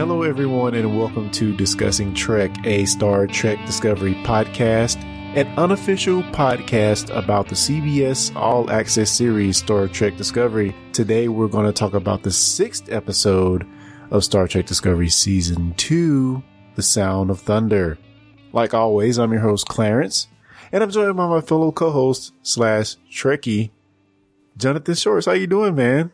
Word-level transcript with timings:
Hello, 0.00 0.22
everyone, 0.22 0.74
and 0.74 0.98
welcome 0.98 1.30
to 1.32 1.54
Discussing 1.54 2.14
Trek, 2.14 2.50
a 2.64 2.86
Star 2.86 3.26
Trek 3.26 3.58
Discovery 3.66 4.14
podcast, 4.24 4.96
an 5.36 5.46
unofficial 5.58 6.22
podcast 6.32 7.14
about 7.14 7.48
the 7.48 7.54
CBS 7.54 8.34
All 8.34 8.70
Access 8.70 9.10
series 9.10 9.58
Star 9.58 9.88
Trek 9.88 10.16
Discovery. 10.16 10.74
Today, 10.94 11.28
we're 11.28 11.48
going 11.48 11.66
to 11.66 11.72
talk 11.72 11.92
about 11.92 12.22
the 12.22 12.30
sixth 12.30 12.90
episode 12.90 13.66
of 14.10 14.24
Star 14.24 14.48
Trek 14.48 14.64
Discovery 14.64 15.10
Season 15.10 15.74
2, 15.74 16.42
The 16.76 16.82
Sound 16.82 17.28
of 17.28 17.38
Thunder. 17.40 17.98
Like 18.54 18.72
always, 18.72 19.18
I'm 19.18 19.32
your 19.32 19.42
host, 19.42 19.68
Clarence, 19.68 20.28
and 20.72 20.82
I'm 20.82 20.90
joined 20.90 21.14
by 21.18 21.28
my 21.28 21.42
fellow 21.42 21.72
co-host 21.72 22.32
slash 22.40 22.96
Trekkie, 23.12 23.68
Jonathan 24.56 24.94
Shorts. 24.94 25.26
How 25.26 25.32
you 25.32 25.46
doing, 25.46 25.74
man? 25.74 26.10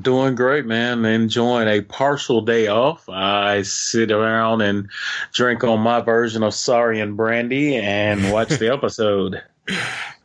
Doing 0.00 0.34
great, 0.34 0.66
man. 0.66 1.04
Enjoying 1.04 1.68
a 1.68 1.80
partial 1.80 2.42
day 2.42 2.66
off. 2.66 3.08
I 3.08 3.62
sit 3.62 4.10
around 4.10 4.60
and 4.60 4.90
drink 5.32 5.64
on 5.64 5.80
my 5.80 6.00
version 6.00 6.42
of 6.42 6.54
Saurian 6.54 7.16
brandy 7.16 7.76
and 7.76 8.30
watch 8.30 8.50
the 8.50 8.70
episode. 8.72 9.42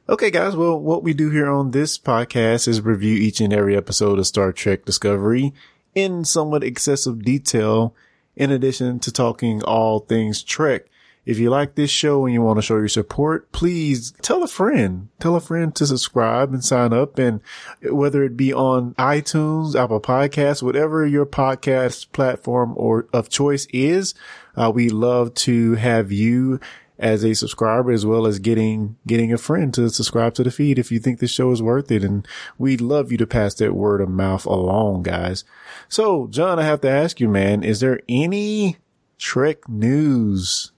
Okay, 0.10 0.30
guys. 0.30 0.58
Well, 0.58 0.78
what 0.78 1.04
we 1.04 1.14
do 1.14 1.30
here 1.30 1.50
on 1.50 1.72
this 1.72 1.98
podcast 1.98 2.68
is 2.68 2.82
review 2.82 3.16
each 3.16 3.40
and 3.40 3.54
every 3.54 3.78
episode 3.78 4.20
of 4.20 4.28
Star 4.28 4.52
Trek 4.52 4.84
Discovery 4.84 5.54
in 5.96 6.26
somewhat 6.26 6.64
excessive 6.64 7.24
detail, 7.24 7.96
in 8.36 8.52
addition 8.52 9.00
to 9.00 9.12
talking 9.12 9.64
all 9.64 10.00
things 10.00 10.44
Trek. 10.44 10.86
If 11.32 11.40
you 11.40 11.50
like 11.50 11.76
this 11.76 11.90
show 11.90 12.26
and 12.26 12.34
you 12.34 12.42
want 12.42 12.58
to 12.58 12.62
show 12.62 12.76
your 12.76 12.90
support, 12.90 13.54
please 13.54 14.12
tell 14.22 14.44
a 14.44 14.50
friend, 14.50 15.08
tell 15.22 15.38
a 15.38 15.40
friend 15.40 15.74
to 15.76 15.88
subscribe 15.88 16.52
and 16.52 16.62
sign 16.62 16.92
up. 16.92 17.18
And 17.18 17.40
whether 17.84 18.22
it 18.26 18.36
be 18.36 18.54
on 18.54 18.96
iTunes, 18.96 19.74
Apple 19.74 20.02
Podcasts, 20.02 20.62
whatever 20.62 21.06
your 21.06 21.26
podcast 21.26 22.12
platform 22.12 22.74
or 22.76 23.08
of 23.14 23.30
choice 23.30 23.66
is, 23.72 24.14
uh, 24.58 24.74
we 24.76 24.90
love 24.90 25.34
to 25.36 25.76
have 25.76 26.12
you 26.12 26.60
as 27.00 27.24
a 27.24 27.34
subscriber 27.34 27.94
as 27.94 28.06
well 28.06 28.28
as 28.28 28.40
getting 28.40 28.98
getting 29.08 29.32
a 29.32 29.38
friend 29.38 29.74
to 29.76 29.90
subscribe 29.90 30.34
to 30.34 30.44
the 30.44 30.52
feed 30.52 30.78
if 30.78 30.92
you 30.92 31.00
think 31.00 31.20
the 31.20 31.28
show 31.30 31.52
is 31.52 31.62
worth 31.62 31.90
it. 31.94 32.04
And 32.04 32.28
we'd 32.58 32.82
love 32.82 33.10
you 33.10 33.18
to 33.20 33.26
pass 33.26 33.54
that 33.54 33.74
word 33.74 34.02
of 34.02 34.10
mouth 34.10 34.46
along 34.46 35.04
guys. 35.04 35.46
So 35.88 36.28
john 36.28 36.60
i 36.60 36.64
have 36.64 36.82
to 36.82 36.90
ask 36.90 37.22
you 37.22 37.30
man 37.30 37.64
is 37.64 37.80
there 37.80 38.02
any 38.10 38.76
trek 39.18 39.70
news 39.70 40.71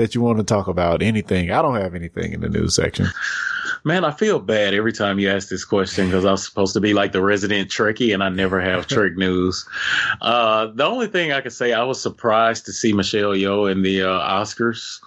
that 0.00 0.14
you 0.14 0.20
want 0.20 0.38
to 0.38 0.44
talk 0.44 0.66
about? 0.66 1.02
Anything? 1.02 1.50
I 1.50 1.60
don't 1.60 1.76
have 1.76 1.94
anything 1.94 2.32
in 2.32 2.40
the 2.40 2.48
news 2.48 2.74
section. 2.74 3.06
Man, 3.84 4.04
I 4.04 4.10
feel 4.10 4.38
bad 4.38 4.74
every 4.74 4.92
time 4.92 5.18
you 5.18 5.30
ask 5.30 5.48
this 5.48 5.64
question 5.64 6.06
because 6.06 6.24
I'm 6.24 6.36
supposed 6.36 6.74
to 6.74 6.80
be 6.80 6.94
like 6.94 7.12
the 7.12 7.22
resident 7.22 7.70
Trekkie 7.70 8.12
and 8.12 8.22
I 8.22 8.28
never 8.28 8.60
have 8.60 8.86
Trek 8.88 9.12
news. 9.16 9.66
Uh, 10.20 10.66
the 10.74 10.84
only 10.84 11.06
thing 11.06 11.32
I 11.32 11.40
can 11.40 11.50
say, 11.50 11.72
I 11.72 11.84
was 11.84 12.00
surprised 12.00 12.66
to 12.66 12.72
see 12.72 12.92
Michelle 12.92 13.30
Yeoh 13.30 13.70
in 13.70 13.82
the 13.82 14.02
uh, 14.02 14.20
Oscars 14.20 15.00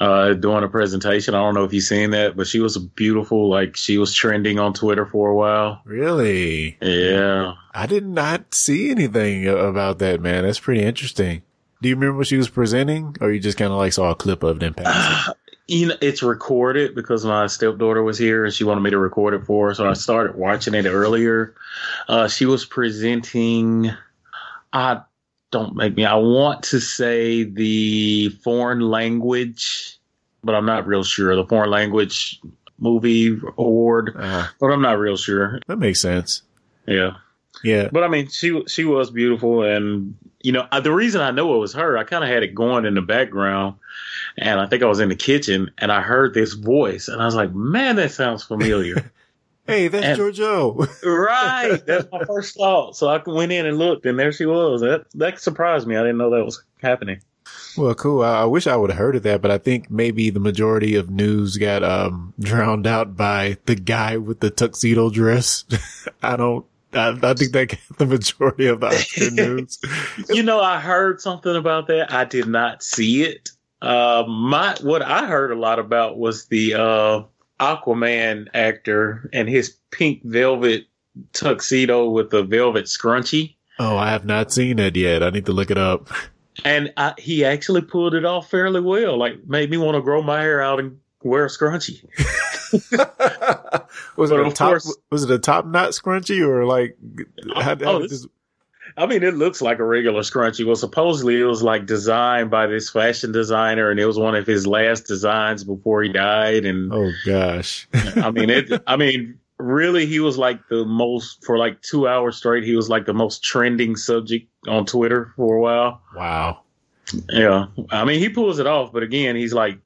uh, 0.00 0.34
doing 0.34 0.64
a 0.64 0.68
presentation. 0.68 1.34
I 1.34 1.38
don't 1.38 1.54
know 1.54 1.64
if 1.64 1.72
you've 1.72 1.84
seen 1.84 2.10
that, 2.10 2.36
but 2.36 2.46
she 2.46 2.60
was 2.60 2.78
beautiful. 2.78 3.48
Like 3.48 3.76
she 3.76 3.98
was 3.98 4.14
trending 4.14 4.58
on 4.58 4.72
Twitter 4.72 5.06
for 5.06 5.30
a 5.30 5.34
while. 5.34 5.80
Really? 5.84 6.76
Yeah. 6.80 7.54
I 7.74 7.86
did 7.86 8.06
not 8.06 8.54
see 8.54 8.90
anything 8.90 9.46
about 9.48 9.98
that, 9.98 10.20
man. 10.20 10.44
That's 10.44 10.60
pretty 10.60 10.82
interesting. 10.82 11.42
Do 11.82 11.88
you 11.88 11.96
remember 11.96 12.18
what 12.18 12.28
she 12.28 12.36
was 12.36 12.48
presenting, 12.48 13.16
or 13.20 13.32
you 13.32 13.40
just 13.40 13.58
kind 13.58 13.72
of 13.72 13.78
like 13.78 13.92
saw 13.92 14.12
a 14.12 14.14
clip 14.14 14.44
of 14.44 14.60
them 14.60 14.68
in 14.68 14.74
passing? 14.74 15.34
you 15.66 15.88
know, 15.88 15.96
it's 16.00 16.22
recorded 16.22 16.94
because 16.94 17.24
my 17.24 17.48
stepdaughter 17.48 18.04
was 18.04 18.16
here 18.16 18.44
and 18.44 18.54
she 18.54 18.62
wanted 18.62 18.82
me 18.82 18.90
to 18.90 18.98
record 18.98 19.34
it 19.34 19.44
for 19.44 19.68
her, 19.68 19.74
so 19.74 19.88
I 19.88 19.94
started 19.94 20.36
watching 20.36 20.74
it 20.74 20.86
earlier. 20.86 21.56
Uh, 22.08 22.28
she 22.28 22.46
was 22.46 22.64
presenting. 22.64 23.90
I 24.72 25.00
don't 25.50 25.74
make 25.74 25.96
me. 25.96 26.04
I 26.04 26.14
want 26.14 26.62
to 26.64 26.78
say 26.78 27.42
the 27.42 28.28
foreign 28.44 28.80
language, 28.80 29.98
but 30.44 30.54
I'm 30.54 30.66
not 30.66 30.86
real 30.86 31.02
sure. 31.02 31.34
The 31.34 31.46
foreign 31.46 31.70
language 31.70 32.40
movie 32.78 33.40
award, 33.58 34.14
uh-huh. 34.16 34.48
but 34.60 34.66
I'm 34.68 34.82
not 34.82 35.00
real 35.00 35.16
sure. 35.16 35.58
That 35.66 35.80
makes 35.80 35.98
sense. 35.98 36.42
Yeah. 36.86 37.16
Yeah. 37.62 37.88
But 37.92 38.04
I 38.04 38.08
mean, 38.08 38.28
she 38.28 38.62
she 38.66 38.84
was 38.84 39.10
beautiful, 39.10 39.62
and 39.62 40.16
you 40.40 40.52
know, 40.52 40.66
the 40.82 40.92
reason 40.92 41.20
I 41.20 41.30
know 41.30 41.54
it 41.54 41.58
was 41.58 41.74
her, 41.74 41.96
I 41.96 42.04
kind 42.04 42.24
of 42.24 42.30
had 42.30 42.42
it 42.42 42.54
going 42.54 42.84
in 42.84 42.94
the 42.94 43.02
background, 43.02 43.76
and 44.36 44.58
I 44.60 44.66
think 44.66 44.82
I 44.82 44.86
was 44.86 45.00
in 45.00 45.08
the 45.08 45.16
kitchen, 45.16 45.70
and 45.78 45.92
I 45.92 46.00
heard 46.00 46.34
this 46.34 46.54
voice, 46.54 47.08
and 47.08 47.20
I 47.20 47.24
was 47.24 47.34
like, 47.34 47.54
man, 47.54 47.96
that 47.96 48.12
sounds 48.12 48.42
familiar. 48.42 49.12
hey, 49.66 49.88
that's 49.88 50.04
and, 50.04 50.18
Georgiou. 50.18 50.88
right. 51.04 51.84
That's 51.86 52.10
my 52.10 52.24
first 52.24 52.56
thought. 52.56 52.96
So 52.96 53.08
I 53.08 53.22
went 53.24 53.52
in 53.52 53.66
and 53.66 53.78
looked, 53.78 54.06
and 54.06 54.18
there 54.18 54.32
she 54.32 54.46
was. 54.46 54.80
That 54.80 55.06
that 55.14 55.40
surprised 55.40 55.86
me. 55.86 55.96
I 55.96 56.02
didn't 56.02 56.18
know 56.18 56.30
that 56.30 56.44
was 56.44 56.62
happening. 56.80 57.20
Well, 57.76 57.94
cool. 57.94 58.22
I, 58.22 58.42
I 58.42 58.44
wish 58.44 58.66
I 58.66 58.76
would 58.76 58.90
have 58.90 58.98
heard 58.98 59.16
of 59.16 59.22
that, 59.22 59.40
but 59.40 59.50
I 59.50 59.58
think 59.58 59.90
maybe 59.90 60.30
the 60.30 60.40
majority 60.40 60.94
of 60.96 61.10
news 61.10 61.56
got 61.56 61.82
um, 61.82 62.34
drowned 62.38 62.86
out 62.86 63.16
by 63.16 63.58
the 63.66 63.74
guy 63.74 64.16
with 64.16 64.40
the 64.40 64.50
tuxedo 64.50 65.10
dress. 65.10 65.64
I 66.22 66.36
don't 66.36 66.66
I, 66.94 67.08
I, 67.22 67.34
think 67.34 67.52
that 67.52 67.68
gets 67.68 67.88
the 67.98 68.06
majority 68.06 68.66
of 68.66 68.80
the 68.80 68.86
Oscar 68.88 69.30
news. 69.30 69.78
you 70.28 70.42
know, 70.42 70.60
I 70.60 70.78
heard 70.80 71.20
something 71.20 71.56
about 71.56 71.86
that. 71.88 72.12
I 72.12 72.24
did 72.24 72.46
not 72.46 72.82
see 72.82 73.22
it. 73.22 73.50
Uh, 73.80 74.24
my 74.28 74.76
what 74.80 75.02
I 75.02 75.26
heard 75.26 75.50
a 75.50 75.58
lot 75.58 75.78
about 75.78 76.18
was 76.18 76.46
the 76.46 76.74
uh, 76.74 77.22
Aquaman 77.58 78.48
actor 78.54 79.28
and 79.32 79.48
his 79.48 79.76
pink 79.90 80.22
velvet 80.24 80.86
tuxedo 81.32 82.08
with 82.08 82.30
the 82.30 82.42
velvet 82.42 82.84
scrunchie. 82.84 83.56
Oh, 83.78 83.96
I 83.96 84.10
have 84.10 84.24
not 84.24 84.52
seen 84.52 84.78
it 84.78 84.96
yet. 84.96 85.22
I 85.22 85.30
need 85.30 85.46
to 85.46 85.52
look 85.52 85.70
it 85.70 85.78
up. 85.78 86.08
And 86.64 86.92
I, 86.96 87.14
he 87.18 87.44
actually 87.44 87.80
pulled 87.80 88.14
it 88.14 88.24
off 88.24 88.50
fairly 88.50 88.80
well. 88.80 89.18
Like 89.18 89.46
made 89.46 89.70
me 89.70 89.78
want 89.78 89.96
to 89.96 90.02
grow 90.02 90.22
my 90.22 90.40
hair 90.40 90.62
out 90.62 90.78
and 90.78 90.98
wear 91.22 91.46
a 91.46 91.48
scrunchie. 91.48 92.04
was 94.16 94.30
but 94.30 94.40
it 94.40 94.46
a 94.46 94.52
top? 94.52 94.68
Course, 94.70 94.96
was 95.10 95.24
it 95.24 95.30
a 95.30 95.38
top 95.38 95.66
knot 95.66 95.90
scrunchie 95.90 96.46
or 96.46 96.64
like? 96.64 96.96
How, 97.54 97.62
how 97.62 97.72
oh, 97.72 98.02
oh 98.02 98.06
this, 98.06 98.26
I 98.96 99.06
mean, 99.06 99.22
it 99.22 99.34
looks 99.34 99.62
like 99.62 99.78
a 99.78 99.84
regular 99.84 100.20
scrunchie. 100.20 100.66
Well, 100.66 100.76
supposedly 100.76 101.40
it 101.40 101.44
was 101.44 101.62
like 101.62 101.86
designed 101.86 102.50
by 102.50 102.66
this 102.66 102.90
fashion 102.90 103.32
designer, 103.32 103.90
and 103.90 103.98
it 103.98 104.06
was 104.06 104.18
one 104.18 104.34
of 104.34 104.46
his 104.46 104.66
last 104.66 105.06
designs 105.06 105.64
before 105.64 106.02
he 106.02 106.10
died. 106.10 106.64
And 106.64 106.92
oh 106.92 107.10
gosh, 107.24 107.88
I 107.92 108.30
mean 108.30 108.50
it. 108.50 108.70
I 108.86 108.96
mean, 108.96 109.38
really, 109.58 110.06
he 110.06 110.20
was 110.20 110.36
like 110.36 110.68
the 110.68 110.84
most 110.84 111.44
for 111.44 111.56
like 111.58 111.80
two 111.80 112.06
hours 112.06 112.36
straight. 112.36 112.64
He 112.64 112.76
was 112.76 112.88
like 112.88 113.06
the 113.06 113.14
most 113.14 113.42
trending 113.42 113.96
subject 113.96 114.48
on 114.68 114.84
Twitter 114.84 115.32
for 115.36 115.56
a 115.56 115.60
while. 115.60 116.02
Wow. 116.14 116.60
Yeah, 117.28 117.66
I 117.90 118.04
mean, 118.04 118.20
he 118.20 118.28
pulls 118.28 118.58
it 118.58 118.66
off, 118.66 118.92
but 118.92 119.02
again, 119.02 119.36
he's 119.36 119.52
like 119.52 119.78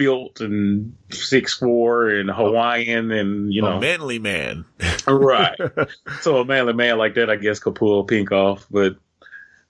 built 0.00 0.40
and 0.40 0.96
six 1.10 1.52
four 1.52 2.08
and 2.08 2.30
Hawaiian 2.30 3.10
and 3.10 3.52
you 3.52 3.60
know 3.60 3.76
a 3.76 3.80
manly 3.80 4.18
man. 4.18 4.64
right. 5.06 5.60
So 6.22 6.38
a 6.38 6.44
manly 6.46 6.72
man 6.72 6.96
like 6.96 7.14
that 7.16 7.28
I 7.28 7.36
guess 7.36 7.60
could 7.60 7.74
pull 7.74 8.04
pink 8.04 8.32
off. 8.32 8.66
But 8.70 8.96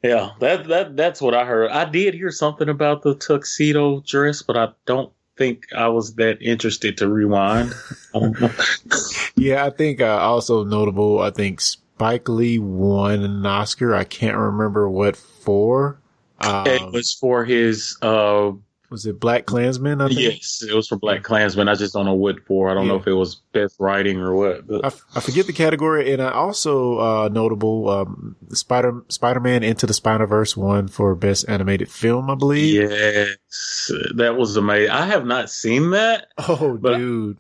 yeah, 0.04 0.30
that 0.38 0.68
that 0.68 0.96
that's 0.96 1.20
what 1.20 1.34
I 1.34 1.44
heard. 1.44 1.72
I 1.72 1.84
did 1.84 2.14
hear 2.14 2.30
something 2.30 2.68
about 2.68 3.02
the 3.02 3.16
tuxedo 3.16 4.02
dress, 4.06 4.42
but 4.42 4.56
I 4.56 4.68
don't 4.86 5.12
think 5.36 5.66
I 5.74 5.88
was 5.88 6.14
that 6.14 6.40
interested 6.40 6.98
to 6.98 7.08
rewind. 7.08 7.74
yeah, 9.34 9.66
I 9.66 9.70
think 9.70 10.00
uh, 10.00 10.18
also 10.18 10.62
notable. 10.62 11.20
I 11.20 11.30
think 11.30 11.60
Spike 11.60 12.28
Lee 12.28 12.60
won 12.60 13.24
an 13.24 13.44
Oscar. 13.44 13.96
I 13.96 14.04
can't 14.04 14.36
remember 14.36 14.88
what 14.88 15.16
for. 15.16 16.00
Um, 16.40 16.66
it 16.68 16.92
was 16.92 17.12
for 17.12 17.44
his 17.44 17.98
uh, 18.00 18.52
was 18.90 19.06
it 19.06 19.20
Black 19.20 19.46
Klansman? 19.46 20.00
I 20.00 20.08
think? 20.08 20.20
Yes, 20.20 20.62
it 20.68 20.74
was 20.74 20.88
for 20.88 20.96
Black 20.96 21.22
Klansman. 21.22 21.68
I 21.68 21.74
just 21.74 21.94
don't 21.94 22.04
know 22.04 22.14
what 22.14 22.44
for. 22.46 22.70
I 22.70 22.74
don't 22.74 22.86
yeah. 22.86 22.92
know 22.92 22.98
if 22.98 23.06
it 23.06 23.12
was 23.12 23.36
best 23.52 23.76
writing 23.78 24.18
or 24.18 24.34
what. 24.34 24.66
But. 24.66 24.84
I, 24.84 24.88
f- 24.88 25.04
I 25.14 25.20
forget 25.20 25.46
the 25.46 25.52
category, 25.52 26.12
and 26.12 26.20
I 26.20 26.32
also 26.32 26.98
uh, 26.98 27.28
notable 27.28 27.88
um, 27.88 28.36
Spider 28.50 29.02
Spider 29.08 29.40
Man 29.40 29.62
Into 29.62 29.86
the 29.86 29.94
Spider 29.94 30.26
Verse 30.26 30.56
one 30.56 30.88
for 30.88 31.14
best 31.14 31.48
animated 31.48 31.90
film, 31.90 32.30
I 32.30 32.34
believe. 32.34 32.74
Yes, 32.74 33.90
that 34.16 34.36
was 34.36 34.56
amazing. 34.56 34.90
I 34.90 35.06
have 35.06 35.24
not 35.24 35.50
seen 35.50 35.90
that. 35.90 36.28
Oh, 36.36 36.76
dude! 36.76 37.38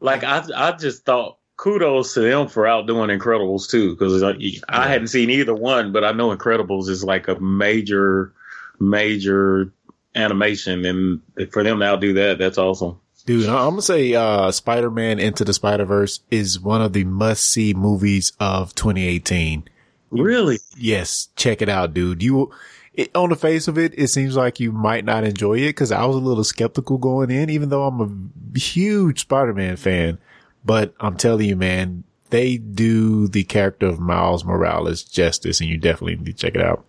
Like 0.00 0.24
I, 0.24 0.44
I 0.54 0.72
just 0.72 1.04
thought 1.04 1.38
kudos 1.56 2.14
to 2.14 2.20
them 2.20 2.48
for 2.48 2.66
outdoing 2.66 3.10
Incredibles 3.10 3.68
too, 3.68 3.94
because 3.94 4.22
like, 4.22 4.38
I 4.68 4.88
hadn't 4.88 5.08
seen 5.08 5.28
either 5.28 5.54
one, 5.54 5.92
but 5.92 6.04
I 6.04 6.12
know 6.12 6.34
Incredibles 6.34 6.88
is 6.88 7.04
like 7.04 7.28
a 7.28 7.38
major, 7.40 8.32
major 8.80 9.72
animation, 10.18 10.84
and 10.84 11.50
for 11.52 11.62
them 11.62 11.80
to 11.80 11.84
outdo 11.84 12.12
that, 12.14 12.38
that's 12.38 12.58
awesome. 12.58 13.00
Dude, 13.26 13.48
I'm 13.48 13.70
gonna 13.70 13.82
say 13.82 14.14
uh, 14.14 14.50
Spider-Man 14.50 15.18
Into 15.18 15.44
the 15.44 15.52
Spider-Verse 15.52 16.20
is 16.30 16.58
one 16.58 16.80
of 16.80 16.94
the 16.94 17.04
must-see 17.04 17.74
movies 17.74 18.32
of 18.40 18.74
2018. 18.74 19.68
Really? 20.10 20.58
Yes, 20.76 21.28
check 21.36 21.60
it 21.60 21.68
out, 21.68 21.92
dude. 21.92 22.22
You 22.22 22.50
it, 22.94 23.14
on 23.14 23.30
the 23.30 23.36
face 23.36 23.68
of 23.68 23.78
it, 23.78 23.94
it 23.96 24.08
seems 24.08 24.34
like 24.34 24.58
you 24.58 24.72
might 24.72 25.04
not 25.04 25.22
enjoy 25.24 25.58
it 25.58 25.68
because 25.68 25.92
I 25.92 26.04
was 26.04 26.16
a 26.16 26.20
little 26.20 26.42
skeptical 26.42 26.98
going 26.98 27.30
in, 27.30 27.48
even 27.48 27.68
though 27.68 27.84
I'm 27.84 28.32
a 28.54 28.58
huge 28.58 29.20
Spider-Man 29.20 29.76
fan. 29.76 30.18
But 30.64 30.94
I'm 30.98 31.16
telling 31.16 31.48
you, 31.48 31.54
man, 31.54 32.02
they 32.30 32.56
do 32.56 33.28
the 33.28 33.44
character 33.44 33.86
of 33.86 34.00
Miles 34.00 34.44
Morales 34.44 35.04
justice, 35.04 35.60
and 35.60 35.70
you 35.70 35.78
definitely 35.78 36.16
need 36.16 36.26
to 36.26 36.32
check 36.32 36.56
it 36.56 36.60
out. 36.60 36.84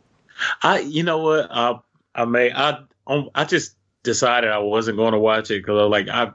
I, 0.64 0.80
you 0.80 1.04
know 1.04 1.20
what? 1.20 1.48
I, 1.52 1.80
I 2.16 2.26
may, 2.26 2.52
I, 2.52 2.80
Um, 3.10 3.30
I 3.36 3.44
just 3.44 3.76
decided 4.04 4.50
I 4.50 4.60
wasn't 4.60 4.98
going 4.98 5.12
to 5.12 5.20
watch 5.20 5.52
it 5.52 5.62
because 5.62 5.90
like 5.90 6.08
I, 6.08 6.32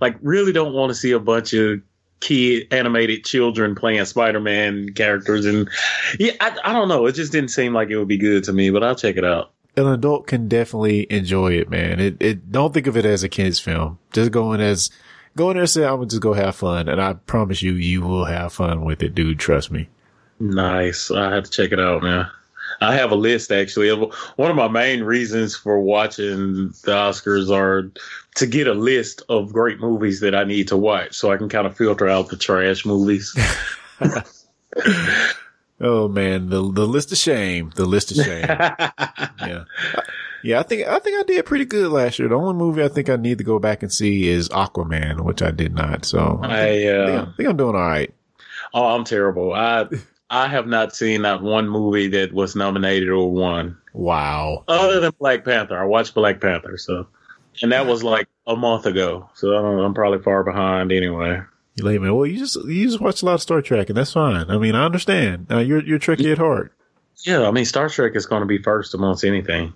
like 0.00 0.16
really 0.20 0.52
don't 0.52 0.74
want 0.74 0.90
to 0.90 0.94
see 0.94 1.12
a 1.12 1.20
bunch 1.20 1.54
of 1.54 1.80
kid 2.20 2.66
animated 2.72 3.24
children 3.24 3.74
playing 3.74 4.04
Spider-Man 4.04 4.92
characters, 4.94 5.46
and 5.46 5.68
yeah, 6.18 6.32
I, 6.40 6.58
I 6.64 6.72
don't 6.72 6.88
know. 6.88 7.06
It 7.06 7.12
just 7.12 7.32
didn't 7.32 7.50
seem 7.50 7.72
like 7.72 7.88
it 7.88 7.96
would 7.96 8.08
be 8.08 8.18
good 8.18 8.44
to 8.44 8.52
me, 8.52 8.70
but 8.70 8.82
I'll 8.82 8.96
check 8.96 9.16
it 9.16 9.24
out. 9.24 9.52
An 9.76 9.86
adult 9.86 10.26
can 10.26 10.48
definitely 10.48 11.06
enjoy 11.10 11.52
it, 11.52 11.68
man. 11.68 12.00
It, 12.00 12.16
it, 12.20 12.50
don't 12.50 12.72
think 12.72 12.86
of 12.86 12.96
it 12.96 13.04
as 13.04 13.22
a 13.22 13.28
kid's 13.28 13.60
film. 13.60 13.98
Just 14.12 14.32
go 14.32 14.54
in 14.54 14.60
as, 14.62 14.90
go 15.36 15.50
in 15.50 15.56
there 15.56 15.64
and 15.64 15.70
say, 15.70 15.84
I'm 15.84 15.96
gonna 15.96 16.06
just 16.06 16.22
go 16.22 16.32
have 16.32 16.56
fun. 16.56 16.88
And 16.88 17.00
I 17.00 17.12
promise 17.12 17.60
you, 17.60 17.72
you 17.74 18.00
will 18.00 18.24
have 18.24 18.54
fun 18.54 18.86
with 18.86 19.02
it, 19.02 19.14
dude. 19.14 19.38
Trust 19.38 19.70
me. 19.70 19.88
Nice. 20.40 21.10
I 21.10 21.34
have 21.34 21.44
to 21.44 21.50
check 21.50 21.72
it 21.72 21.80
out, 21.80 22.02
man. 22.02 22.26
I 22.80 22.94
have 22.94 23.10
a 23.10 23.16
list 23.16 23.50
actually. 23.52 23.90
One 23.90 24.50
of 24.50 24.56
my 24.56 24.68
main 24.68 25.02
reasons 25.02 25.56
for 25.56 25.80
watching 25.80 26.68
the 26.68 26.92
Oscars 26.92 27.50
are 27.50 27.90
to 28.36 28.46
get 28.46 28.66
a 28.66 28.74
list 28.74 29.22
of 29.28 29.52
great 29.52 29.80
movies 29.80 30.20
that 30.20 30.34
I 30.34 30.44
need 30.44 30.68
to 30.68 30.76
watch 30.76 31.14
so 31.14 31.32
I 31.32 31.36
can 31.36 31.48
kind 31.48 31.66
of 31.66 31.76
filter 31.76 32.08
out 32.08 32.28
the 32.28 32.36
trash 32.36 32.84
movies. 32.84 33.34
oh 35.80 36.08
man, 36.08 36.50
the 36.50 36.70
the 36.72 36.86
list 36.86 37.12
of 37.12 37.18
shame, 37.18 37.72
the 37.76 37.86
list 37.86 38.10
of 38.10 38.24
shame. 38.24 38.46
yeah. 39.40 39.64
Yeah, 40.42 40.60
I 40.60 40.62
think 40.62 40.86
I 40.86 40.98
think 41.00 41.18
I 41.18 41.24
did 41.24 41.44
pretty 41.44 41.64
good 41.64 41.90
last 41.90 42.20
year. 42.20 42.28
The 42.28 42.36
only 42.36 42.54
movie 42.54 42.84
I 42.84 42.88
think 42.88 43.08
I 43.08 43.16
need 43.16 43.38
to 43.38 43.44
go 43.44 43.58
back 43.58 43.82
and 43.82 43.92
see 43.92 44.28
is 44.28 44.48
Aquaman, 44.50 45.22
which 45.22 45.42
I 45.42 45.50
did 45.50 45.74
not. 45.74 46.04
So 46.04 46.38
I, 46.40 46.46
uh, 46.46 47.02
I, 47.02 47.06
think, 47.06 47.28
I 47.28 47.32
think 47.36 47.48
I'm 47.48 47.56
doing 47.56 47.74
all 47.74 47.80
right. 47.80 48.14
Oh, 48.72 48.86
I'm 48.94 49.02
terrible. 49.02 49.52
I 49.54 49.88
I 50.30 50.48
have 50.48 50.66
not 50.66 50.94
seen 50.94 51.22
that 51.22 51.42
one 51.42 51.68
movie 51.68 52.08
that 52.08 52.32
was 52.32 52.56
nominated 52.56 53.08
or 53.08 53.30
won. 53.30 53.78
Wow. 53.92 54.64
Other 54.66 55.00
than 55.00 55.12
Black 55.18 55.44
Panther, 55.44 55.78
I 55.78 55.84
watched 55.84 56.14
Black 56.14 56.40
Panther, 56.40 56.76
so 56.76 57.06
and 57.62 57.72
that 57.72 57.86
was 57.86 58.02
like 58.02 58.28
a 58.46 58.56
month 58.56 58.86
ago. 58.86 59.30
So 59.34 59.54
I'm 59.54 59.94
probably 59.94 60.22
far 60.22 60.44
behind 60.44 60.92
anyway. 60.92 61.40
You 61.76 61.84
late 61.84 62.00
man. 62.00 62.14
Well, 62.14 62.26
you 62.26 62.38
just 62.38 62.56
you 62.64 62.86
just 62.86 63.00
watch 63.00 63.22
a 63.22 63.26
lot 63.26 63.34
of 63.34 63.42
Star 63.42 63.62
Trek, 63.62 63.88
and 63.88 63.96
that's 63.96 64.12
fine. 64.12 64.50
I 64.50 64.58
mean, 64.58 64.74
I 64.74 64.84
understand. 64.84 65.46
Uh, 65.50 65.58
you're 65.58 65.82
you're 65.82 65.98
Trekkie 65.98 66.32
at 66.32 66.38
heart. 66.38 66.72
Yeah, 67.18 67.46
I 67.46 67.50
mean, 67.50 67.64
Star 67.64 67.88
Trek 67.88 68.12
is 68.14 68.26
going 68.26 68.40
to 68.40 68.46
be 68.46 68.58
first 68.58 68.94
amongst 68.94 69.24
anything. 69.24 69.72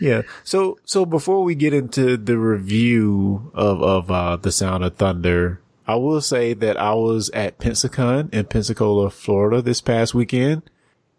Yeah. 0.00 0.22
So 0.44 0.78
so 0.84 1.04
before 1.04 1.42
we 1.42 1.54
get 1.54 1.74
into 1.74 2.16
the 2.16 2.38
review 2.38 3.50
of 3.54 3.82
of 3.82 4.10
uh, 4.10 4.36
the 4.36 4.52
Sound 4.52 4.84
of 4.84 4.96
Thunder, 4.96 5.60
I 5.90 5.96
will 5.96 6.20
say 6.20 6.54
that 6.54 6.76
I 6.76 6.94
was 6.94 7.30
at 7.30 7.58
Pensacon 7.58 8.32
in 8.32 8.44
Pensacola, 8.44 9.10
Florida 9.10 9.60
this 9.60 9.80
past 9.80 10.14
weekend, 10.14 10.62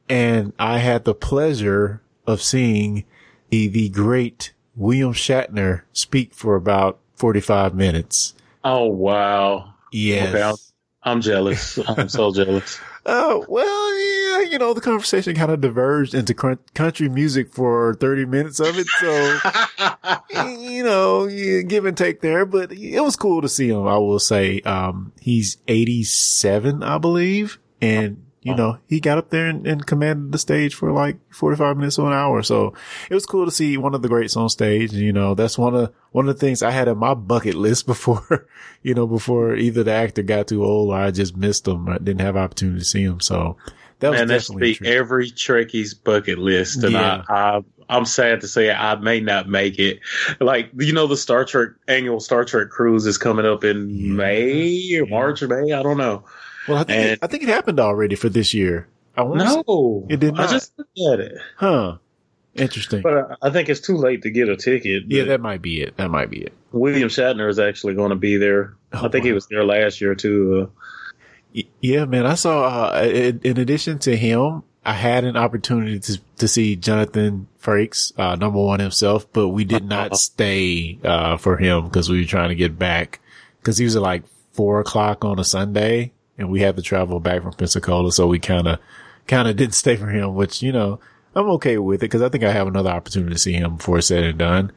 and 0.08 0.54
I 0.58 0.78
had 0.78 1.04
the 1.04 1.14
pleasure 1.14 2.02
of 2.26 2.42
seeing 2.42 3.04
the 3.50 3.68
the 3.68 3.90
great 3.90 4.54
William 4.78 5.12
Shatner 5.12 5.82
speak 5.92 6.34
for 6.34 6.56
about 6.56 7.00
45 7.16 7.76
minutes. 7.76 8.34
Oh, 8.64 8.86
wow. 8.86 9.74
Yes. 9.92 10.34
Okay, 10.34 10.54
I'm, 11.04 11.22
jealous. 11.22 11.80
I'm 11.88 12.10
so 12.10 12.32
jealous. 12.32 12.80
Oh, 13.04 13.44
well, 13.50 14.44
yeah, 14.44 14.52
you 14.52 14.60
know, 14.60 14.76
the 14.76 14.82
conversation 14.82 15.36
kind 15.36 15.52
of 15.52 15.60
diverged 15.60 16.14
into 16.14 16.36
country 16.36 17.10
music 17.10 17.52
for 17.52 17.96
30 17.96 18.26
minutes 18.26 18.60
of 18.60 18.78
it. 18.78 18.86
So, 19.00 19.40
you 20.60 20.84
know, 20.84 21.26
yeah, 21.26 21.62
give 21.62 21.86
and 21.86 21.98
take 21.98 22.22
there, 22.22 22.46
but 22.46 22.72
it 22.72 23.02
was 23.02 23.16
cool 23.16 23.42
to 23.42 23.50
see 23.50 23.70
him. 23.70 23.88
I 23.88 23.98
will 23.98 24.20
say, 24.20 24.62
um, 24.62 25.14
he's 25.20 25.58
87, 25.68 26.84
I 26.84 27.00
believe. 27.00 27.58
And 27.82 28.24
you 28.44 28.56
know, 28.56 28.80
he 28.88 29.00
got 29.00 29.20
up 29.20 29.30
there 29.30 29.48
and, 29.48 29.68
and, 29.68 29.86
commanded 29.86 30.32
the 30.32 30.40
stage 30.40 30.74
for 30.74 30.92
like 30.92 31.18
45 31.32 31.78
minutes 31.78 32.00
or 32.00 32.08
an 32.08 32.14
hour. 32.14 32.42
So 32.42 32.74
it 33.08 33.14
was 33.14 33.28
cool 33.28 33.46
to 33.46 33.52
see 33.52 33.78
one 33.78 33.94
of 33.94 34.02
the 34.02 34.08
greats 34.08 34.36
on 34.36 34.50
stage. 34.50 34.94
You 34.94 35.14
know, 35.14 35.36
that's 35.36 35.60
one 35.60 35.76
of, 35.76 35.94
one 36.12 36.28
of 36.28 36.36
the 36.36 36.40
things 36.40 36.64
I 36.64 36.72
had 36.72 36.88
in 36.88 36.98
my 36.98 37.14
bucket 37.14 37.54
list 37.54 37.86
before, 37.86 38.48
you 38.82 38.96
know, 38.96 39.06
before 39.06 39.56
either 39.56 39.84
the 39.84 39.92
actor 39.92 40.24
got 40.24 40.48
too 40.48 40.66
old 40.66 40.90
or 40.90 40.96
I 40.96 41.12
just 41.12 41.38
missed 41.38 41.68
him. 41.68 41.88
I 41.88 42.00
didn't 42.00 42.22
have 42.22 42.36
opportunity 42.36 42.80
to 42.80 42.86
see 42.86 43.04
him. 43.04 43.20
So 43.20 43.58
that 44.00 44.10
was 44.10 44.20
Man, 44.20 44.28
definitely 44.30 44.74
that's 44.74 44.92
every 44.92 45.30
Trekkie's 45.30 45.94
bucket 45.94 46.40
list. 46.40 46.84
And 46.84 46.94
yeah. 46.94 47.24
I, 47.30 47.58
I, 47.58 47.62
I'm 47.90 48.06
sad 48.06 48.42
to 48.42 48.48
say 48.48 48.72
I 48.72 48.96
may 48.96 49.20
not 49.20 49.50
make 49.50 49.78
it. 49.78 50.00
Like, 50.40 50.72
you 50.80 50.94
know, 50.94 51.06
the 51.06 51.18
Star 51.18 51.46
Trek 51.46 51.72
annual 51.88 52.20
Star 52.20 52.44
Trek 52.44 52.70
cruise 52.70 53.06
is 53.06 53.20
coming 53.20 53.46
up 53.46 53.64
in 53.64 53.90
yeah. 53.90 54.14
May 54.14 54.96
or 54.96 55.06
March 55.06 55.44
or 55.44 55.48
May. 55.48 55.74
I 55.74 55.84
don't 55.84 55.98
know. 55.98 56.24
Well, 56.68 56.78
I 56.78 56.84
think 56.84 57.00
and, 57.00 57.10
it, 57.12 57.20
I 57.22 57.28
think 57.28 57.44
it 57.44 57.50
happened 57.50 57.80
already 57.80 58.16
for 58.16 58.30
this 58.30 58.54
year. 58.54 58.88
I 59.18 59.24
no, 59.24 60.06
it 60.10 60.20
did 60.20 60.36
not. 60.36 60.48
I 60.48 60.52
just 60.52 60.78
looked 60.78 61.00
at 61.12 61.20
it. 61.20 61.38
Huh. 61.58 61.98
Interesting. 62.56 63.02
But 63.02 63.38
I 63.42 63.50
think 63.50 63.70
it's 63.70 63.80
too 63.80 63.96
late 63.96 64.24
to 64.24 64.30
get 64.30 64.50
a 64.50 64.58
ticket. 64.58 65.04
Yeah, 65.08 65.24
that 65.26 65.42
might 65.42 65.62
be 65.62 65.82
it. 65.82 65.96
That 65.98 66.10
might 66.10 66.30
be 66.30 66.42
it. 66.42 66.54
William 66.72 67.08
Shatner 67.08 67.50
is 67.50 67.60
actually 67.60 67.96
going 67.96 68.10
to 68.10 68.16
be 68.16 68.38
there. 68.38 68.76
Oh, 68.94 69.06
I 69.06 69.10
think 69.10 69.24
wow. 69.24 69.28
he 69.28 69.32
was 69.32 69.48
there 69.48 69.64
last 69.64 70.02
year 70.02 70.16
too. 70.16 70.70
Uh, 71.56 71.62
yeah, 71.80 72.06
man. 72.06 72.26
I 72.26 72.36
saw. 72.36 72.90
Uh, 72.94 73.38
in 73.44 73.58
addition 73.58 74.00
to 74.00 74.16
him, 74.16 74.64
I 74.86 74.94
had 74.94 75.24
an 75.24 75.38
opportunity 75.38 76.00
to 76.00 76.22
to 76.38 76.48
see 76.48 76.76
Jonathan 76.76 77.48
Frakes, 77.62 78.18
uh, 78.20 78.36
number 78.36 78.60
one 78.60 78.80
himself, 78.80 79.32
but 79.32 79.50
we 79.50 79.64
did 79.64 79.86
not 79.86 80.18
stay 80.18 81.00
uh, 81.04 81.38
for 81.38 81.58
him 81.58 81.86
because 81.86 82.10
we 82.10 82.20
were 82.20 82.28
trying 82.28 82.50
to 82.50 82.56
get 82.56 82.78
back 82.78 83.22
because 83.60 83.78
he 83.78 83.86
was 83.86 83.96
at 83.96 84.02
like 84.02 84.24
four 84.52 84.82
o'clock 84.82 85.24
on 85.24 85.40
a 85.40 85.44
Sunday 85.44 86.12
and 86.42 86.50
we 86.50 86.62
had 86.62 86.76
to 86.76 86.82
travel 86.82 87.20
back 87.20 87.44
from 87.44 87.54
Pensacola. 87.54 88.12
So 88.12 88.28
we 88.28 88.40
kind 88.40 88.68
of, 88.68 88.80
kind 89.28 89.48
of 89.48 89.56
didn't 89.56 89.76
stay 89.76 89.96
for 89.96 90.08
him, 90.08 90.36
which, 90.36 90.62
you 90.62 90.72
know, 90.72 91.00
I'm 91.36 91.50
okay 91.52 91.78
with 91.78 92.00
it 92.00 92.02
because 92.02 92.22
I 92.22 92.30
think 92.30 92.44
I 92.44 92.52
have 92.52 92.68
another 92.68 92.90
opportunity 92.90 93.34
to 93.34 93.40
see 93.40 93.54
him 93.54 93.78
before 93.78 94.00
it's 94.00 94.08
said 94.08 94.24
and 94.24 94.38
done. 94.38 94.72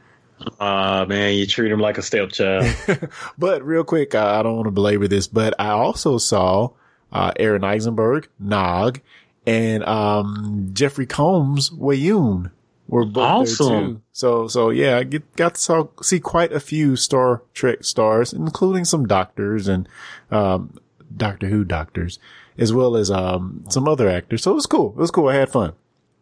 Ah, 0.59 1.01
uh, 1.01 1.05
man, 1.05 1.33
you 1.35 1.47
treat 1.47 1.71
him 1.71 1.79
like 1.79 1.97
a 1.97 2.01
stepchild. 2.01 2.65
but 3.37 3.63
real 3.65 3.83
quick, 3.83 4.15
I 4.15 4.43
don't 4.43 4.55
want 4.55 4.67
to 4.67 4.71
belabor 4.71 5.07
this, 5.07 5.27
but 5.27 5.53
I 5.59 5.69
also 5.69 6.17
saw, 6.17 6.69
uh, 7.11 7.31
Aron 7.37 7.63
Eisenberg, 7.63 8.29
Nog, 8.39 8.99
and, 9.45 9.83
um, 9.85 10.69
Jeffrey 10.73 11.05
Combs, 11.05 11.69
Weyoun 11.69 12.51
were 12.87 13.05
both 13.05 13.23
awesome. 13.23 13.67
there 13.67 13.81
too. 13.81 14.01
So, 14.11 14.47
so 14.47 14.69
yeah, 14.69 14.97
I 14.97 15.03
get, 15.03 15.35
got 15.35 15.55
to 15.55 15.61
saw, 15.61 15.87
see 16.01 16.19
quite 16.19 16.51
a 16.51 16.59
few 16.59 16.95
Star 16.95 17.41
Trek 17.53 17.83
stars, 17.83 18.33
including 18.33 18.85
some 18.85 19.07
doctors 19.07 19.67
and, 19.67 19.87
um, 20.31 20.77
Doctor 21.15 21.47
Who 21.47 21.63
doctors, 21.63 22.19
as 22.57 22.73
well 22.73 22.95
as 22.95 23.11
um, 23.11 23.65
some 23.69 23.87
other 23.87 24.09
actors. 24.09 24.43
So 24.43 24.51
it 24.51 24.55
was 24.55 24.65
cool. 24.65 24.91
It 24.91 24.97
was 24.97 25.11
cool. 25.11 25.29
I 25.29 25.35
had 25.35 25.49
fun. 25.49 25.73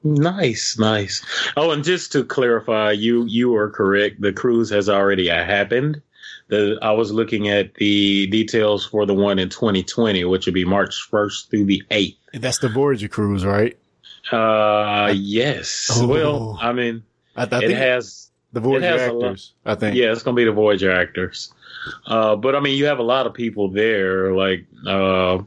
Nice, 0.03 0.77
nice. 0.77 1.25
Oh, 1.55 1.71
and 1.71 1.83
just 1.83 2.11
to 2.11 2.25
clarify, 2.25 2.91
you 2.91 3.25
you 3.25 3.55
are 3.55 3.69
correct. 3.69 4.19
The 4.19 4.33
cruise 4.33 4.69
has 4.69 4.89
already 4.89 5.29
happened. 5.29 6.01
The 6.49 6.77
I 6.81 6.91
was 6.91 7.11
looking 7.11 7.47
at 7.47 7.75
the 7.75 8.27
details 8.27 8.85
for 8.85 9.05
the 9.05 9.13
one 9.13 9.39
in 9.39 9.47
2020, 9.47 10.25
which 10.25 10.45
would 10.45 10.55
be 10.55 10.65
March 10.65 11.09
1st 11.09 11.49
through 11.49 11.65
the 11.65 11.83
8th. 11.89 12.17
And 12.33 12.43
that's 12.43 12.57
the 12.57 12.67
Voyager 12.67 13.07
cruise, 13.07 13.45
right? 13.45 13.77
Uh, 14.31 15.13
yes. 15.15 15.89
Oh. 15.93 16.07
Well, 16.07 16.59
I 16.61 16.73
mean, 16.73 17.03
I, 17.35 17.43
I 17.49 17.63
it 17.63 17.71
has 17.71 18.29
the 18.51 18.59
Voyager 18.59 18.99
actors. 18.99 19.53
I 19.65 19.75
think. 19.75 19.95
Yeah, 19.95 20.11
it's 20.11 20.23
gonna 20.23 20.35
be 20.35 20.45
the 20.45 20.51
Voyager 20.51 20.91
actors. 20.91 21.53
Uh, 22.07 22.35
but 22.35 22.55
I 22.55 22.59
mean, 22.59 22.77
you 22.77 22.85
have 22.85 22.99
a 22.99 23.03
lot 23.03 23.27
of 23.27 23.33
people 23.33 23.69
there. 23.69 24.33
Like 24.33 24.65
uh, 24.87 25.39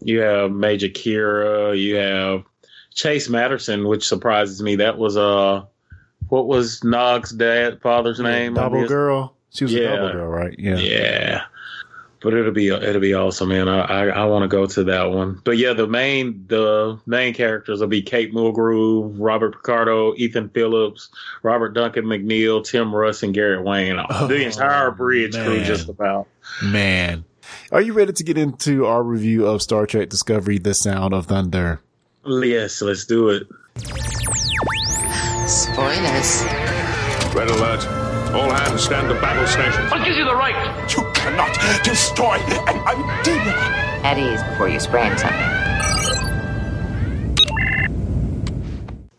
you 0.00 0.20
have 0.20 0.50
Major 0.52 0.88
Kira, 0.88 1.78
you 1.78 1.96
have 1.96 2.44
Chase 2.94 3.28
Masterson, 3.28 3.86
which 3.86 4.06
surprises 4.06 4.62
me. 4.62 4.76
That 4.76 4.98
was 4.98 5.16
uh, 5.16 5.64
what 6.28 6.46
was 6.46 6.82
Nog's 6.84 7.32
dad 7.32 7.80
father's 7.80 8.20
name? 8.20 8.54
Dabo 8.54 8.86
girl. 8.86 9.34
She 9.50 9.64
was 9.64 9.72
yeah. 9.72 9.80
a 9.80 9.96
Dabo 9.96 10.12
girl, 10.12 10.28
right? 10.28 10.54
Yeah. 10.58 10.76
Yeah 10.76 11.42
but 12.22 12.34
it'll 12.34 12.52
be 12.52 12.68
it'll 12.68 13.00
be 13.00 13.14
awesome, 13.14 13.48
man. 13.48 13.68
I 13.68 13.80
I, 13.80 14.06
I 14.08 14.24
want 14.26 14.42
to 14.42 14.48
go 14.48 14.66
to 14.66 14.84
that 14.84 15.10
one. 15.10 15.40
But 15.44 15.58
yeah, 15.58 15.72
the 15.72 15.86
main 15.86 16.44
the 16.46 16.98
main 17.06 17.34
characters 17.34 17.80
will 17.80 17.88
be 17.88 18.02
Kate 18.02 18.32
Mulgrew, 18.32 19.14
Robert 19.18 19.52
Picardo, 19.52 20.14
Ethan 20.14 20.48
Phillips, 20.50 21.10
Robert 21.42 21.70
Duncan 21.70 22.04
McNeill, 22.04 22.64
Tim 22.64 22.94
Russ, 22.94 23.22
and 23.22 23.34
Garrett 23.34 23.64
Wang. 23.64 23.98
Oh, 24.08 24.26
the 24.26 24.44
entire 24.44 24.90
bridge 24.90 25.34
man. 25.34 25.46
crew, 25.46 25.64
just 25.64 25.88
about. 25.88 26.28
Man, 26.62 27.24
are 27.70 27.80
you 27.80 27.92
ready 27.92 28.12
to 28.12 28.24
get 28.24 28.38
into 28.38 28.86
our 28.86 29.02
review 29.02 29.46
of 29.46 29.62
Star 29.62 29.86
Trek 29.86 30.08
Discovery: 30.08 30.58
The 30.58 30.74
Sound 30.74 31.14
of 31.14 31.26
Thunder? 31.26 31.80
Yes, 32.24 32.80
let's 32.80 33.04
do 33.04 33.30
it. 33.30 33.48
Spoilers. 35.48 36.44
Red 37.34 37.50
alert. 37.50 37.86
All 38.32 38.50
hands 38.50 38.84
stand 38.84 39.08
to 39.08 39.14
battle 39.20 39.46
stations. 39.46 39.90
What 39.90 40.04
gives 40.04 40.16
you 40.16 40.24
the 40.24 40.34
right? 40.34 40.71
You 41.22 41.28
cannot 41.28 41.84
destroy 41.84 42.34
an 42.34 42.80
idea. 42.84 43.52
At 44.02 44.18
ease 44.18 44.42
before 44.42 44.68
you 44.68 44.80
sprain 44.80 45.16
something. 45.16 45.62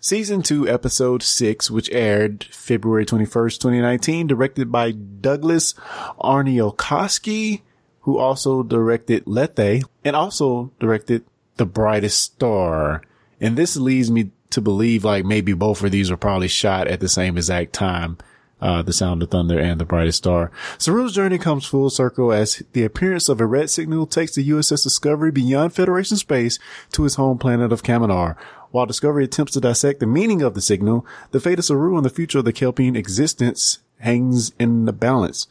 Season 0.01 0.41
2, 0.41 0.67
Episode 0.67 1.23
6, 1.23 1.71
which 1.71 1.89
aired 1.91 2.43
February 2.51 3.05
21st, 3.05 3.57
2019, 3.57 4.27
directed 4.27 4.69
by 4.69 4.91
Douglas 4.91 5.75
Aarniokoski, 6.19 7.61
who 8.01 8.17
also 8.17 8.63
directed 8.63 9.25
Lethe 9.25 9.85
and 10.03 10.13
also 10.13 10.73
directed 10.81 11.23
The 11.55 11.65
Brightest 11.65 12.19
Star. 12.19 13.01
And 13.39 13.55
this 13.55 13.77
leads 13.77 14.11
me 14.11 14.31
to 14.49 14.59
believe 14.59 15.05
like 15.05 15.23
maybe 15.23 15.53
both 15.53 15.81
of 15.81 15.91
these 15.91 16.11
were 16.11 16.17
probably 16.17 16.49
shot 16.49 16.89
at 16.89 16.99
the 16.99 17.07
same 17.07 17.37
exact 17.37 17.71
time. 17.71 18.17
Uh, 18.63 18.81
the 18.81 18.93
sound 18.93 19.21
of 19.21 19.29
thunder 19.29 19.59
and 19.59 19.77
the 19.77 19.83
brightest 19.83 20.19
star. 20.19 20.49
Saru's 20.77 21.11
journey 21.11 21.37
comes 21.37 21.65
full 21.65 21.89
circle 21.89 22.31
as 22.31 22.63
the 22.71 22.85
appearance 22.85 23.27
of 23.27 23.41
a 23.41 23.45
red 23.45 23.69
signal 23.69 24.05
takes 24.05 24.35
the 24.35 24.49
USS 24.51 24.83
Discovery 24.83 25.31
beyond 25.31 25.75
Federation 25.75 26.15
space 26.15 26.59
to 26.93 27.03
his 27.03 27.15
home 27.15 27.37
planet 27.37 27.73
of 27.73 27.83
Kaminar. 27.83 28.37
While 28.71 28.85
Discovery 28.85 29.25
attempts 29.25 29.51
to 29.53 29.59
dissect 29.59 29.99
the 29.99 30.07
meaning 30.07 30.41
of 30.41 30.53
the 30.53 30.61
signal, 30.61 31.05
the 31.31 31.41
fate 31.41 31.59
of 31.59 31.65
Saru 31.65 31.97
and 31.97 32.05
the 32.05 32.09
future 32.09 32.39
of 32.39 32.45
the 32.45 32.53
Kelpien 32.53 32.95
existence 32.95 33.79
hangs 33.99 34.53
in 34.57 34.85
the 34.85 34.93
balance. 34.93 35.45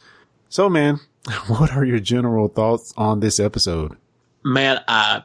So 0.49 0.67
man, 0.67 0.99
what 1.45 1.71
are 1.71 1.85
your 1.85 1.99
general 1.99 2.47
thoughts 2.47 2.95
on 2.97 3.19
this 3.19 3.39
episode? 3.39 3.95
Man, 4.43 4.81
I 4.87 5.23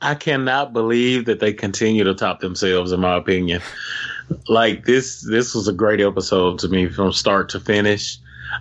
I 0.00 0.14
cannot 0.14 0.72
believe 0.72 1.24
that 1.24 1.40
they 1.40 1.52
continue 1.52 2.04
to 2.04 2.14
top 2.14 2.40
themselves 2.40 2.92
in 2.92 3.00
my 3.00 3.16
opinion. 3.16 3.62
Like 4.48 4.84
this 4.84 5.22
this 5.22 5.54
was 5.54 5.68
a 5.68 5.72
great 5.72 6.00
episode 6.00 6.58
to 6.60 6.68
me 6.68 6.88
from 6.88 7.12
start 7.12 7.48
to 7.50 7.60
finish. 7.60 8.18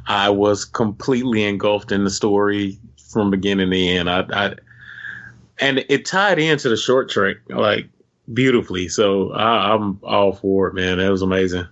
I 0.08 0.30
was 0.30 0.64
completely 0.66 1.44
engulfed 1.44 1.92
in 1.92 2.04
the 2.04 2.10
story 2.10 2.80
from 3.10 3.30
beginning 3.30 3.72
to 3.72 3.78
end. 3.78 4.10
I, 4.10 4.26
I 4.32 4.56
and 5.60 5.86
it 5.90 6.06
tied 6.06 6.40
into 6.40 6.70
the 6.70 6.78
short 6.78 7.10
trek 7.10 7.38
like 7.50 7.88
beautifully. 8.34 8.88
So 8.88 9.32
I, 9.32 9.74
I'm 9.74 10.00
all 10.04 10.34
for 10.34 10.68
it, 10.68 10.74
man. 10.74 10.98
That 10.98 11.10
was 11.10 11.22
amazing. 11.22 11.68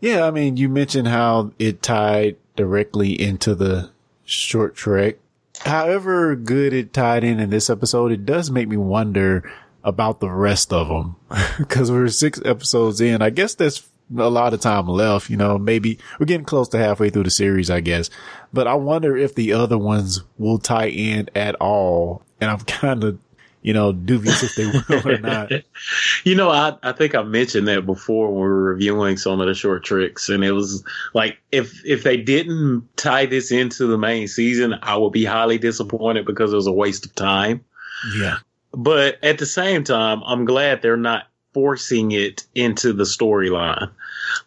Yeah, 0.00 0.26
I 0.26 0.30
mean, 0.30 0.56
you 0.56 0.68
mentioned 0.68 1.08
how 1.08 1.52
it 1.58 1.82
tied 1.82 2.36
directly 2.56 3.20
into 3.20 3.54
the 3.54 3.90
short 4.24 4.74
trek. 4.74 5.16
However 5.60 6.36
good 6.36 6.72
it 6.72 6.92
tied 6.92 7.24
in 7.24 7.38
in 7.38 7.50
this 7.50 7.70
episode, 7.70 8.12
it 8.12 8.24
does 8.24 8.50
make 8.50 8.68
me 8.68 8.76
wonder 8.76 9.50
about 9.84 10.20
the 10.20 10.30
rest 10.30 10.72
of 10.72 10.88
them 10.88 11.16
because 11.58 11.90
we're 11.92 12.08
six 12.08 12.40
episodes 12.44 13.00
in. 13.00 13.22
I 13.22 13.30
guess 13.30 13.54
there's 13.54 13.86
a 14.16 14.28
lot 14.28 14.54
of 14.54 14.60
time 14.60 14.86
left. 14.86 15.30
You 15.30 15.36
know, 15.36 15.58
maybe 15.58 15.98
we're 16.18 16.26
getting 16.26 16.46
close 16.46 16.68
to 16.70 16.78
halfway 16.78 17.10
through 17.10 17.24
the 17.24 17.30
series, 17.30 17.70
I 17.70 17.80
guess. 17.80 18.10
But 18.52 18.66
I 18.66 18.74
wonder 18.74 19.16
if 19.16 19.34
the 19.34 19.52
other 19.52 19.78
ones 19.78 20.22
will 20.38 20.58
tie 20.58 20.88
in 20.88 21.28
at 21.34 21.54
all. 21.56 22.22
And 22.40 22.50
I'm 22.50 22.60
kind 22.60 23.04
of 23.04 23.18
you 23.62 23.74
know, 23.74 23.92
dubious 23.92 24.42
if 24.42 24.54
they 24.54 24.66
will 24.66 25.06
or 25.06 25.18
not. 25.20 25.50
you 26.24 26.34
know, 26.34 26.50
I, 26.50 26.76
I 26.82 26.92
think 26.92 27.14
I 27.14 27.22
mentioned 27.22 27.68
that 27.68 27.84
before 27.84 28.28
when 28.28 28.36
we 28.36 28.48
were 28.48 28.64
reviewing 28.64 29.16
some 29.16 29.40
of 29.40 29.46
the 29.46 29.54
short 29.54 29.84
tricks, 29.84 30.28
and 30.28 30.44
it 30.44 30.52
was 30.52 30.82
like 31.14 31.38
if 31.52 31.84
if 31.84 32.02
they 32.02 32.16
didn't 32.16 32.88
tie 32.96 33.26
this 33.26 33.52
into 33.52 33.86
the 33.86 33.98
main 33.98 34.28
season, 34.28 34.74
I 34.82 34.96
would 34.96 35.12
be 35.12 35.24
highly 35.24 35.58
disappointed 35.58 36.24
because 36.24 36.52
it 36.52 36.56
was 36.56 36.66
a 36.66 36.72
waste 36.72 37.04
of 37.04 37.14
time. 37.14 37.64
Yeah. 38.16 38.38
But 38.72 39.22
at 39.22 39.38
the 39.38 39.46
same 39.46 39.84
time, 39.84 40.22
I'm 40.24 40.44
glad 40.44 40.80
they're 40.80 40.96
not 40.96 41.24
forcing 41.52 42.12
it 42.12 42.46
into 42.54 42.92
the 42.92 43.04
storyline. 43.04 43.90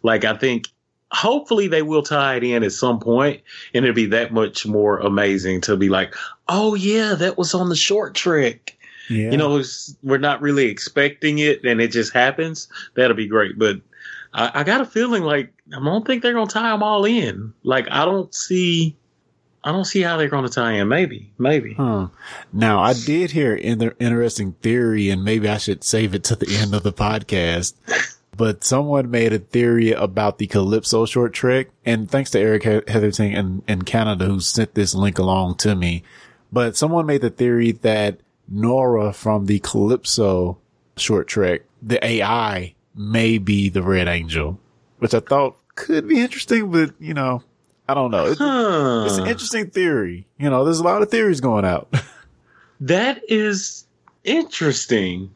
Like 0.02 0.24
I 0.24 0.36
think 0.36 0.68
hopefully 1.12 1.68
they 1.68 1.82
will 1.82 2.02
tie 2.02 2.36
it 2.36 2.44
in 2.44 2.64
at 2.64 2.72
some 2.72 2.98
point 2.98 3.40
and 3.72 3.84
it'll 3.84 3.94
be 3.94 4.06
that 4.06 4.32
much 4.32 4.66
more 4.66 4.98
amazing 4.98 5.60
to 5.60 5.76
be 5.76 5.88
like, 5.88 6.14
oh 6.48 6.74
yeah, 6.74 7.14
that 7.14 7.38
was 7.38 7.54
on 7.54 7.68
the 7.68 7.76
short 7.76 8.14
trek 8.14 8.73
Yeah. 9.08 9.30
you 9.30 9.36
know, 9.36 9.62
we're 10.02 10.18
not 10.18 10.40
really 10.40 10.66
expecting 10.66 11.38
it 11.38 11.64
and 11.64 11.80
it 11.80 11.88
just 11.88 12.12
happens, 12.12 12.68
that'll 12.94 13.16
be 13.16 13.28
great. 13.28 13.58
But 13.58 13.80
I, 14.32 14.60
I 14.60 14.64
got 14.64 14.80
a 14.80 14.86
feeling 14.86 15.22
like 15.22 15.52
I 15.74 15.82
don't 15.82 16.06
think 16.06 16.22
they're 16.22 16.32
gonna 16.34 16.46
tie 16.50 16.70
them 16.70 16.82
all 16.82 17.04
in. 17.04 17.54
Like 17.62 17.86
I 17.90 18.04
don't 18.04 18.34
see, 18.34 18.96
I 19.62 19.72
don't 19.72 19.84
see 19.84 20.00
how 20.02 20.16
they're 20.16 20.28
gonna 20.28 20.48
tie 20.48 20.72
in. 20.72 20.88
Maybe, 20.88 21.32
maybe. 21.38 21.74
Huh. 21.74 22.08
Now 22.52 22.80
I 22.80 22.94
did 22.94 23.30
hear 23.30 23.54
an 23.54 23.92
interesting 23.98 24.52
theory 24.62 25.10
and 25.10 25.24
maybe 25.24 25.48
I 25.48 25.58
should 25.58 25.84
save 25.84 26.14
it 26.14 26.24
to 26.24 26.36
the 26.36 26.56
end 26.56 26.74
of 26.74 26.82
the 26.82 26.92
podcast. 26.92 27.74
But 28.36 28.64
someone 28.64 29.12
made 29.12 29.32
a 29.32 29.38
theory 29.38 29.92
about 29.92 30.38
the 30.38 30.48
Calypso 30.48 31.06
short 31.06 31.32
trek 31.32 31.68
and 31.86 32.10
thanks 32.10 32.30
to 32.30 32.40
Eric 32.40 32.64
He- 32.64 32.92
Heatherton 32.92 33.32
in, 33.32 33.62
in 33.68 33.82
Canada 33.82 34.24
who 34.24 34.40
sent 34.40 34.74
this 34.74 34.92
link 34.92 35.18
along 35.20 35.56
to 35.58 35.76
me. 35.76 36.02
But 36.52 36.76
someone 36.76 37.06
made 37.06 37.20
the 37.20 37.30
theory 37.30 37.72
that 37.72 38.18
Nora 38.48 39.12
from 39.12 39.46
the 39.46 39.58
Calypso 39.60 40.58
short 40.96 41.26
trek, 41.28 41.62
the 41.82 42.04
AI 42.04 42.74
may 42.94 43.38
be 43.38 43.68
the 43.68 43.82
Red 43.82 44.06
Angel, 44.08 44.58
which 44.98 45.14
I 45.14 45.20
thought 45.20 45.56
could 45.74 46.06
be 46.08 46.20
interesting, 46.20 46.70
but 46.70 46.92
you 47.00 47.14
know, 47.14 47.42
I 47.88 47.94
don't 47.94 48.10
know. 48.10 48.26
It's, 48.26 48.38
Huh. 48.38 49.04
it's 49.06 49.18
an 49.18 49.26
interesting 49.26 49.70
theory. 49.70 50.26
You 50.38 50.50
know, 50.50 50.64
there's 50.64 50.78
a 50.80 50.84
lot 50.84 51.02
of 51.02 51.10
theories 51.10 51.40
going 51.40 51.64
out. 51.64 51.92
that 52.80 53.22
is 53.28 53.86
interesting. 54.22 55.34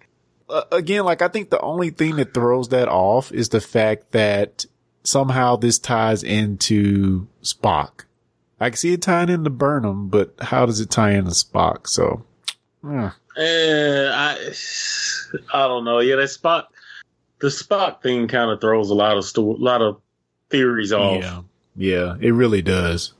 uh, 0.49 0.62
again, 0.73 1.05
like 1.05 1.21
I 1.23 1.29
think 1.29 1.50
the 1.50 1.61
only 1.61 1.91
thing 1.91 2.17
that 2.17 2.33
throws 2.35 2.69
that 2.69 2.88
off 2.88 3.33
is 3.33 3.49
the 3.50 3.61
fact 3.61 4.12
that 4.12 4.65
somehow 5.03 5.57
this 5.57 5.79
ties 5.79 6.23
into 6.23 7.27
Spock. 7.43 8.05
I 8.61 8.71
can 8.71 8.77
see 8.77 8.93
it 8.93 9.03
tying 9.03 9.29
into 9.29 9.50
Burnham, 9.50 10.09
but 10.09 10.35
how 10.41 10.67
does 10.67 10.81
it 10.81 10.91
tie 10.91 11.12
into 11.12 11.31
Spock? 11.33 11.87
So, 11.87 12.25
yeah. 12.85 13.11
Eh, 13.37 14.11
I, 14.12 14.52
I 15.54 15.68
don't 15.68 15.85
know. 15.85 16.00
Yeah, 16.00 16.16
that 16.16 16.28
Spock, 16.28 16.64
the 17.40 17.49
Spock 17.49 18.02
thing 18.02 18.28
kind 18.28 18.50
of 18.50 18.61
throws 18.61 18.90
a 18.90 18.94
lot 18.94 19.16
of 19.16 19.25
sto- 19.25 19.56
lot 19.58 19.82
of 19.82 20.00
theories 20.50 20.92
off. 20.92 21.23
yeah, 21.23 21.42
yeah, 21.76 22.16
it 22.20 22.32
really 22.32 22.62
does. 22.62 23.12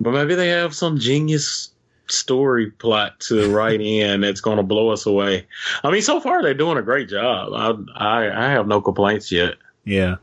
But 0.00 0.12
maybe 0.12 0.34
they 0.34 0.48
have 0.48 0.74
some 0.74 0.98
genius 0.98 1.70
story 2.08 2.70
plot 2.70 3.18
to 3.20 3.52
write 3.54 3.80
in 3.80 4.20
that's 4.20 4.40
going 4.40 4.58
to 4.58 4.62
blow 4.62 4.90
us 4.90 5.06
away. 5.06 5.46
I 5.82 5.90
mean, 5.90 6.02
so 6.02 6.20
far 6.20 6.42
they're 6.42 6.54
doing 6.54 6.78
a 6.78 6.82
great 6.82 7.08
job. 7.08 7.52
I 7.52 7.74
I, 7.96 8.46
I 8.46 8.50
have 8.50 8.66
no 8.66 8.80
complaints 8.80 9.32
yet. 9.32 9.54
Yeah. 9.84 10.16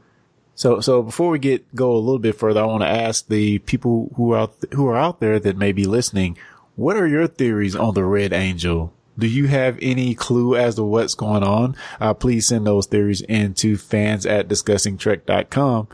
So, 0.55 0.81
so 0.81 1.01
before 1.01 1.31
we 1.31 1.39
get 1.39 1.73
go 1.75 1.93
a 1.93 1.97
little 1.97 2.19
bit 2.19 2.35
further, 2.35 2.61
I 2.61 2.65
want 2.65 2.83
to 2.83 2.89
ask 2.89 3.27
the 3.27 3.59
people 3.59 4.11
who 4.15 4.33
are 4.33 4.39
out, 4.39 4.55
who 4.73 4.87
are 4.87 4.95
out 4.95 5.19
there 5.19 5.39
that 5.39 5.57
may 5.57 5.71
be 5.71 5.85
listening, 5.85 6.37
what 6.75 6.95
are 6.97 7.07
your 7.07 7.27
theories 7.27 7.75
on 7.75 7.93
the 7.93 8.03
Red 8.03 8.33
Angel? 8.33 8.93
Do 9.17 9.27
you 9.27 9.47
have 9.47 9.77
any 9.81 10.15
clue 10.15 10.55
as 10.55 10.75
to 10.75 10.83
what's 10.83 11.13
going 11.13 11.43
on? 11.43 11.75
Uh, 11.99 12.13
please 12.13 12.47
send 12.47 12.65
those 12.65 12.87
theories 12.87 13.21
in 13.21 13.53
to 13.55 13.77
fans 13.77 14.25
at 14.25 14.47
discussingtrek.com. 14.47 15.87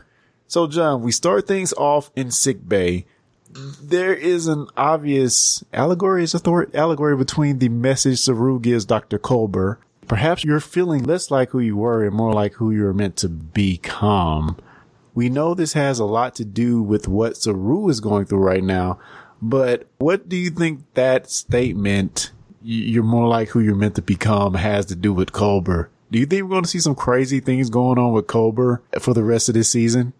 So, 0.46 0.66
John, 0.66 1.02
we 1.02 1.12
start 1.12 1.46
things 1.46 1.72
off 1.74 2.10
in 2.16 2.30
sick 2.30 2.66
bay. 2.66 3.06
There 3.50 4.14
is 4.14 4.46
an 4.46 4.68
obvious 4.76 5.62
allegory, 5.72 6.24
is 6.24 6.34
a 6.34 6.66
allegory 6.74 7.16
between 7.16 7.58
the 7.58 7.68
message 7.68 8.20
Saru 8.20 8.58
gives 8.58 8.84
Dr. 8.84 9.18
Culber 9.18 9.78
Perhaps 10.10 10.42
you're 10.42 10.58
feeling 10.58 11.04
less 11.04 11.30
like 11.30 11.50
who 11.50 11.60
you 11.60 11.76
were 11.76 12.04
and 12.04 12.12
more 12.12 12.32
like 12.32 12.54
who 12.54 12.72
you're 12.72 12.92
meant 12.92 13.14
to 13.18 13.28
become. 13.28 14.56
We 15.14 15.28
know 15.28 15.54
this 15.54 15.74
has 15.74 16.00
a 16.00 16.04
lot 16.04 16.34
to 16.34 16.44
do 16.44 16.82
with 16.82 17.06
what 17.06 17.36
Saru 17.36 17.88
is 17.88 18.00
going 18.00 18.24
through 18.24 18.40
right 18.40 18.64
now, 18.64 18.98
but 19.42 19.86
what 19.98 20.28
do 20.28 20.36
you 20.36 20.50
think 20.50 20.84
that 20.94 21.30
statement, 21.30 22.32
you're 22.62 23.02
more 23.02 23.28
like 23.28 23.48
who 23.48 23.60
you're 23.60 23.74
meant 23.74 23.94
to 23.96 24.02
become, 24.02 24.54
has 24.54 24.86
to 24.86 24.96
do 24.96 25.12
with 25.12 25.32
Culber? 25.32 25.88
Do 26.10 26.18
you 26.18 26.26
think 26.26 26.42
we're 26.42 26.50
going 26.50 26.64
to 26.64 26.68
see 26.68 26.80
some 26.80 26.94
crazy 26.94 27.40
things 27.40 27.70
going 27.70 27.98
on 27.98 28.12
with 28.12 28.26
Culber 28.26 28.80
for 29.00 29.14
the 29.14 29.24
rest 29.24 29.48
of 29.48 29.54
this 29.54 29.70
season? 29.70 30.12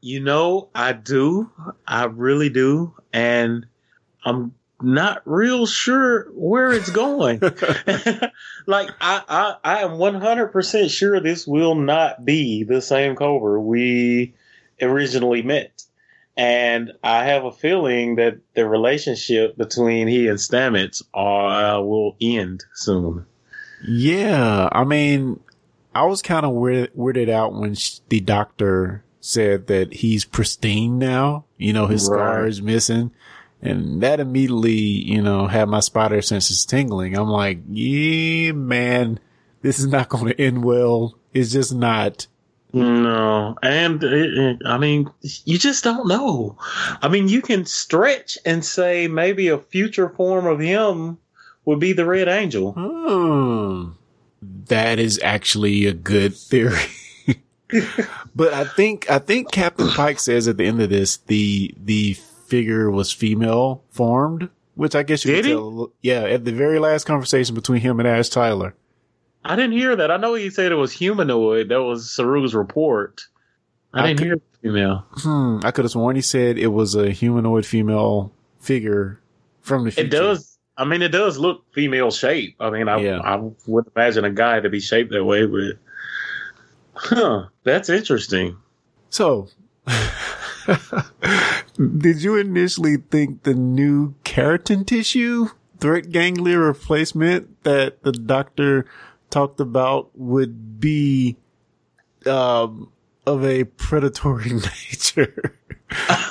You 0.00 0.20
know, 0.20 0.68
I 0.74 0.92
do. 0.92 1.50
I 1.86 2.04
really 2.04 2.48
do. 2.48 2.94
And 3.12 3.66
I'm 4.24 4.54
not 4.80 5.22
real 5.24 5.66
sure 5.66 6.24
where 6.32 6.72
it's 6.72 6.90
going. 6.90 7.40
like 8.66 8.90
I, 9.00 9.22
I, 9.28 9.56
I 9.64 9.82
am 9.82 9.92
100% 9.92 10.90
sure 10.90 11.20
this 11.20 11.46
will 11.46 11.74
not 11.74 12.24
be 12.24 12.64
the 12.64 12.80
same 12.80 13.16
Cobra 13.16 13.60
we 13.60 14.34
originally 14.80 15.42
met. 15.42 15.84
And 16.36 16.92
I 17.02 17.24
have 17.24 17.44
a 17.44 17.52
feeling 17.52 18.16
that 18.16 18.38
the 18.54 18.66
relationship 18.66 19.56
between 19.56 20.08
he 20.08 20.28
and 20.28 20.38
Stamets 20.38 21.02
uh, 21.12 21.82
will 21.82 22.16
end 22.20 22.64
soon. 22.74 23.26
Yeah, 23.86 24.68
I 24.72 24.84
mean, 24.84 25.40
I 25.94 26.04
was 26.04 26.22
kind 26.22 26.46
of 26.46 26.52
weird, 26.52 26.94
weirded 26.94 27.28
out 27.28 27.52
when 27.52 27.74
sh- 27.74 27.98
the 28.08 28.20
doctor 28.20 29.04
said 29.20 29.66
that 29.66 29.92
he's 29.92 30.24
pristine 30.24 30.98
now. 30.98 31.44
You 31.58 31.72
know, 31.72 31.86
his 31.86 32.06
scar 32.06 32.46
is 32.46 32.62
missing. 32.62 33.12
And 33.60 34.02
that 34.02 34.18
immediately, 34.18 34.72
you 34.72 35.22
know, 35.22 35.46
had 35.46 35.68
my 35.68 35.80
spider 35.80 36.20
senses 36.22 36.64
tingling. 36.66 37.16
I'm 37.16 37.28
like, 37.28 37.60
yeah, 37.70 38.52
man, 38.52 39.20
this 39.60 39.78
is 39.78 39.86
not 39.86 40.08
going 40.08 40.26
to 40.26 40.40
end 40.40 40.64
well. 40.64 41.16
It's 41.32 41.52
just 41.52 41.72
not. 41.72 42.26
No, 42.74 43.56
and 43.62 44.02
it, 44.02 44.38
it- 44.38 44.62
I 44.64 44.78
mean, 44.78 45.10
you 45.44 45.58
just 45.58 45.84
don't 45.84 46.08
know. 46.08 46.56
I 47.02 47.08
mean, 47.08 47.28
you 47.28 47.42
can 47.42 47.66
stretch 47.66 48.38
and 48.46 48.64
say 48.64 49.08
maybe 49.08 49.48
a 49.48 49.58
future 49.58 50.08
form 50.08 50.46
of 50.46 50.58
him 50.60 51.18
would 51.64 51.78
be 51.80 51.92
the 51.92 52.06
Red 52.06 52.28
Angel. 52.28 52.72
Hmm. 52.72 53.90
That 54.66 54.98
is 54.98 55.20
actually 55.22 55.86
a 55.86 55.92
good 55.92 56.34
theory. 56.34 56.80
but 58.34 58.52
I 58.52 58.64
think, 58.64 59.08
I 59.10 59.18
think 59.18 59.52
Captain 59.52 59.88
Pike 59.88 60.18
says 60.18 60.48
at 60.48 60.56
the 60.56 60.64
end 60.64 60.80
of 60.82 60.90
this, 60.90 61.18
the, 61.18 61.74
the 61.82 62.14
figure 62.46 62.90
was 62.90 63.12
female 63.12 63.82
formed, 63.90 64.48
which 64.74 64.94
I 64.94 65.02
guess 65.02 65.24
you 65.24 65.32
Did 65.32 65.44
could 65.44 65.48
he? 65.48 65.52
tell. 65.52 65.92
Yeah. 66.02 66.22
At 66.22 66.44
the 66.44 66.52
very 66.52 66.78
last 66.78 67.04
conversation 67.04 67.54
between 67.54 67.80
him 67.82 68.00
and 68.00 68.08
Ash 68.08 68.28
Tyler. 68.28 68.74
I 69.44 69.56
didn't 69.56 69.72
hear 69.72 69.96
that. 69.96 70.10
I 70.10 70.16
know 70.18 70.34
he 70.34 70.50
said 70.50 70.70
it 70.72 70.76
was 70.76 70.92
humanoid. 70.92 71.68
That 71.70 71.82
was 71.82 72.08
Saru's 72.10 72.54
report. 72.54 73.22
I, 73.92 74.02
I 74.02 74.06
didn't 74.08 74.18
could- 74.18 74.26
hear 74.26 74.40
female. 74.62 75.04
Hmm. 75.16 75.58
I 75.64 75.70
could 75.72 75.84
have 75.84 75.92
sworn 75.92 76.16
he 76.16 76.22
said 76.22 76.56
it 76.58 76.68
was 76.68 76.94
a 76.94 77.10
humanoid 77.10 77.66
female 77.66 78.32
figure 78.60 79.20
from 79.60 79.84
the 79.84 79.90
future. 79.90 80.06
It 80.06 80.10
does. 80.10 80.58
I 80.76 80.84
mean, 80.84 81.02
it 81.02 81.08
does 81.10 81.38
look 81.38 81.64
female 81.74 82.10
shape. 82.10 82.56
I 82.60 82.70
mean, 82.70 82.88
I, 82.88 82.98
Yeah. 83.00 83.18
I 83.20 83.36
would 83.66 83.86
imagine 83.94 84.24
a 84.24 84.30
guy 84.30 84.60
to 84.60 84.70
be 84.70 84.80
shaped 84.80 85.10
that 85.12 85.24
way, 85.24 85.44
but 85.46 85.76
huh, 86.94 87.46
that's 87.64 87.88
interesting. 87.90 88.56
So, 89.10 89.48
did 91.76 92.22
you 92.22 92.36
initially 92.36 92.96
think 92.96 93.42
the 93.42 93.54
new 93.54 94.14
keratin 94.24 94.86
tissue 94.86 95.48
threat 95.80 96.10
ganglia 96.10 96.58
replacement 96.58 97.62
that 97.64 98.02
the 98.02 98.12
doctor 98.12 98.86
talked 99.32 99.58
about 99.58 100.10
would 100.14 100.78
be 100.78 101.36
um, 102.26 102.92
of 103.26 103.44
a 103.44 103.64
predatory 103.64 104.50
nature? 104.52 105.58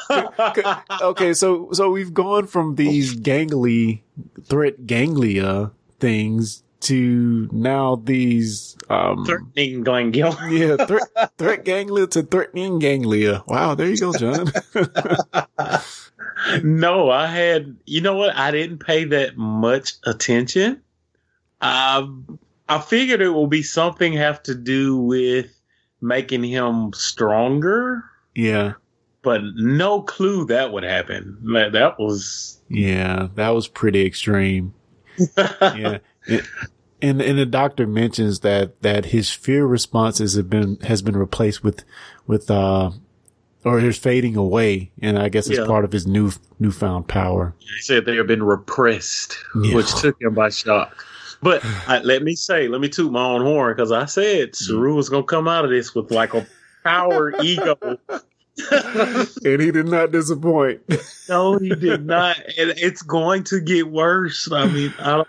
okay, 1.01 1.33
so 1.33 1.69
so 1.71 1.91
we've 1.91 2.13
gone 2.13 2.47
from 2.47 2.75
these 2.75 3.15
gangly 3.15 4.01
threat 4.45 4.87
ganglia 4.87 5.71
things 5.99 6.63
to 6.81 7.47
now 7.51 7.95
these 7.95 8.75
um 8.89 9.25
Threatening 9.25 9.83
ganglia. 9.83 10.35
yeah, 10.49 10.85
threat, 10.85 11.37
threat 11.37 11.63
ganglia 11.63 12.07
to 12.07 12.23
threatening 12.23 12.79
ganglia. 12.79 13.43
Wow, 13.47 13.75
there 13.75 13.89
you 13.89 13.97
go, 13.97 14.13
John. 14.13 14.51
no, 16.63 17.11
I 17.11 17.27
had. 17.27 17.77
You 17.85 18.01
know 18.01 18.15
what? 18.15 18.35
I 18.35 18.51
didn't 18.51 18.79
pay 18.79 19.05
that 19.05 19.37
much 19.37 19.93
attention. 20.05 20.81
Um, 21.61 22.39
I 22.75 22.79
figured 22.79 23.21
it 23.21 23.29
will 23.29 23.47
be 23.47 23.63
something 23.63 24.13
have 24.13 24.41
to 24.43 24.55
do 24.55 24.97
with 24.97 25.47
making 26.01 26.43
him 26.43 26.91
stronger, 26.93 28.03
yeah, 28.35 28.73
but 29.21 29.41
no 29.55 30.01
clue 30.01 30.45
that 30.45 30.71
would 30.71 30.83
happen. 30.83 31.37
That, 31.53 31.73
that 31.73 31.99
was. 31.99 32.59
yeah, 32.69 33.27
that 33.35 33.49
was 33.49 33.67
pretty 33.67 34.05
extreme. 34.05 34.73
Yeah, 35.37 35.97
It- 36.27 36.45
and 37.03 37.19
and 37.21 37.37
the 37.39 37.45
doctor 37.47 37.87
mentions 37.87 38.41
that 38.41 38.81
that 38.83 39.05
his 39.05 39.31
fear 39.31 39.65
responses 39.65 40.35
have 40.35 40.49
been 40.49 40.77
has 40.81 41.01
been 41.01 41.17
replaced 41.17 41.63
with 41.63 41.83
with 42.27 42.49
uh 42.51 42.91
or 43.63 43.79
is 43.79 43.97
fading 43.97 44.35
away, 44.35 44.91
and 45.01 45.17
I 45.19 45.29
guess 45.29 45.47
it's 45.47 45.59
Yeah. 45.59 45.65
part 45.65 45.83
of 45.85 45.91
his 45.91 46.05
new 46.07 46.31
newfound 46.59 47.07
power. 47.07 47.53
He 47.59 47.81
said 47.81 48.05
they 48.05 48.15
have 48.17 48.27
been 48.27 48.43
repressed, 48.43 49.35
Yeah. 49.61 49.75
which 49.75 49.93
took 49.95 50.19
him 50.21 50.33
by 50.35 50.49
shock. 50.49 51.05
But 51.41 51.63
I, 51.87 51.99
let 51.99 52.23
me 52.23 52.35
say, 52.35 52.67
let 52.67 52.81
me 52.81 52.89
toot 52.89 53.11
my 53.11 53.23
own 53.23 53.41
horn 53.41 53.73
because 53.75 53.91
I 53.91 54.05
said 54.05 54.51
mm. 54.51 54.55
Saru 54.55 54.95
was 54.95 55.09
going 55.09 55.23
to 55.23 55.27
come 55.27 55.47
out 55.47 55.65
of 55.65 55.71
this 55.71 55.95
with 55.95 56.11
like 56.11 56.33
a 56.33 56.45
power 56.83 57.33
ego. 57.43 57.77
And 59.43 59.61
he 59.61 59.71
did 59.71 59.87
not 59.87 60.11
disappoint. 60.11 60.81
no, 61.29 61.57
he 61.57 61.69
did 61.69 62.05
not, 62.05 62.37
and 62.57 62.73
it's 62.77 63.01
going 63.01 63.43
to 63.45 63.59
get 63.59 63.89
worse. 63.89 64.51
I 64.51 64.67
mean, 64.67 64.93
I 64.99 65.17
don't, 65.17 65.27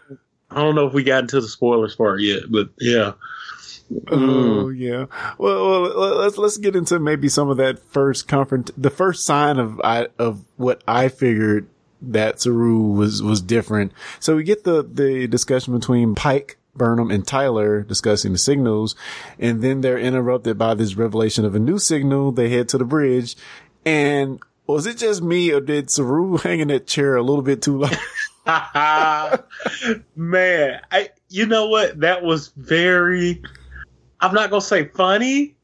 I 0.51 0.57
don't 0.57 0.75
know 0.75 0.87
if 0.87 0.93
we 0.93 1.03
got 1.03 1.23
into 1.23 1.41
the 1.41 1.49
spoilers 1.49 1.95
part 1.95 2.21
yet, 2.21 2.43
but 2.51 2.69
yeah. 2.79 3.13
Oh 4.09 4.17
mm. 4.17 4.79
yeah. 4.79 5.07
Well, 5.39 5.83
well, 5.83 6.17
let's 6.19 6.39
let's 6.39 6.57
get 6.57 6.77
into 6.77 6.99
maybe 6.99 7.29
some 7.29 7.49
of 7.51 7.59
that 7.59 7.79
first 7.91 8.29
confront. 8.29 8.71
The 8.81 8.91
first 8.91 9.25
sign 9.25 9.59
of 9.59 9.81
I 9.83 10.09
of 10.19 10.45
what 10.57 10.83
I 10.87 11.09
figured 11.09 11.69
that 12.03 12.41
Saru 12.41 12.93
was 12.93 13.23
was 13.23 13.41
different. 13.41 13.93
So 14.21 14.37
we 14.37 14.45
get 14.45 14.65
the 14.65 14.83
the 14.83 15.27
discussion 15.27 15.75
between 15.75 16.15
Pike. 16.15 16.59
Burnham 16.75 17.11
and 17.11 17.27
Tyler 17.27 17.83
discussing 17.83 18.33
the 18.33 18.39
signals, 18.39 18.97
and 19.39 19.61
then 19.61 19.83
they're 19.83 19.99
interrupted 19.99 20.57
by 20.57 20.73
this 20.73 20.95
revelation 20.97 21.45
of 21.45 21.55
a 21.55 21.59
new 21.59 21.79
signal. 21.79 22.33
They 22.33 22.49
head 22.49 22.67
to 22.71 22.79
the 22.79 22.87
bridge, 22.87 23.37
and 23.85 24.41
was 24.67 24.87
it 24.87 24.97
just 24.97 25.21
me 25.23 25.53
or 25.53 25.61
did 25.61 25.91
Saru 25.91 26.37
hang 26.43 26.61
in 26.61 26.69
that 26.69 26.87
chair 26.87 27.15
a 27.17 27.23
little 27.23 27.43
bit 27.43 27.61
too 27.61 27.77
long? 27.77 27.91
Man, 30.17 30.81
I 30.91 31.11
you 31.29 31.47
know 31.47 31.69
what? 31.69 32.01
That 32.01 32.23
was 32.23 32.49
very 32.57 33.43
I'm 34.21 34.35
not 34.35 34.51
gonna 34.51 34.63
say 34.63 34.87
funny. 34.87 35.57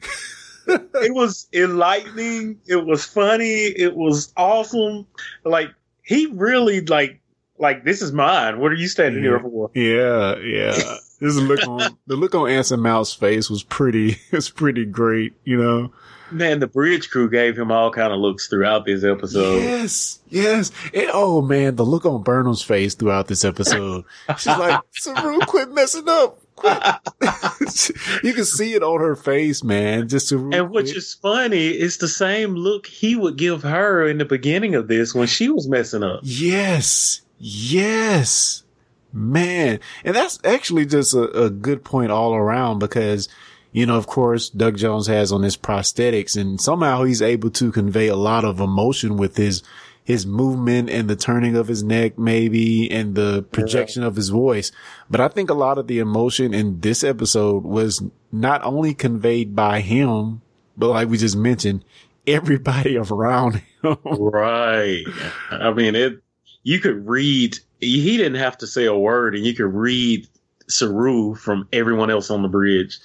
it 0.66 1.14
was 1.14 1.48
enlightening. 1.53 2.61
It 2.66 2.85
was 2.85 3.05
funny. 3.05 3.64
It 3.64 3.96
was 3.96 4.33
awesome. 4.37 5.07
Like 5.44 5.70
he 6.09 6.25
really 6.27 6.81
like 6.81 7.21
like 7.59 7.85
this 7.85 8.01
is 8.01 8.12
mine. 8.12 8.59
What 8.61 8.73
are 8.73 8.77
you 8.77 8.88
standing 8.88 9.23
here 9.23 9.38
for? 9.38 9.71
Yeah, 9.75 10.37
yeah. 10.38 10.97
This 11.21 11.35
look 11.35 11.66
on 11.66 11.99
the 12.07 12.14
look 12.14 12.37
on 12.37 12.49
Anson 12.49 12.79
Mount's 12.79 13.12
face 13.12 13.51
was 13.51 13.64
pretty. 13.64 14.18
It's 14.31 14.49
pretty 14.51 14.85
great, 14.85 15.33
you 15.44 15.57
know. 15.57 15.92
Man, 16.31 16.61
the 16.61 16.68
bridge 16.68 17.11
crew 17.11 17.29
gave 17.29 17.59
him 17.59 17.73
all 17.73 17.90
kind 17.90 18.12
of 18.12 18.21
looks 18.21 18.47
throughout 18.47 18.87
this 18.87 19.03
episode. 19.03 19.59
yes, 19.59 20.21
yes. 20.29 20.71
And, 20.94 21.11
oh 21.12 21.42
man, 21.42 21.75
the 21.75 21.85
look 21.85 22.07
on 22.07 22.23
Burnham's 22.23 22.62
face 22.62 22.94
throughout 22.94 23.27
this 23.27 23.44
episode. 23.44 24.05
She's 24.37 24.47
like, 24.47 24.81
"Saru, 24.92 25.40
quit 25.40 25.73
messing 25.73 26.09
up." 26.09 26.38
Quit. 26.59 27.90
you 28.25 28.33
can 28.33 28.44
see 28.44 28.75
it 28.75 28.83
on 28.83 29.01
her 29.01 29.16
face, 29.16 29.62
man. 29.62 30.09
Just 30.09 30.29
Saru. 30.29 30.51
And 30.53 30.71
which 30.71 30.87
quit. 30.87 30.97
is 30.97 31.14
funny, 31.14 31.68
it's 31.68 31.99
the 31.99 32.09
same 32.09 32.55
look 32.55 32.87
he 32.87 33.16
would 33.16 33.37
give 33.37 33.62
her 33.62 34.07
in 34.07 34.18
the 34.18 34.25
beginning 34.25 34.75
of 34.75 34.88
this 34.88 35.14
when 35.14 35.27
she 35.27 35.49
was 35.49 35.68
messing 35.68 36.03
up. 36.03 36.21
Yes. 36.23 37.23
Yes. 37.38 38.64
Man. 39.12 39.81
And 40.05 40.14
that's 40.14 40.38
actually 40.44 40.87
just 40.87 41.14
a, 41.14 41.44
a 41.44 41.51
good 41.51 41.85
point 41.85 42.12
all 42.12 42.35
around 42.35 42.79
because, 42.79 43.29
you 43.73 43.87
know, 43.87 43.97
of 43.97 44.07
course, 44.07 44.51
Doug 44.51 44.77
Jones 44.77 45.07
has 45.07 45.33
on 45.33 45.42
his 45.42 45.57
prosthetics 45.57 46.38
and 46.38 46.61
somehow 46.61 47.05
he's 47.05 47.23
able 47.23 47.51
to 47.51 47.73
convey 47.73 48.09
a 48.09 48.16
lot 48.16 48.44
of 48.44 48.61
emotion 48.61 49.16
with 49.16 49.37
his, 49.37 49.62
his 50.09 50.25
movement 50.25 50.88
and 50.88 51.07
the 51.07 51.14
turning 51.14 51.55
of 51.55 51.68
his 51.68 51.83
neck, 51.83 52.16
maybe, 52.16 52.90
and 52.90 53.14
the 53.14 53.42
projection 53.53 54.03
of 54.03 54.16
his 54.16 54.31
voice. 54.31 54.73
But 55.11 55.21
I 55.21 55.29
think 55.29 55.51
a 55.51 55.55
lot 55.55 55.77
of 55.77 55.87
the 55.87 55.99
emotion 55.99 56.55
in 56.55 56.81
this 56.81 57.05
episode 57.05 57.62
was 57.62 58.03
not 58.33 58.64
only 58.64 58.94
conveyed 58.94 59.55
by 59.55 59.81
him, 59.81 60.40
but 60.79 60.88
like 60.88 61.09
we 61.11 61.18
just 61.18 61.37
mentioned, 61.37 61.85
everybody 62.27 62.97
around 63.11 63.57
him. 63.83 63.99
Right. 64.03 65.05
I 65.51 65.75
mean, 65.75 65.94
it. 65.94 66.23
You 66.62 66.81
could 66.81 67.07
read. 67.07 67.59
He 67.79 68.16
didn't 68.16 68.40
have 68.40 68.57
to 68.59 68.66
say 68.66 68.87
a 68.87 68.97
word, 68.97 69.35
and 69.35 69.44
you 69.44 69.53
could 69.53 69.75
read 69.75 70.27
Saru 70.68 71.35
from 71.35 71.68
everyone 71.71 72.09
else 72.09 72.31
on 72.31 72.40
the 72.40 72.49
bridge, 72.49 72.99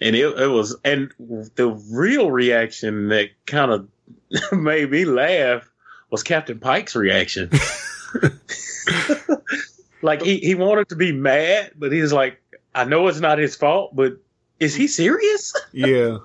and 0.00 0.16
it, 0.16 0.38
it 0.38 0.48
was. 0.48 0.74
And 0.82 1.12
the 1.18 1.78
real 1.90 2.30
reaction 2.30 3.08
that 3.08 3.32
kind 3.44 3.70
of 3.70 3.88
made 4.58 4.90
me 4.90 5.04
laugh 5.04 5.68
was 6.10 6.22
Captain 6.22 6.58
Pike's 6.58 6.96
reaction. 6.96 7.50
like 10.02 10.22
he 10.22 10.38
he 10.38 10.54
wanted 10.54 10.88
to 10.88 10.96
be 10.96 11.12
mad, 11.12 11.72
but 11.76 11.92
he's 11.92 12.12
like, 12.12 12.40
I 12.74 12.84
know 12.84 13.08
it's 13.08 13.20
not 13.20 13.38
his 13.38 13.56
fault, 13.56 13.94
but 13.94 14.18
is 14.60 14.74
he 14.74 14.86
serious? 14.86 15.54
yeah. 15.72 16.18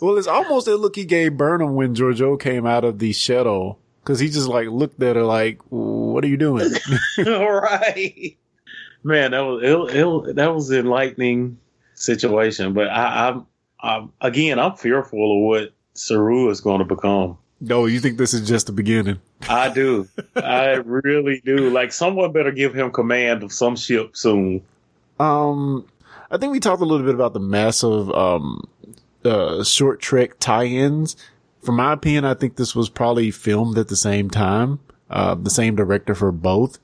Well, 0.00 0.16
it's 0.16 0.26
almost 0.26 0.66
that 0.66 0.78
look 0.78 0.96
he 0.96 1.04
gave 1.04 1.36
Burnham 1.36 1.74
when 1.74 1.94
Georgiou 1.94 2.40
came 2.40 2.66
out 2.66 2.84
of 2.84 2.98
the 2.98 3.12
shuttle. 3.12 3.78
Cause 4.02 4.18
he 4.18 4.28
just 4.28 4.48
like 4.48 4.68
looked 4.68 5.02
at 5.02 5.16
her 5.16 5.22
like, 5.22 5.60
what 5.68 6.24
are 6.24 6.28
you 6.28 6.38
doing? 6.38 6.70
right. 7.18 8.36
Man, 9.04 9.32
that 9.32 9.40
was 9.40 9.62
it, 9.62 9.96
it, 9.96 10.36
that 10.36 10.54
was 10.54 10.70
an 10.70 10.80
enlightening 10.80 11.58
situation. 11.94 12.72
But 12.72 12.88
I, 12.88 13.28
I'm, 13.28 13.46
I'm 13.78 14.12
again, 14.20 14.58
I'm 14.58 14.76
fearful 14.76 15.36
of 15.36 15.46
what 15.46 15.74
Saru 15.92 16.48
is 16.48 16.62
going 16.62 16.78
to 16.78 16.86
become. 16.86 17.36
No, 17.60 17.86
you 17.86 18.00
think 18.00 18.18
this 18.18 18.34
is 18.34 18.48
just 18.48 18.66
the 18.66 18.72
beginning? 18.72 19.20
I 19.48 19.68
do. 19.68 20.08
I 20.34 20.74
really 20.76 21.42
do. 21.44 21.70
Like 21.70 21.92
someone 21.92 22.32
better 22.32 22.52
give 22.52 22.74
him 22.74 22.90
command 22.90 23.42
of 23.42 23.52
some 23.52 23.76
ship 23.76 24.16
soon. 24.16 24.62
Um, 25.18 25.86
I 26.30 26.38
think 26.38 26.52
we 26.52 26.60
talked 26.60 26.82
a 26.82 26.86
little 26.86 27.04
bit 27.04 27.14
about 27.14 27.34
the 27.34 27.40
massive, 27.40 28.10
um, 28.12 28.68
uh, 29.24 29.62
short 29.62 30.00
trek 30.00 30.38
tie-ins. 30.38 31.16
From 31.62 31.76
my 31.76 31.92
opinion, 31.92 32.24
I 32.24 32.34
think 32.34 32.56
this 32.56 32.74
was 32.74 32.88
probably 32.88 33.30
filmed 33.30 33.76
at 33.76 33.88
the 33.88 33.96
same 33.96 34.30
time. 34.30 34.80
Uh, 35.10 35.34
the 35.34 35.50
same 35.50 35.76
director 35.76 36.14
for 36.14 36.32
both. 36.32 36.78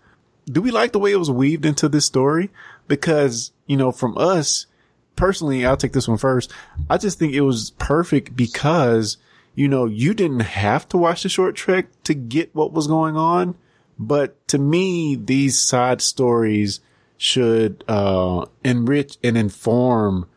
Do 0.47 0.61
we 0.61 0.71
like 0.71 0.93
the 0.93 0.99
way 0.99 1.13
it 1.13 1.17
was 1.17 1.31
weaved 1.31 1.65
into 1.65 1.89
this 1.89 2.05
story? 2.05 2.51
Because, 2.89 3.53
you 3.67 3.77
know, 3.77 3.93
from 3.93 4.19
us, 4.19 4.67
personally, 5.15 5.65
I'll 5.65 5.77
take 5.77 5.93
this 5.93 6.09
one 6.09 6.19
first. 6.19 6.53
I 6.91 6.99
just 6.99 7.19
think 7.19 7.33
it 7.33 7.41
was 7.41 7.71
perfect 7.79 8.37
because, 8.37 9.17
you 9.57 9.67
know, 9.69 9.87
you 9.87 10.15
didn't 10.15 10.41
have 10.41 10.87
to 10.91 10.99
watch 10.99 11.25
the 11.25 11.29
short 11.31 11.57
trek 11.57 11.87
to 12.05 12.15
get 12.15 12.55
what 12.55 12.73
was 12.73 12.87
going 12.87 13.17
on. 13.17 13.57
But 13.99 14.47
to 14.49 14.59
me, 14.59 15.17
these 15.17 15.59
side 15.59 16.03
stories 16.03 16.81
should, 17.17 17.83
uh, 17.89 18.45
enrich 18.63 19.17
and 19.25 19.39
inform 19.39 20.29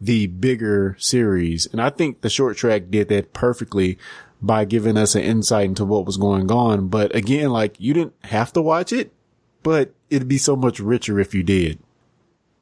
the 0.00 0.28
bigger 0.28 0.94
series. 1.00 1.66
And 1.66 1.82
I 1.82 1.90
think 1.90 2.20
the 2.20 2.30
short 2.30 2.56
track 2.56 2.84
did 2.88 3.08
that 3.08 3.32
perfectly 3.32 3.98
by 4.40 4.64
giving 4.64 4.96
us 4.96 5.16
an 5.16 5.22
insight 5.22 5.66
into 5.66 5.84
what 5.84 6.06
was 6.06 6.16
going 6.16 6.52
on. 6.52 6.86
But 6.86 7.12
again, 7.16 7.50
like 7.50 7.80
you 7.80 7.92
didn't 7.92 8.14
have 8.22 8.52
to 8.52 8.62
watch 8.62 8.92
it, 8.92 9.12
but 9.64 9.92
it'd 10.08 10.28
be 10.28 10.38
so 10.38 10.54
much 10.54 10.78
richer 10.78 11.18
if 11.18 11.34
you 11.34 11.42
did. 11.42 11.80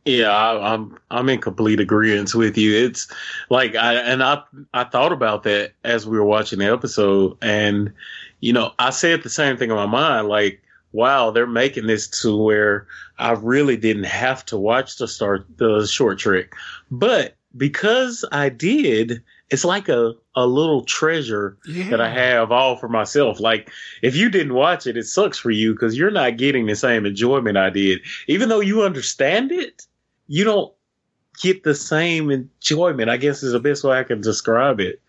Yeah, 0.07 0.31
I, 0.31 0.75
I'm 0.75 0.97
I'm 1.11 1.29
in 1.29 1.40
complete 1.40 1.81
agreement 1.81 2.33
with 2.33 2.57
you. 2.57 2.77
It's 2.87 3.12
like 3.51 3.75
I 3.75 3.95
and 3.95 4.23
I 4.23 4.40
I 4.73 4.85
thought 4.85 5.11
about 5.11 5.42
that 5.42 5.73
as 5.83 6.07
we 6.07 6.16
were 6.16 6.25
watching 6.25 6.61
the 6.61 6.73
episode, 6.73 7.37
and 7.42 7.92
you 8.38 8.53
know 8.53 8.73
I 8.79 8.90
said 8.90 9.25
the 9.25 9.29
same 9.29 9.57
thing 9.57 9.71
in 9.71 9.77
my 9.77 9.87
mind. 9.87 10.29
Like, 10.29 10.62
wow, 10.92 11.33
they're 11.33 11.49
making 11.49 11.88
this 11.88 12.07
to 12.23 12.37
where 12.37 12.87
I 13.19 13.33
really 13.33 13.77
didn't 13.77 14.05
have 14.05 14.45
to 14.47 14.57
watch 14.57 14.97
the 14.97 15.09
start 15.09 15.45
the 15.57 15.85
short 15.88 16.21
trick, 16.21 16.55
but 16.88 17.35
because 17.57 18.25
I 18.31 18.49
did, 18.49 19.25
it's 19.51 19.64
like 19.64 19.88
a 19.88 20.14
a 20.37 20.47
little 20.47 20.85
treasure 20.85 21.57
that 21.90 22.01
I 22.01 22.11
have 22.11 22.53
all 22.53 22.77
for 22.77 22.88
myself. 22.88 23.40
Like 23.40 23.73
if 24.03 24.14
you 24.14 24.29
didn't 24.31 24.55
watch 24.55 24.87
it, 24.87 24.97
it 24.97 25.07
sucks 25.07 25.37
for 25.37 25.51
you 25.51 25.73
because 25.73 25.99
you're 25.99 26.12
not 26.12 26.37
getting 26.37 26.66
the 26.66 26.77
same 26.77 27.07
enjoyment 27.07 27.57
I 27.57 27.71
did, 27.71 28.03
even 28.29 28.49
though 28.49 28.61
you 28.61 28.85
understand 28.85 29.51
it 29.51 29.85
you 30.26 30.44
don't 30.44 30.72
get 31.40 31.62
the 31.62 31.74
same 31.74 32.30
enjoyment. 32.30 33.10
I 33.10 33.16
guess 33.16 33.42
is 33.42 33.52
the 33.52 33.60
best 33.60 33.84
way 33.84 33.98
I 33.98 34.04
can 34.04 34.20
describe 34.20 34.80
it. 34.80 35.00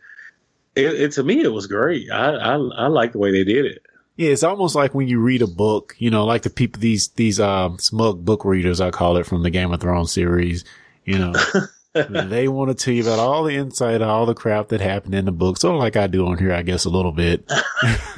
It, 0.75 0.93
it 1.01 1.11
to 1.13 1.23
me, 1.23 1.41
it 1.41 1.51
was 1.51 1.67
great. 1.67 2.11
I, 2.11 2.35
I 2.35 2.55
I 2.55 2.87
like 2.87 3.13
the 3.13 3.19
way 3.19 3.31
they 3.31 3.43
did 3.43 3.65
it. 3.65 3.81
Yeah, 4.17 4.31
it's 4.31 4.43
almost 4.43 4.75
like 4.75 4.95
when 4.95 5.07
you 5.07 5.19
read 5.19 5.43
a 5.43 5.47
book, 5.47 5.95
you 5.99 6.09
know, 6.09 6.25
like 6.25 6.41
the 6.41 6.49
people, 6.49 6.81
these, 6.81 7.09
these, 7.09 7.39
um, 7.39 7.77
smug 7.77 8.25
book 8.25 8.45
readers, 8.45 8.81
I 8.81 8.89
call 8.89 9.15
it 9.17 9.27
from 9.27 9.43
the 9.43 9.51
Game 9.51 9.71
of 9.71 9.79
Thrones 9.79 10.11
series, 10.11 10.65
you 11.05 11.19
know, 11.19 11.33
they 12.09 12.47
want 12.47 12.69
to 12.69 12.75
tell 12.75 12.93
you 12.93 13.03
about 13.03 13.19
all 13.19 13.43
the 13.43 13.55
insight, 13.55 14.01
all 14.01 14.25
the 14.25 14.33
crap 14.33 14.69
that 14.69 14.81
happened 14.81 15.15
in 15.15 15.25
the 15.25 15.31
book. 15.31 15.57
Sort 15.57 15.75
of 15.75 15.79
like 15.79 15.95
I 15.95 16.07
do 16.07 16.27
on 16.27 16.37
here, 16.37 16.53
I 16.53 16.61
guess 16.61 16.85
a 16.85 16.89
little 16.89 17.11
bit. 17.11 17.47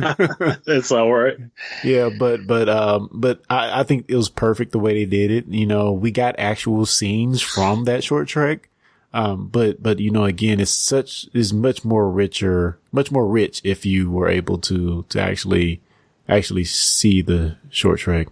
That's 0.65 0.91
all 0.91 1.11
right. 1.11 1.37
Yeah, 1.83 2.09
but, 2.17 2.45
but, 2.47 2.69
um, 2.69 3.09
but 3.11 3.41
I, 3.49 3.81
I 3.81 3.83
think 3.83 4.05
it 4.07 4.15
was 4.15 4.29
perfect 4.29 4.71
the 4.71 4.79
way 4.79 4.93
they 4.93 5.05
did 5.05 5.31
it. 5.31 5.47
You 5.47 5.65
know, 5.65 5.91
we 5.91 6.11
got 6.11 6.35
actual 6.39 6.85
scenes 6.85 7.41
from 7.41 7.85
that 7.85 8.03
short 8.03 8.27
trek. 8.27 8.69
Um, 9.11 9.47
but, 9.47 9.81
but, 9.81 9.99
you 9.99 10.11
know, 10.11 10.25
again, 10.25 10.59
it's 10.59 10.71
such, 10.71 11.27
is 11.33 11.51
much 11.51 11.83
more 11.83 12.09
richer, 12.09 12.77
much 12.91 13.11
more 13.11 13.27
rich 13.27 13.61
if 13.63 13.85
you 13.85 14.11
were 14.11 14.29
able 14.29 14.59
to, 14.59 15.05
to 15.09 15.19
actually, 15.19 15.81
actually 16.27 16.63
see 16.63 17.21
the 17.21 17.57
short 17.69 17.99
trek. 17.99 18.27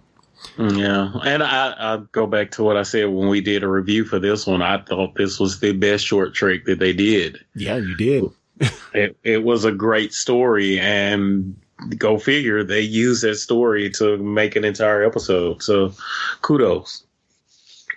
Mm, 0.56 0.80
yeah, 0.80 1.20
and 1.24 1.44
I, 1.44 1.74
I 1.78 2.02
go 2.12 2.26
back 2.28 2.52
to 2.52 2.64
what 2.64 2.78
I 2.78 2.84
said 2.84 3.10
when 3.10 3.30
we 3.30 3.42
did 3.42 3.64
a 3.64 3.68
review 3.68 4.06
for 4.06 4.20
this 4.20 4.48
one. 4.48 4.62
I 4.62 4.82
thought 4.82 5.16
this 5.16 5.40
was 5.40 5.60
the 5.60 5.74
best 5.74 6.06
short 6.06 6.34
trick 6.34 6.66
that 6.66 6.80
they 6.80 6.94
did. 6.94 7.40
Yeah, 7.56 7.78
you 7.78 7.96
did. 7.96 8.24
it 8.94 9.18
it 9.24 9.44
was 9.44 9.66
a 9.66 9.72
great 9.72 10.14
story, 10.14 10.80
and 10.80 11.56
go 11.98 12.18
figure, 12.18 12.64
they 12.64 12.82
used 12.82 13.24
that 13.24 13.36
story 13.36 13.90
to 13.92 14.18
make 14.18 14.56
an 14.56 14.66
entire 14.66 15.04
episode. 15.04 15.62
So, 15.62 15.94
kudos. 16.42 17.04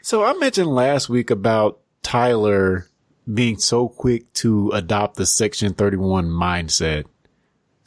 So 0.02 0.24
I 0.24 0.34
mentioned 0.34 0.68
last 0.68 1.08
week 1.08 1.30
about 1.30 1.80
Tyler 2.02 2.86
being 3.32 3.58
so 3.58 3.88
quick 3.88 4.32
to 4.34 4.70
adopt 4.70 5.16
the 5.16 5.26
Section 5.26 5.74
31 5.74 6.26
mindset. 6.26 7.04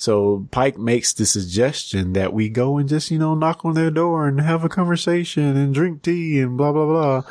So 0.04 0.50
Pike 0.52 0.78
makes 0.78 1.14
the 1.14 1.26
suggestion 1.26 2.12
that 2.12 2.34
we 2.34 2.50
go 2.50 2.78
and 2.78 2.90
just, 2.90 3.10
you 3.10 3.18
know, 3.18 3.36
knock 3.36 3.64
on 3.64 3.74
their 3.74 3.90
door 3.90 4.28
and 4.28 4.42
have 4.42 4.66
a 4.66 4.70
conversation 4.70 5.56
and 5.56 5.74
drink 5.74 6.02
tea 6.02 6.42
and 6.42 6.58
blah, 6.58 6.74
blah, 6.74 6.86
blah. 6.86 7.22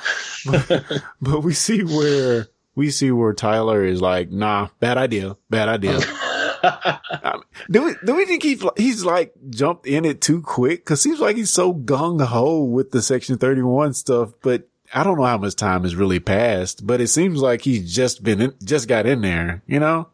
but, 0.46 1.02
but 1.20 1.40
we 1.42 1.52
see 1.52 1.84
where, 1.84 2.48
we 2.74 2.90
see 2.90 3.10
where 3.10 3.34
Tyler 3.34 3.84
is 3.84 4.00
like, 4.00 4.30
nah, 4.30 4.68
bad 4.80 4.96
idea, 4.96 5.36
bad 5.50 5.68
idea. 5.68 5.98
I 6.62 7.32
mean, 7.34 7.42
do 7.70 7.82
we, 7.82 7.94
do 8.06 8.14
we 8.14 8.24
think 8.24 8.42
he, 8.42 8.58
he's 8.78 9.04
like 9.04 9.34
jumped 9.50 9.86
in 9.86 10.06
it 10.06 10.22
too 10.22 10.40
quick? 10.40 10.86
Cause 10.86 11.02
seems 11.02 11.20
like 11.20 11.36
he's 11.36 11.50
so 11.50 11.74
gung 11.74 12.24
ho 12.24 12.64
with 12.64 12.90
the 12.90 13.02
section 13.02 13.36
31 13.36 13.92
stuff, 13.92 14.32
but 14.40 14.66
I 14.94 15.04
don't 15.04 15.18
know 15.18 15.26
how 15.26 15.36
much 15.36 15.56
time 15.56 15.82
has 15.82 15.94
really 15.94 16.20
passed, 16.20 16.86
but 16.86 17.02
it 17.02 17.08
seems 17.08 17.42
like 17.42 17.60
he's 17.60 17.94
just 17.94 18.22
been 18.22 18.40
in, 18.40 18.54
just 18.64 18.88
got 18.88 19.04
in 19.04 19.20
there, 19.20 19.62
you 19.66 19.78
know? 19.78 20.08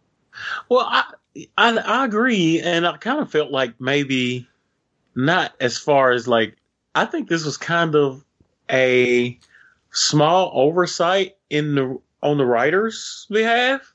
Well, 0.68 0.86
I, 0.90 1.04
I, 1.56 1.76
I 1.76 2.04
agree, 2.04 2.60
and 2.60 2.86
I 2.86 2.96
kind 2.96 3.20
of 3.20 3.30
felt 3.30 3.50
like 3.50 3.80
maybe 3.80 4.46
not 5.14 5.52
as 5.60 5.78
far 5.78 6.12
as 6.12 6.28
like 6.28 6.56
I 6.94 7.04
think 7.04 7.28
this 7.28 7.44
was 7.44 7.56
kind 7.56 7.94
of 7.94 8.24
a 8.70 9.38
small 9.92 10.50
oversight 10.54 11.36
in 11.50 11.74
the 11.74 12.00
on 12.22 12.38
the 12.38 12.46
writers' 12.46 13.26
behalf 13.30 13.92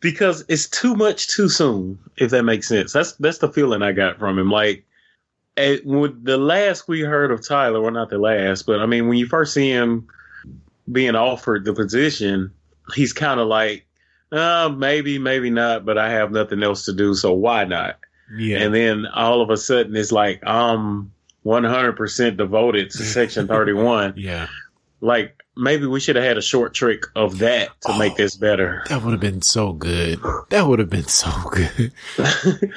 because 0.00 0.44
it's 0.48 0.68
too 0.68 0.94
much 0.94 1.28
too 1.28 1.48
soon. 1.48 1.98
If 2.16 2.30
that 2.30 2.44
makes 2.44 2.68
sense, 2.68 2.92
that's 2.92 3.12
that's 3.12 3.38
the 3.38 3.52
feeling 3.52 3.82
I 3.82 3.92
got 3.92 4.18
from 4.18 4.38
him. 4.38 4.50
Like 4.50 4.84
it, 5.56 5.84
with 5.86 6.24
the 6.24 6.36
last 6.36 6.88
we 6.88 7.00
heard 7.00 7.30
of 7.30 7.46
Tyler, 7.46 7.80
well, 7.80 7.90
not 7.90 8.10
the 8.10 8.18
last, 8.18 8.66
but 8.66 8.80
I 8.80 8.86
mean 8.86 9.08
when 9.08 9.18
you 9.18 9.26
first 9.26 9.54
see 9.54 9.70
him 9.70 10.08
being 10.90 11.16
offered 11.16 11.64
the 11.64 11.72
position, 11.72 12.52
he's 12.94 13.12
kind 13.12 13.40
of 13.40 13.48
like 13.48 13.85
uh, 14.32 14.72
maybe, 14.76 15.18
maybe 15.18 15.50
not, 15.50 15.84
but 15.84 15.98
I 15.98 16.10
have 16.10 16.30
nothing 16.32 16.62
else 16.62 16.84
to 16.86 16.92
do, 16.92 17.14
so 17.14 17.32
why 17.32 17.64
not? 17.64 17.98
Yeah. 18.36 18.58
And 18.58 18.74
then 18.74 19.06
all 19.06 19.40
of 19.40 19.50
a 19.50 19.56
sudden 19.56 19.94
it's 19.96 20.10
like 20.12 20.42
I'm 20.46 21.12
100% 21.44 22.36
devoted 22.36 22.90
to 22.90 22.98
Section 23.04 23.46
31. 23.48 24.14
yeah. 24.16 24.48
Like 25.00 25.42
maybe 25.56 25.86
we 25.86 26.00
should 26.00 26.16
have 26.16 26.24
had 26.24 26.38
a 26.38 26.42
short 26.42 26.74
trick 26.74 27.04
of 27.14 27.38
that 27.38 27.68
to 27.82 27.92
Oh. 27.92 27.98
make 27.98 28.16
this 28.16 28.34
better. 28.34 28.82
That 28.88 29.02
would 29.02 29.12
have 29.12 29.20
been 29.20 29.42
so 29.42 29.72
good. 29.72 30.18
That 30.50 30.66
would 30.66 30.78
have 30.80 30.90
been 30.90 31.06
so 31.06 31.30
good. 31.50 31.92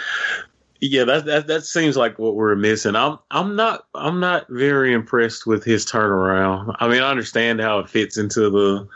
yeah, 0.81 1.03
that 1.05 1.25
that 1.25 1.47
that 1.47 1.65
seems 1.65 1.97
like 1.97 2.19
what 2.19 2.35
we're 2.35 2.55
missing. 2.55 2.95
I'm 2.95 3.17
I'm 3.31 3.55
not 3.55 3.85
I'm 3.95 4.19
not 4.19 4.47
very 4.49 4.93
impressed 4.93 5.45
with 5.47 5.63
his 5.63 5.85
turnaround. 5.85 6.75
I 6.79 6.87
mean, 6.87 7.01
I 7.01 7.09
understand 7.09 7.59
how 7.61 7.79
it 7.79 7.89
fits 7.89 8.17
into 8.17 8.49
the 8.49 8.87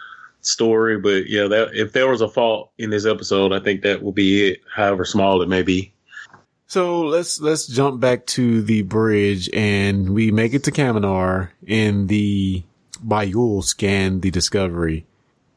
story, 0.46 1.00
but 1.00 1.28
yeah, 1.28 1.48
that 1.48 1.70
if 1.74 1.94
there 1.94 2.08
was 2.10 2.22
a 2.22 2.28
fault 2.28 2.72
in 2.78 2.90
this 2.90 3.06
episode, 3.06 3.54
I 3.54 3.60
think 3.60 3.82
that 3.82 4.04
will 4.04 4.12
be 4.12 4.50
it. 4.50 4.62
However 4.74 5.06
small 5.06 5.42
it 5.42 5.50
may 5.50 5.64
be. 5.64 5.94
So 6.68 7.02
let's 7.02 7.40
let's 7.40 7.68
jump 7.68 8.00
back 8.00 8.26
to 8.28 8.64
the 8.64 8.82
bridge 8.82 9.48
and 9.54 10.10
we 10.10 10.32
make 10.32 10.54
it 10.56 10.64
to 10.64 10.72
Kaminar 10.72 11.50
and 11.68 12.08
the 12.10 12.64
Ba'ul 13.06 13.64
scan 13.64 14.22
the 14.22 14.32
discovery. 14.32 15.06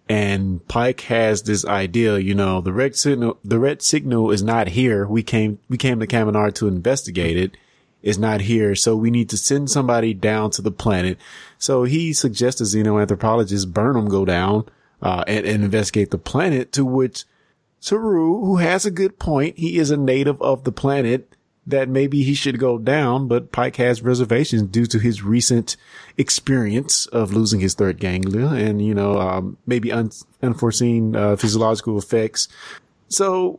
And 0.09 0.67
Pike 0.69 1.01
has 1.03 1.43
this 1.43 1.65
idea, 1.65 2.19
you 2.19 2.35
know, 2.35 2.61
the 2.61 2.73
red 2.73 2.97
signal 2.97 3.39
the 3.43 3.59
red 3.59 3.83
signal 3.83 4.31
is 4.31 4.43
not 4.43 4.69
here. 4.69 5.07
We 5.07 5.23
came 5.23 5.59
we 5.69 5.79
came 5.79 6.01
to 6.01 6.07
Kaminar 6.07 6.55
to 6.57 6.69
investigate 6.69 7.37
it. 7.37 7.57
It's 8.03 8.19
not 8.19 8.43
here, 8.43 8.75
so 8.77 8.95
we 8.95 9.11
need 9.11 9.31
to 9.31 9.37
send 9.37 9.71
somebody 9.71 10.15
down 10.15 10.51
to 10.51 10.63
the 10.63 10.71
planet. 10.71 11.19
So 11.59 11.85
he 11.85 12.13
suggests 12.13 12.61
the 12.61 12.67
xenoanthropologist 12.67 13.73
Burnham 13.73 14.09
go 14.09 14.25
down 14.25 14.67
uh, 15.03 15.25
and, 15.27 15.47
and 15.47 15.65
investigate 15.65 16.11
the 16.11 16.19
planet, 16.19 16.73
to 16.73 16.85
which 16.85 17.25
Saru, 17.81 18.45
who 18.45 18.57
has 18.57 18.87
a 18.87 18.91
good 18.91 19.19
point, 19.19 19.59
he 19.59 19.79
is 19.79 19.91
a 19.91 19.97
native 19.97 20.41
of 20.43 20.65
the 20.65 20.73
planet, 20.73 21.37
that 21.67 21.89
maybe 21.89 22.23
he 22.23 22.35
should 22.35 22.59
go 22.59 22.79
down, 22.79 23.27
but 23.27 23.51
Pike 23.51 23.77
has 23.77 24.01
reservations 24.01 24.63
due 24.63 24.87
to 24.87 24.99
his 24.99 25.23
recent 25.23 25.77
experience 26.17 27.07
of 27.07 27.33
losing 27.33 27.61
his 27.61 27.75
third 27.75 27.99
ganglia 27.99 28.47
and, 28.47 28.81
you 28.81 28.95
know, 28.95 29.19
um, 29.19 29.57
maybe 29.67 29.91
un- 29.91 30.13
unforeseen 30.43 31.17
uh, 31.17 31.35
physiological 31.35 31.99
effects. 31.99 32.47
So 33.09 33.59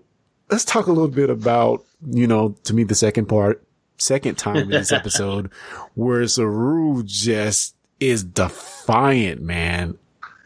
let's 0.50 0.64
talk 0.64 0.88
a 0.88 0.92
little 0.92 1.10
bit 1.10 1.30
about, 1.30 1.84
you 2.06 2.28
know, 2.28 2.56
to 2.64 2.74
me, 2.74 2.86
the 2.86 2.96
second 2.96 3.26
part, 3.26 3.62
second 3.98 4.38
time 4.38 4.56
in 4.56 4.70
this 4.70 4.92
episode 4.94 5.52
where 5.96 6.26
Saru 6.28 7.04
just 7.04 7.76
is 8.00 8.24
defiant, 8.24 9.42
man. 9.42 9.98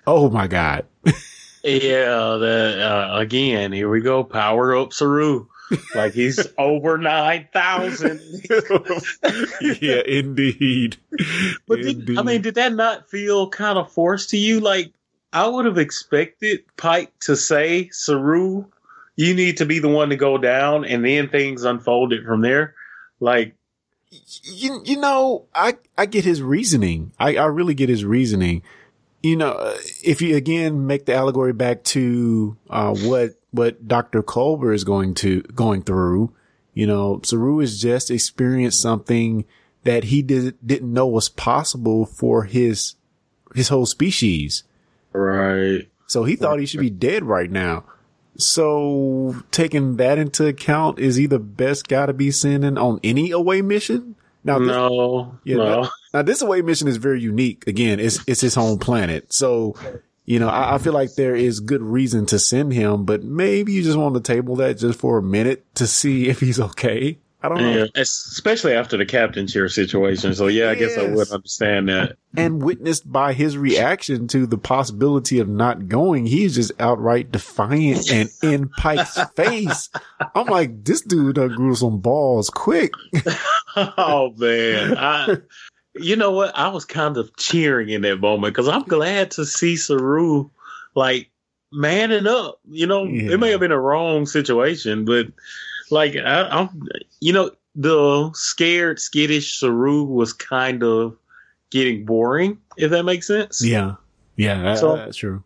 Oh 0.06 0.30
my 0.30 0.48
God. 0.48 0.86
Yeah, 1.64 2.38
the, 2.40 3.12
uh, 3.14 3.20
again, 3.20 3.72
here 3.72 3.90
we 3.90 4.02
go. 4.02 4.24
Power 4.24 4.76
up 4.76 4.94
Saru. 4.94 5.46
Like 5.96 6.14
he's 6.14 6.48
over 6.58 6.98
9,000. 6.98 8.22
yeah, 9.80 10.02
indeed. 10.06 10.98
But 11.68 11.82
did, 11.82 12.18
I 12.18 12.24
mean, 12.24 12.42
did 12.42 12.56
that 12.56 12.74
not 12.74 13.10
feel 13.10 13.50
kind 13.50 13.78
of 13.78 13.92
forced 13.92 14.32
to 14.32 14.38
you? 14.38 14.60
Like, 14.60 14.92
I 15.32 15.48
would 15.48 15.66
have 15.66 15.78
expected 15.78 16.64
Pike 16.78 17.18
to 17.22 17.36
say, 17.36 17.90
Saru, 17.90 18.66
you 19.16 19.34
need 19.34 19.58
to 19.58 19.66
be 19.66 19.80
the 19.80 19.88
one 19.88 20.10
to 20.10 20.18
go 20.18 20.38
down, 20.38 20.84
and 20.84 21.06
then 21.06 21.30
things 21.30 21.64
unfolded 21.64 22.26
from 22.26 22.42
there. 22.42 22.76
Like, 23.20 23.56
you, 24.10 24.82
you 24.84 25.00
know, 25.00 25.46
I, 25.56 25.78
I 25.98 26.06
get 26.06 26.26
his 26.26 26.42
reasoning. 26.42 27.14
I, 27.18 27.38
I 27.38 27.46
really 27.46 27.76
get 27.76 27.88
his 27.88 28.04
reasoning. 28.04 28.64
You 29.24 29.36
know, 29.36 29.52
uh, 29.52 29.78
if 30.04 30.22
you 30.22 30.36
again 30.36 30.88
make 30.88 31.06
the 31.06 31.14
allegory 31.14 31.54
back 31.54 31.84
to, 31.86 32.58
uh, 32.70 32.96
what, 32.96 33.32
what 33.52 33.88
Dr. 33.88 34.24
Culber 34.24 34.74
is 34.74 34.84
going 34.84 35.14
to, 35.16 35.42
going 35.42 35.84
through, 35.84 36.34
you 36.74 36.88
know, 36.88 37.22
Saru 37.24 37.60
has 37.60 37.80
just 37.82 38.10
experienced 38.10 38.82
something 38.82 39.46
that 39.84 40.06
he 40.06 40.22
did, 40.22 40.56
didn't 40.66 40.92
know 40.92 41.06
was 41.08 41.30
possible 41.30 42.06
for 42.06 42.46
his, 42.46 42.96
his 43.54 43.68
whole 43.70 43.86
species. 43.86 44.64
right. 45.14 45.88
So 46.08 46.24
he 46.26 46.36
thought 46.36 46.60
he 46.60 46.66
should 46.66 46.82
be 46.82 46.90
dead 46.90 47.24
right 47.24 47.50
now. 47.50 47.86
So 48.38 49.44
taking 49.52 49.98
that 49.98 50.18
into 50.18 50.46
account, 50.48 51.00
is 51.00 51.16
he 51.16 51.26
the 51.26 51.40
best 51.40 51.88
guy 51.88 52.06
to 52.06 52.14
be 52.14 52.32
sending 52.32 52.78
on 52.78 53.00
any 53.04 53.32
away 53.32 53.62
mission? 53.62 54.16
Now, 54.44 54.60
this- 54.60 54.68
No, 54.70 55.38
Yeah, 55.44 55.56
no. 55.58 55.90
Now 56.14 56.22
this 56.22 56.42
away 56.42 56.62
mission 56.62 56.88
is 56.88 56.98
very 56.98 57.22
unique. 57.22 57.66
Again, 57.68 58.00
it's 58.00 58.20
it's 58.28 58.42
his 58.42 58.56
home 58.56 58.80
planet. 58.80 59.32
So, 59.34 59.76
you 60.26 60.40
know, 60.40 60.50
I, 60.50 60.76
I 60.76 60.78
feel 60.78 60.94
like 60.94 61.16
there 61.16 61.36
is 61.36 61.60
good 61.60 61.82
reason 61.82 62.26
to 62.28 62.40
send 62.40 62.74
him, 62.74 63.06
but 63.06 63.24
maybe 63.24 63.74
you 63.74 63.84
just 63.84 63.98
want 63.98 64.16
to 64.16 64.22
table 64.22 64.56
that 64.58 64.78
just 64.78 65.00
for 65.00 65.18
a 65.18 65.24
minute 65.24 65.66
to 65.76 65.88
see 65.88 66.28
if 66.28 66.40
he's 66.40 66.60
okay. 66.60 67.18
I 67.44 67.50
don't 67.50 67.58
know. 67.58 67.78
Yeah, 67.78 67.86
especially 67.96 68.74
after 68.74 68.98
the 68.98 69.06
captain 69.06 69.48
chair 69.48 69.68
situation. 69.68 70.36
So 70.36 70.46
yeah, 70.46 70.70
I 70.70 70.76
guess 70.76 70.96
I 70.96 71.08
would 71.08 71.32
understand 71.32 71.90
that. 71.90 72.18
And 72.38 72.62
witnessed 72.62 73.12
by 73.12 73.34
his 73.34 73.58
reaction 73.58 74.28
to 74.28 74.46
the 74.46 74.60
possibility 74.60 75.40
of 75.40 75.50
not 75.50 75.88
going, 75.88 76.28
he's 76.28 76.54
just 76.54 76.72
outright 76.80 77.32
defiant 77.32 78.12
and 78.12 78.30
in 78.44 78.70
Pike's 78.70 79.20
face. 79.36 79.90
I'm 80.36 80.48
like, 80.48 80.84
this 80.86 81.02
dude 81.02 81.36
done 81.36 81.56
grew 81.56 81.74
some 81.74 82.00
balls 82.00 82.52
quick. 82.52 82.92
oh 83.76 84.34
man, 84.38 84.98
I. 84.98 85.38
You 85.96 86.16
know 86.16 86.32
what? 86.32 86.56
I 86.58 86.70
was 86.70 86.86
kind 86.86 87.18
of 87.18 87.36
cheering 87.38 87.90
in 87.90 88.02
that 88.04 88.18
moment 88.20 88.54
because 88.54 88.68
I'm 88.70 88.84
glad 88.84 89.32
to 89.32 89.46
see 89.46 89.76
Saru 89.76 90.50
like 90.96 91.30
manning 91.72 92.28
up. 92.28 92.60
You 92.70 92.88
know, 92.88 93.04
Yeah. 93.06 93.32
it 93.34 93.40
may 93.40 93.52
have 93.52 93.60
been 93.60 93.72
a 93.72 93.80
wrong 93.80 94.26
situation, 94.26 95.04
but 95.06 95.28
like 95.90 96.16
I, 96.16 96.44
I'm, 96.48 96.88
you 97.20 97.34
know, 97.34 97.52
the 97.76 98.32
scared, 98.34 99.00
skittish 99.00 99.60
Saru 99.60 100.04
was 100.04 100.34
kind 100.34 100.84
of 100.84 101.18
getting 101.72 102.06
boring. 102.06 102.58
If 102.78 102.92
that 102.92 103.04
makes 103.04 103.28
sense. 103.28 103.62
Yeah. 103.64 103.96
Yeah, 104.38 104.76
So- 104.76 104.96
that's 104.96 105.18
true. 105.18 105.44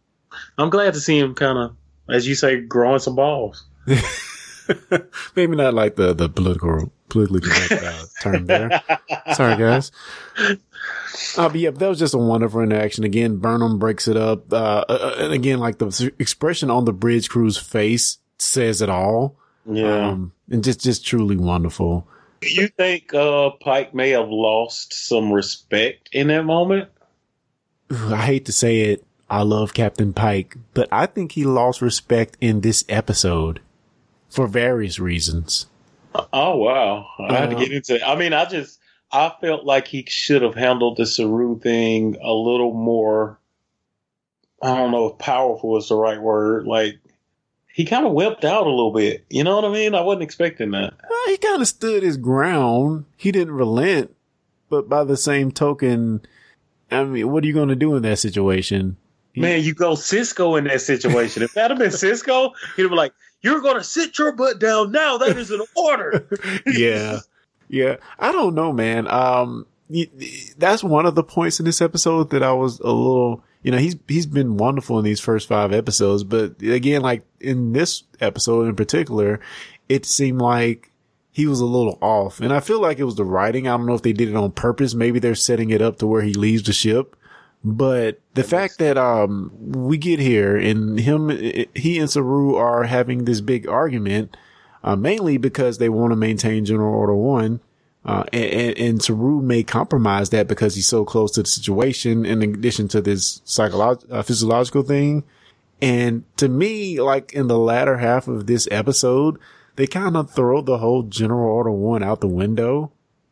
I'm 0.58 0.70
glad 0.70 0.94
to 0.96 1.00
see 1.00 1.18
him 1.18 1.34
kind 1.34 1.58
of, 1.58 1.76
as 2.10 2.28
you 2.28 2.36
say, 2.36 2.60
growing 2.60 3.00
some 3.00 3.16
balls. 3.16 3.64
Maybe 5.36 5.56
not 5.56 5.74
like 5.74 5.96
the, 5.96 6.14
the 6.14 6.28
political, 6.28 6.92
politically 7.10 7.42
correct 7.42 7.84
uh, 7.84 8.06
term 8.22 8.46
there. 8.46 8.82
Sorry, 9.34 9.56
guys. 9.58 9.92
Uh, 11.38 11.50
but 11.50 11.56
yeah, 11.56 11.72
that 11.72 11.88
was 11.88 12.00
just 12.00 12.14
a 12.14 12.18
wonderful 12.18 12.62
interaction. 12.62 13.04
Again, 13.04 13.38
Burnham 13.38 13.80
breaks 13.80 14.08
it 14.08 14.18
up. 14.18 14.52
Uh, 14.52 14.86
uh, 14.88 15.16
and 15.20 15.34
again, 15.34 15.60
like 15.60 15.78
the 15.78 16.14
expression 16.20 16.70
on 16.70 16.86
the 16.86 16.94
bridge 16.94 17.30
crew's 17.30 17.58
face 17.58 18.18
says 18.38 18.82
it 18.82 18.90
all. 18.90 19.36
Yeah. 19.66 20.10
Um, 20.10 20.34
and 20.50 20.64
just, 20.64 20.82
just 20.82 21.06
truly 21.06 21.38
wonderful. 21.38 22.08
Do 22.42 22.50
you 22.50 22.68
think 22.68 23.14
uh, 23.14 23.52
Pike 23.62 23.94
may 23.94 24.10
have 24.12 24.30
lost 24.30 24.94
some 24.94 25.32
respect 25.32 26.10
in 26.12 26.28
that 26.28 26.44
moment? 26.44 26.90
I 27.90 28.26
hate 28.26 28.46
to 28.46 28.52
say 28.52 28.82
it. 28.82 29.06
I 29.30 29.42
love 29.42 29.74
Captain 29.74 30.14
Pike, 30.14 30.56
but 30.74 30.88
I 30.92 31.08
think 31.08 31.32
he 31.32 31.46
lost 31.46 31.82
respect 31.82 32.38
in 32.40 32.62
this 32.62 32.84
episode 32.88 33.60
for 34.30 34.46
various 34.46 35.00
reasons. 35.00 35.66
Oh 36.34 36.58
wow! 36.58 37.08
I 37.20 37.38
had 37.38 37.50
to 37.52 37.56
get 37.56 37.72
into. 37.72 37.96
It. 37.96 38.04
I 38.06 38.16
mean, 38.16 38.34
I 38.34 38.46
just 38.46 38.80
I 39.12 39.34
felt 39.42 39.66
like 39.66 39.88
he 39.88 40.06
should 40.08 40.42
have 40.42 40.56
handled 40.56 40.98
the 40.98 41.06
Saru 41.06 41.60
thing 41.60 42.18
a 42.22 42.34
little 42.34 42.74
more. 42.74 43.40
I 44.62 44.76
don't 44.76 44.92
know 44.92 45.08
if 45.08 45.18
powerful 45.18 45.78
is 45.78 45.90
the 45.90 45.96
right 45.96 46.22
word. 46.22 46.66
Like 46.66 46.96
he 47.74 47.86
kind 47.86 48.06
of 48.06 48.14
wimped 48.14 48.44
out 48.44 48.68
a 48.68 48.70
little 48.70 48.94
bit. 48.94 49.26
You 49.30 49.44
know 49.44 49.56
what 49.56 49.66
I 49.66 49.70
mean? 49.70 49.96
I 49.96 50.02
wasn't 50.02 50.24
expecting 50.24 50.72
that. 50.72 50.94
Uh, 50.94 51.30
he 51.30 51.38
kind 51.38 51.62
of 51.62 51.68
stood 51.68 52.04
his 52.04 52.18
ground. 52.18 53.06
He 53.18 53.32
didn't 53.32 53.54
relent, 53.54 54.16
but 54.70 54.88
by 54.88 55.04
the 55.04 55.18
same 55.18 55.52
token, 55.52 56.22
I 56.90 57.04
mean, 57.04 57.32
what 57.32 57.44
are 57.44 57.48
you 57.48 57.54
going 57.54 57.70
to 57.70 57.76
do 57.76 57.96
in 57.96 58.04
that 58.04 58.20
situation? 58.20 58.98
Man, 59.36 59.62
you 59.62 59.74
go 59.74 59.92
Sisko 59.92 60.58
in 60.58 60.64
that 60.66 60.80
situation. 60.82 61.44
If 61.44 61.54
that 61.56 61.70
had 61.70 61.78
been 61.78 61.90
Sisko, 61.90 62.54
he'd 62.78 62.84
be 62.88 62.96
like, 62.96 63.14
"You're 63.42 63.62
going 63.62 63.78
to 63.78 63.84
sit 63.84 64.18
your 64.18 64.32
butt 64.32 64.60
down 64.60 64.92
now. 64.92 65.18
That 65.18 65.38
is 65.38 65.52
an 65.52 65.62
order." 65.76 66.28
yeah. 66.66 67.20
Yeah. 67.68 67.98
I 68.20 68.32
don't 68.32 68.56
know, 68.56 68.72
man. 68.72 69.08
Um, 69.08 69.66
that's 70.58 70.84
one 70.84 71.06
of 71.06 71.16
the 71.16 71.24
points 71.24 71.60
in 71.60 71.66
this 71.66 71.82
episode 71.82 72.32
that 72.32 72.44
I 72.44 72.54
was 72.54 72.80
a 72.80 72.92
little, 72.92 73.44
you 73.62 73.72
know, 73.72 73.78
he's, 73.78 73.96
he's 74.08 74.26
been 74.26 74.58
wonderful 74.58 74.98
in 74.98 75.06
these 75.06 75.20
first 75.20 75.48
five 75.48 75.72
episodes, 75.74 76.24
but 76.24 76.60
again, 76.62 77.02
like 77.02 77.24
in 77.40 77.74
this 77.74 78.04
episode 78.20 78.68
in 78.68 78.76
particular, 78.76 79.40
it 79.88 80.06
seemed 80.06 80.42
like 80.42 80.92
he 81.32 81.48
was 81.48 81.60
a 81.60 81.66
little 81.66 81.98
off. 82.02 82.40
And 82.40 82.54
I 82.54 82.62
feel 82.62 82.82
like 82.82 82.98
it 82.98 83.04
was 83.04 83.16
the 83.16 83.26
writing. 83.26 83.68
I 83.68 83.78
don't 83.78 83.86
know 83.86 83.94
if 83.94 84.02
they 84.02 84.14
did 84.14 84.30
it 84.30 84.36
on 84.36 84.52
purpose. 84.54 84.96
Maybe 84.96 85.20
they're 85.20 85.36
setting 85.36 85.70
it 85.70 85.82
up 85.82 85.98
to 85.98 86.08
where 86.08 86.22
he 86.22 86.34
leaves 86.34 86.64
the 86.64 86.74
ship. 86.74 87.16
But 87.68 88.20
the 88.36 88.44
fact 88.44 88.78
that, 88.78 88.96
um, 88.96 89.52
we 89.60 89.98
get 89.98 90.20
here 90.20 90.56
and 90.56 91.00
him, 91.00 91.30
he 91.74 91.98
and 91.98 92.08
Saru 92.08 92.56
are 92.56 92.84
having 92.84 93.26
this 93.26 93.42
big 93.42 93.68
argument, 93.68 94.38
uh, 94.84 94.96
mainly 94.96 95.38
because 95.38 95.80
they 95.80 95.90
want 95.90 96.12
to 96.12 96.16
maintain 96.16 96.64
General 96.64 96.94
Order 96.94 97.16
One. 97.16 97.60
Uh, 98.06 98.24
and, 98.32 98.54
and, 98.54 98.78
and 98.78 99.02
Saru 99.02 99.42
may 99.42 99.64
compromise 99.64 100.30
that 100.30 100.48
because 100.48 100.76
he's 100.76 100.86
so 100.86 101.06
close 101.06 101.32
to 101.32 101.42
the 101.42 101.50
situation 101.50 102.24
in 102.24 102.44
addition 102.44 102.88
to 102.90 103.02
this 103.02 103.42
psychological, 103.46 104.16
uh, 104.16 104.22
physiological 104.22 104.84
thing. 104.84 105.24
And 105.82 106.24
to 106.38 106.48
me, 106.48 107.02
like 107.02 107.34
in 107.34 107.48
the 107.48 107.58
latter 107.58 107.98
half 107.98 108.28
of 108.28 108.46
this 108.46 108.68
episode, 108.70 109.40
they 109.76 109.88
kind 109.88 110.16
of 110.16 110.30
throw 110.30 110.62
the 110.62 110.78
whole 110.78 111.02
General 111.02 111.52
Order 111.52 111.72
One 111.72 112.04
out 112.04 112.22
the 112.22 112.28
window. 112.28 112.92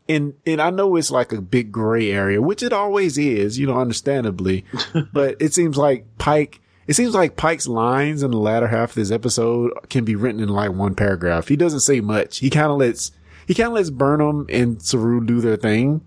And, 0.10 0.34
and 0.46 0.62
I 0.62 0.70
know 0.70 0.96
it's 0.98 1.12
like 1.12 1.32
a 1.32 1.42
big 1.42 1.72
gray 1.72 2.12
area, 2.12 2.42
which 2.42 2.62
it 2.62 2.74
always 2.74 3.18
is, 3.18 3.58
you 3.58 3.66
know, 3.68 3.80
understandably, 3.80 4.66
but 5.14 5.38
it 5.40 5.54
seems 5.54 5.78
like 5.78 6.06
Pike, 6.18 6.60
it 6.88 6.94
seems 6.94 7.14
like 7.14 7.38
Pike's 7.38 7.68
lines 7.68 8.22
in 8.24 8.32
the 8.32 8.38
latter 8.38 8.68
half 8.68 8.90
of 8.90 8.96
this 8.96 9.12
episode 9.12 9.72
can 9.90 10.04
be 10.04 10.16
written 10.16 10.42
in 10.42 10.50
like 10.50 10.72
one 10.74 10.96
paragraph. 10.96 11.48
He 11.48 11.56
doesn't 11.56 11.80
say 11.80 12.02
much. 12.02 12.40
He 12.40 12.50
kind 12.50 12.70
of 12.72 12.78
lets, 12.78 13.12
he 13.48 13.54
kind 13.54 13.68
of 13.68 13.74
lets 13.76 13.90
Burnham 13.90 14.46
and 14.50 14.82
Saru 14.82 15.26
do 15.26 15.40
their 15.40 15.56
thing 15.58 16.02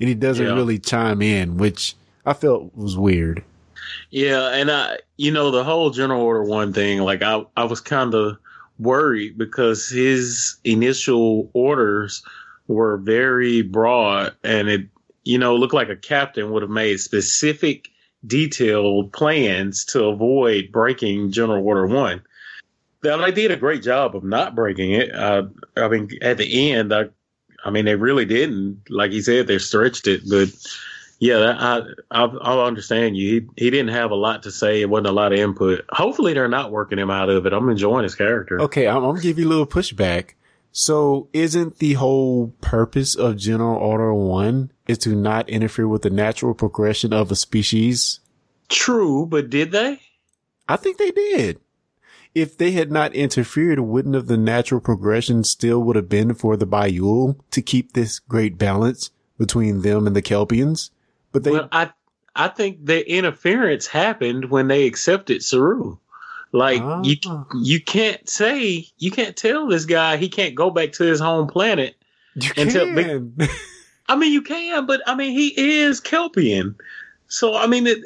and 0.00 0.08
he 0.08 0.14
doesn't 0.14 0.44
Yeah. 0.46 0.54
really 0.54 0.78
chime 0.78 1.20
in, 1.20 1.58
which 1.58 1.94
I 2.24 2.32
felt 2.32 2.74
was 2.74 2.96
weird. 2.96 3.44
Yeah, 4.10 4.48
and 4.54 4.70
I, 4.70 4.98
you 5.18 5.30
know, 5.30 5.50
the 5.50 5.64
whole 5.64 5.90
General 5.90 6.22
Order 6.22 6.44
One 6.44 6.72
thing, 6.72 7.00
like 7.00 7.20
I, 7.22 7.44
I 7.56 7.64
was 7.64 7.80
kind 7.80 8.14
of 8.14 8.38
worried 8.78 9.36
because 9.36 9.88
his 9.88 10.56
initial 10.64 11.50
orders 11.52 12.22
were 12.66 12.96
very 12.96 13.62
broad, 13.62 14.34
and 14.42 14.68
it, 14.68 14.88
you 15.24 15.38
know, 15.38 15.56
looked 15.56 15.74
like 15.74 15.88
a 15.88 15.96
captain 15.96 16.50
would 16.50 16.62
have 16.62 16.70
made 16.70 17.00
specific, 17.00 17.88
detailed 18.26 19.12
plans 19.12 19.84
to 19.86 20.04
avoid 20.04 20.70
breaking 20.72 21.32
General 21.32 21.64
Order 21.64 21.86
One. 21.86 22.22
Now 23.02 23.16
they 23.16 23.32
did 23.32 23.50
a 23.50 23.56
great 23.56 23.82
job 23.82 24.14
of 24.14 24.22
not 24.22 24.54
breaking 24.54 24.92
it. 24.92 25.14
Uh, 25.14 25.44
I 25.76 25.88
mean, 25.88 26.10
at 26.22 26.38
the 26.38 26.72
end, 26.72 26.94
I, 26.94 27.06
I 27.64 27.70
mean, 27.70 27.84
they 27.84 27.96
really 27.96 28.24
didn't. 28.24 28.82
Like 28.88 29.10
he 29.10 29.22
said, 29.22 29.46
they 29.46 29.58
stretched 29.58 30.06
it, 30.06 30.22
but 30.28 30.48
yeah, 31.18 31.54
I, 31.56 31.82
I 32.10 32.24
I 32.24 32.66
understand 32.66 33.16
you. 33.16 33.28
He 33.56 33.64
he 33.64 33.70
didn't 33.70 33.92
have 33.92 34.10
a 34.10 34.16
lot 34.16 34.42
to 34.42 34.50
say. 34.50 34.80
It 34.80 34.90
wasn't 34.90 35.06
a 35.06 35.12
lot 35.12 35.32
of 35.32 35.38
input. 35.38 35.84
Hopefully, 35.90 36.34
they're 36.34 36.48
not 36.48 36.72
working 36.72 36.98
him 36.98 37.10
out 37.10 37.28
of 37.28 37.46
it. 37.46 37.52
I'm 37.52 37.68
enjoying 37.68 38.02
his 38.02 38.16
character. 38.16 38.60
Okay, 38.60 38.88
I'm, 38.88 38.96
I'm 38.96 39.10
gonna 39.10 39.20
give 39.20 39.38
you 39.38 39.46
a 39.46 39.50
little 39.50 39.66
pushback. 39.66 40.30
So 40.72 41.28
isn't 41.34 41.78
the 41.78 41.94
whole 41.94 42.48
purpose 42.62 43.14
of 43.14 43.36
General 43.36 43.76
Order 43.76 44.14
One 44.14 44.72
is 44.88 44.98
to 44.98 45.14
not 45.14 45.48
interfere 45.48 45.86
with 45.86 46.02
the 46.02 46.10
natural 46.10 46.54
progression 46.54 47.12
of 47.12 47.30
a 47.30 47.36
species? 47.36 48.20
True, 48.70 49.26
but 49.26 49.50
did 49.50 49.70
they? 49.70 50.00
I 50.68 50.76
think 50.76 50.96
they 50.96 51.10
did. 51.10 51.60
If 52.34 52.56
they 52.56 52.70
had 52.70 52.90
not 52.90 53.14
interfered, 53.14 53.78
wouldn't 53.80 54.14
have 54.14 54.26
the 54.26 54.38
natural 54.38 54.80
progression 54.80 55.44
still 55.44 55.82
would 55.82 55.96
have 55.96 56.08
been 56.08 56.32
for 56.32 56.56
the 56.56 56.66
Ba'ul 56.66 57.38
to 57.50 57.60
keep 57.60 57.92
this 57.92 58.18
great 58.18 58.56
balance 58.56 59.10
between 59.36 59.82
them 59.82 60.06
and 60.06 60.16
the 60.16 60.22
Kelpiens? 60.22 60.90
But 61.32 61.44
they, 61.44 61.50
well, 61.50 61.68
I 61.70 61.90
I 62.34 62.48
think 62.48 62.86
the 62.86 63.06
interference 63.10 63.86
happened 63.86 64.50
when 64.50 64.68
they 64.68 64.86
accepted 64.86 65.42
Saru. 65.42 65.98
Like 66.52 66.82
you 67.04 67.16
Ah. 67.26 67.44
you 67.62 67.80
can't 67.80 68.28
say 68.28 68.86
you 68.98 69.10
can't 69.10 69.34
tell 69.36 69.66
this 69.68 69.86
guy 69.86 70.18
he 70.18 70.28
can't 70.28 70.54
go 70.54 70.70
back 70.70 70.92
to 70.92 71.04
his 71.04 71.18
home 71.18 71.48
planet. 71.48 71.94
you 72.34 72.50
tell- 72.50 72.86
can. 72.86 73.36
I 74.08 74.16
mean, 74.16 74.32
you 74.32 74.42
can, 74.42 74.84
but 74.86 75.00
I 75.06 75.14
mean, 75.14 75.32
he 75.32 75.80
is 75.80 76.00
Kelpien. 76.00 76.74
So 77.28 77.54
I 77.54 77.66
mean, 77.66 77.86
it, 77.86 77.98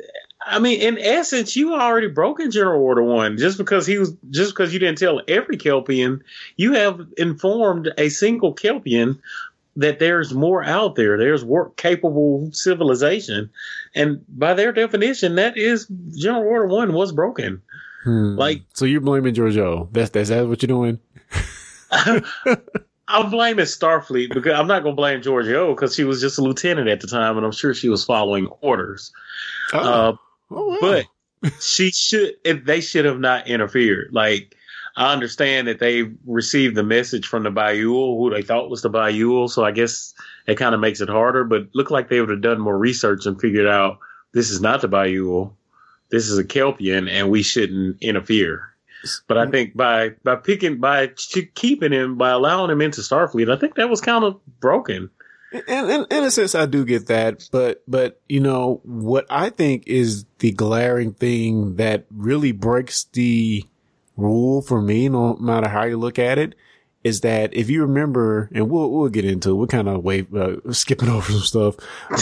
I 0.45 0.61
mean, 0.61 0.81
in 0.81 0.99
essence, 0.99 1.57
you 1.57 1.75
already 1.75 2.07
broken 2.07 2.53
General 2.53 2.81
Order 2.81 3.03
One 3.03 3.37
just 3.39 3.59
because 3.59 3.85
he 3.87 3.99
was 3.99 4.13
just 4.31 4.53
because 4.53 4.73
you 4.73 4.79
didn't 4.79 4.99
tell 4.99 5.21
every 5.27 5.57
Kelpien. 5.57 6.21
You 6.57 6.75
have 6.75 7.01
informed 7.17 7.91
a 7.99 8.09
single 8.11 8.55
Kelpien 8.55 9.19
that 9.75 9.99
there's 9.99 10.33
more 10.33 10.63
out 10.63 10.95
there. 10.95 11.19
There's 11.19 11.45
warp 11.45 11.77
capable 11.77 12.51
civilization, 12.53 13.51
and 13.95 14.25
by 14.29 14.55
their 14.55 14.71
definition, 14.71 15.35
that 15.35 15.57
is 15.57 15.89
General 16.17 16.45
Order 16.47 16.67
One 16.69 16.93
was 16.93 17.11
broken. 17.11 17.63
Hmm. 18.07 18.37
Like- 18.37 18.63
so 18.73 18.85
you're 18.85 19.01
blaming 19.01 19.35
Georgiou. 19.35 19.89
That's, 19.93 20.11
that's 20.11 20.29
that 20.29 20.47
what 20.47 20.63
you're 20.63 20.69
doing? 20.69 21.01
I'm 23.09 23.31
blaming 23.31 23.65
Starfleet 23.65 24.33
because 24.35 24.59
I'm 24.59 24.67
not 24.67 24.83
going 24.83 24.95
to 24.95 25.01
blame 25.01 25.21
Georgiou 25.23 25.75
because 25.75 25.95
she 25.95 26.05
was 26.05 26.21
just 26.21 26.39
a 26.39 26.43
lieutenant 26.43 26.89
at 26.89 27.01
the 27.01 27.07
time, 27.07 27.37
and 27.37 27.45
I'm 27.47 27.53
sure 27.53 27.73
she 27.75 27.89
was 27.89 28.05
following 28.05 28.47
orders. 28.61 29.13
Uh, 29.73 30.13
Oh, 30.49 30.67
wow. 30.69 30.79
but 31.43 31.53
she 31.61 31.91
should 31.91 32.35
if 32.45 32.65
they 32.65 32.81
should 32.81 33.05
have 33.05 33.19
not 33.19 33.49
interfered 33.49 34.11
like 34.13 34.55
I 34.97 35.13
understand 35.13 35.67
that 35.67 35.81
they 35.81 36.05
received 36.25 36.77
the 36.77 36.85
message 36.85 37.27
from 37.27 37.43
the 37.43 37.51
Ba'ul, 37.51 38.17
who 38.17 38.31
they 38.31 38.43
thought 38.43 38.71
was 38.71 38.83
the 38.83 38.89
Ba'ul. 38.91 39.51
So 39.51 39.65
I 39.65 39.73
guess 39.73 40.15
it 40.47 40.55
kind 40.55 40.73
of 40.75 40.81
makes 40.81 41.01
it 41.01 41.09
harder. 41.09 41.43
But 41.45 41.67
look 41.75 41.91
like 41.91 42.09
they 42.09 42.21
would 42.21 42.31
have 42.31 42.41
done 42.43 42.61
more 42.61 42.79
research 42.79 43.27
and 43.27 43.39
figured 43.41 43.67
out 43.67 43.99
this 44.33 44.51
is 44.51 44.61
not 44.61 44.81
the 44.83 44.89
Ba'ul. 44.89 45.53
This 46.11 46.29
is 46.29 46.39
a 46.39 46.45
Kelpien, 46.45 47.11
and 47.11 47.31
we 47.31 47.43
shouldn't 47.43 48.03
interfere. 48.03 48.73
But 49.29 49.39
I 49.39 49.47
think 49.47 49.77
by 49.77 50.11
by 50.25 50.37
picking 50.37 50.79
by 50.79 51.09
keeping 51.55 51.93
him 51.93 52.17
by 52.17 52.31
allowing 52.31 52.71
him 52.71 52.81
into 52.81 53.01
Starfleet, 53.01 53.53
I 53.53 53.59
think 53.59 53.77
that 53.77 53.89
was 53.89 54.01
kind 54.01 54.25
of 54.25 54.41
broken. 54.61 55.11
And, 55.53 55.91
and 55.91 56.07
in 56.11 56.25
a 56.25 56.31
sense, 56.31 56.55
I 56.55 56.67
do 56.67 56.85
get 56.85 57.07
that, 57.07 57.49
but 57.53 57.83
but 57.87 58.21
you 58.29 58.41
know 58.41 58.81
what 58.85 59.27
I 59.31 59.51
think 59.51 59.85
is 59.87 60.25
the 60.39 60.53
glaring 60.53 61.13
thing 61.13 61.77
that 61.77 62.07
really 62.11 62.53
breaks 62.53 63.05
the 63.13 63.65
rule 64.17 64.63
for 64.63 64.81
me, 64.83 65.09
no 65.09 65.37
matter 65.37 65.69
how 65.69 65.85
you 65.85 65.99
look 65.99 66.19
at 66.19 66.39
it, 66.39 66.55
is 67.05 67.21
that 67.21 67.55
if 67.55 67.71
you 67.71 67.83
remember, 67.83 68.51
and 68.53 68.69
we'll 68.69 68.91
we'll 68.91 69.09
get 69.09 69.25
into 69.25 69.51
it, 69.51 69.55
we're 69.55 69.67
kind 69.67 69.89
of 69.89 70.03
wave 70.03 70.35
uh, 70.35 70.57
skipping 70.73 71.09
over 71.09 71.31
some 71.31 71.41
stuff, 71.43 71.77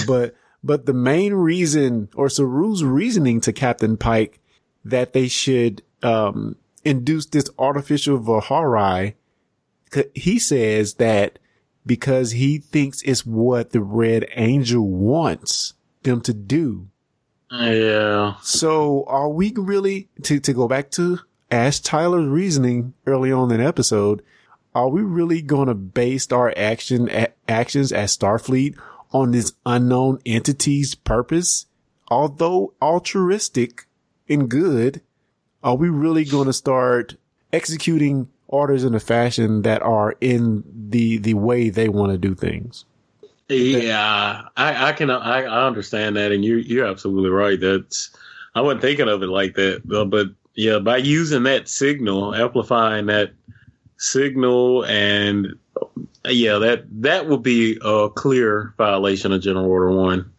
but 0.06 0.34
but 0.64 0.86
the 0.86 0.94
main 0.94 1.34
reason 1.34 2.08
or 2.16 2.28
Saru's 2.28 2.82
reasoning 2.82 3.40
to 3.42 3.52
Captain 3.52 3.96
Pike 3.96 4.40
that 4.84 5.12
they 5.12 5.28
should 5.28 5.82
um 6.02 6.56
induce 6.84 7.26
this 7.26 7.48
artificial 7.58 8.18
Vahar'ai, 8.18 9.14
he 10.14 10.38
says 10.38 10.94
that 10.94 11.38
because 11.86 12.32
he 12.32 12.58
thinks 12.58 13.02
it's 13.02 13.26
what 13.26 13.70
the 13.70 13.80
Red 13.80 14.26
Angel 14.34 14.86
wants 14.88 15.74
them 16.02 16.20
to 16.22 16.32
do. 16.32 16.88
Yeah. 17.50 18.34
So 18.42 19.04
are 19.06 19.28
we 19.28 19.52
really 19.56 20.08
to 20.22 20.40
to 20.40 20.52
go 20.52 20.66
back 20.66 20.90
to 20.92 21.20
Ash 21.50 21.80
Tyler's 21.80 22.26
reasoning 22.26 22.94
early 23.06 23.30
on 23.30 23.52
in 23.52 23.60
the 23.60 23.66
episode? 23.66 24.22
Are 24.74 24.88
we 24.88 25.02
really 25.02 25.40
going 25.40 25.68
to 25.68 25.74
base 25.74 26.32
our 26.32 26.52
action 26.56 27.08
a- 27.08 27.28
actions 27.48 27.92
as 27.92 28.16
Starfleet 28.16 28.76
on 29.14 29.30
this 29.30 29.54
unknown 29.64 30.18
entity's 30.26 30.94
purpose? 30.94 31.64
Although 32.08 32.74
altruistic 32.82 33.86
and 34.28 34.50
good, 34.50 35.00
are 35.62 35.76
we 35.76 35.88
really 35.88 36.24
going 36.24 36.46
to 36.46 36.52
start 36.52 37.16
executing 37.52 38.28
orders 38.48 38.84
in 38.84 38.94
a 38.94 39.00
fashion 39.00 39.62
that 39.62 39.80
are 39.82 40.14
in 40.20 40.64
the 40.90 41.16
the 41.18 41.34
way 41.34 41.70
they 41.70 41.88
want 41.88 42.12
to 42.12 42.18
do 42.18 42.34
things? 42.34 42.84
Yeah, 43.48 44.42
I, 44.56 44.88
I 44.88 44.92
can 44.92 45.10
I, 45.10 45.42
I 45.42 45.66
understand 45.66 46.16
that, 46.16 46.32
and 46.32 46.44
you're 46.44 46.58
you're 46.58 46.86
absolutely 46.86 47.30
right. 47.30 47.58
That's 47.58 48.10
I 48.54 48.60
wasn't 48.60 48.82
thinking 48.82 49.08
of 49.08 49.22
it 49.22 49.28
like 49.28 49.54
that, 49.54 49.82
but 49.86 50.28
yeah, 50.54 50.78
by 50.78 50.98
using 50.98 51.44
that 51.44 51.68
signal, 51.68 52.34
amplifying 52.34 53.06
that 53.06 53.32
signal, 53.96 54.84
and 54.84 55.54
yeah, 56.26 56.58
that 56.58 56.84
that 57.02 57.28
would 57.28 57.42
be 57.42 57.78
a 57.82 58.08
clear 58.08 58.74
violation 58.76 59.32
of 59.32 59.42
General 59.42 59.66
Order 59.66 59.90
One. 59.90 60.32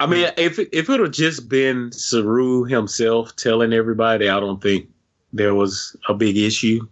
I 0.00 0.06
mean, 0.06 0.26
hmm. 0.26 0.32
if 0.36 0.58
if 0.58 0.90
it 0.90 1.00
had 1.00 1.12
just 1.12 1.48
been 1.48 1.92
Saru 1.92 2.64
himself 2.64 3.36
telling 3.36 3.72
everybody, 3.72 4.28
I 4.28 4.40
don't 4.40 4.62
think 4.62 4.88
there 5.32 5.54
was 5.54 5.96
a 6.08 6.14
big 6.14 6.36
issue. 6.36 6.86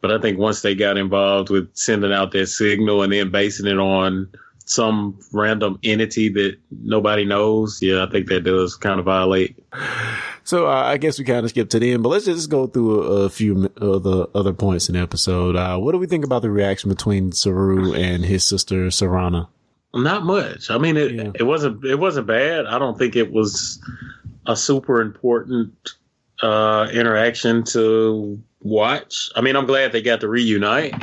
But 0.00 0.10
I 0.10 0.18
think 0.18 0.38
once 0.38 0.62
they 0.62 0.74
got 0.74 0.96
involved 0.96 1.48
with 1.48 1.70
sending 1.74 2.12
out 2.12 2.32
that 2.32 2.48
signal 2.48 3.02
and 3.02 3.12
then 3.12 3.30
basing 3.30 3.66
it 3.66 3.78
on 3.78 4.28
some 4.64 5.18
random 5.32 5.78
entity 5.84 6.28
that 6.30 6.56
nobody 6.70 7.24
knows, 7.24 7.80
yeah, 7.80 8.02
I 8.04 8.10
think 8.10 8.26
that 8.28 8.42
does 8.42 8.74
kind 8.74 8.98
of 8.98 9.06
violate. 9.06 9.56
So 10.44 10.66
uh, 10.66 10.70
I 10.84 10.96
guess 10.96 11.18
we 11.18 11.24
kind 11.24 11.44
of 11.44 11.50
skipped 11.50 11.70
to 11.72 11.78
the 11.78 11.92
end, 11.92 12.02
but 12.02 12.08
let's 12.10 12.24
just 12.24 12.50
go 12.50 12.66
through 12.66 13.02
a, 13.04 13.10
a 13.24 13.30
few 13.30 13.66
of 13.76 14.02
the 14.02 14.28
other 14.34 14.52
points 14.52 14.88
in 14.88 14.94
the 14.94 15.00
episode. 15.00 15.54
Uh, 15.56 15.78
what 15.78 15.92
do 15.92 15.98
we 15.98 16.06
think 16.06 16.24
about 16.24 16.42
the 16.42 16.50
reaction 16.50 16.88
between 16.90 17.32
Saru 17.32 17.94
and 17.94 18.24
his 18.24 18.44
sister 18.44 18.86
Siranna? 18.88 19.48
Not 19.94 20.24
much. 20.24 20.70
I 20.70 20.78
mean, 20.78 20.96
it 20.96 21.12
Yeah. 21.12 21.30
it 21.34 21.42
wasn't 21.44 21.84
it 21.84 21.98
wasn't 21.98 22.26
bad. 22.26 22.66
I 22.66 22.78
don't 22.78 22.98
think 22.98 23.14
it 23.14 23.30
was 23.30 23.78
a 24.46 24.56
super 24.56 25.00
important 25.00 25.72
uh, 26.42 26.88
interaction 26.92 27.62
to 27.64 28.42
watch. 28.60 29.30
I 29.36 29.42
mean, 29.42 29.54
I'm 29.54 29.66
glad 29.66 29.92
they 29.92 30.02
got 30.02 30.20
to 30.22 30.28
reunite. 30.28 30.94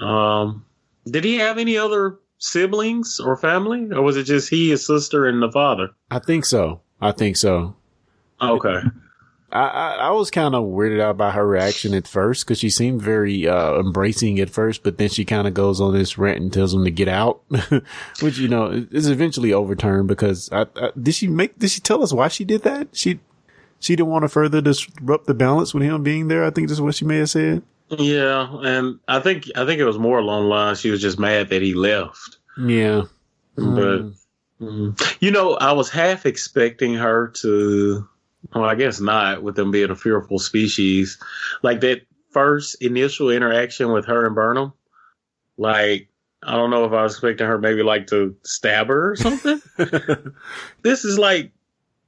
Um, 0.00 0.64
did 1.06 1.24
he 1.24 1.36
have 1.38 1.58
any 1.58 1.76
other 1.76 2.18
siblings 2.38 3.20
or 3.20 3.36
family, 3.36 3.88
or 3.90 4.02
was 4.02 4.16
it 4.16 4.24
just 4.24 4.48
he, 4.50 4.70
his 4.70 4.86
sister, 4.86 5.26
and 5.26 5.42
the 5.42 5.50
father? 5.50 5.90
I 6.10 6.18
think 6.20 6.44
so. 6.44 6.82
I 7.00 7.12
think 7.12 7.36
so. 7.36 7.74
Okay. 8.40 8.80
I, 9.52 9.66
I, 9.66 9.88
I 9.94 10.10
was 10.10 10.30
kind 10.30 10.54
of 10.54 10.64
weirded 10.64 11.00
out 11.00 11.16
by 11.16 11.32
her 11.32 11.46
reaction 11.46 11.92
at 11.94 12.06
first 12.06 12.44
because 12.44 12.58
she 12.58 12.70
seemed 12.70 13.02
very 13.02 13.48
uh, 13.48 13.80
embracing 13.80 14.38
at 14.38 14.48
first, 14.48 14.82
but 14.82 14.98
then 14.98 15.08
she 15.08 15.24
kind 15.24 15.48
of 15.48 15.54
goes 15.54 15.80
on 15.80 15.92
this 15.92 16.16
rant 16.16 16.40
and 16.40 16.52
tells 16.52 16.72
him 16.72 16.84
to 16.84 16.90
get 16.90 17.08
out, 17.08 17.42
which 18.20 18.38
you 18.38 18.48
know 18.48 18.86
is 18.92 19.08
eventually 19.08 19.52
overturned 19.52 20.06
because 20.06 20.50
I, 20.52 20.66
I, 20.76 20.90
did 21.00 21.14
she 21.14 21.26
make 21.26 21.58
did 21.58 21.70
she 21.70 21.80
tell 21.80 22.02
us 22.02 22.12
why 22.12 22.28
she 22.28 22.44
did 22.44 22.62
that? 22.62 22.88
She 22.92 23.18
she 23.80 23.96
didn't 23.96 24.10
want 24.10 24.22
to 24.22 24.28
further 24.28 24.60
disrupt 24.60 25.26
the 25.26 25.34
balance 25.34 25.74
with 25.74 25.82
him 25.82 26.02
being 26.04 26.28
there. 26.28 26.44
I 26.44 26.50
think 26.50 26.68
that's 26.68 26.80
what 26.80 26.94
she 26.94 27.04
may 27.04 27.18
have 27.18 27.30
said. 27.30 27.62
Yeah, 27.88 28.46
and 28.62 29.00
I 29.08 29.18
think 29.18 29.50
I 29.56 29.66
think 29.66 29.80
it 29.80 29.84
was 29.84 29.98
more 29.98 30.18
along 30.18 30.44
the 30.44 30.48
lines 30.48 30.80
she 30.80 30.90
was 30.90 31.00
just 31.00 31.18
mad 31.18 31.48
that 31.48 31.62
he 31.62 31.74
left. 31.74 32.38
Yeah, 32.56 33.02
But 33.56 34.12
mm, 34.60 35.16
you 35.20 35.32
know, 35.32 35.54
I 35.54 35.72
was 35.72 35.90
half 35.90 36.24
expecting 36.24 36.94
her 36.94 37.28
to. 37.38 38.06
Well, 38.54 38.64
I 38.64 38.74
guess 38.74 39.00
not, 39.00 39.42
with 39.42 39.56
them 39.56 39.70
being 39.70 39.90
a 39.90 39.96
fearful 39.96 40.38
species. 40.38 41.18
Like 41.62 41.80
that 41.80 42.02
first 42.30 42.80
initial 42.82 43.30
interaction 43.30 43.92
with 43.92 44.06
her 44.06 44.26
and 44.26 44.34
Burnham. 44.34 44.72
Like, 45.58 46.08
I 46.42 46.52
don't 46.56 46.70
know 46.70 46.84
if 46.84 46.92
I 46.92 47.02
was 47.02 47.12
expecting 47.14 47.46
her 47.46 47.58
maybe 47.58 47.82
like 47.82 48.06
to 48.08 48.34
stab 48.44 48.88
her 48.88 49.12
or 49.12 49.16
something. 49.16 49.60
this 50.82 51.04
is 51.04 51.18
like 51.18 51.52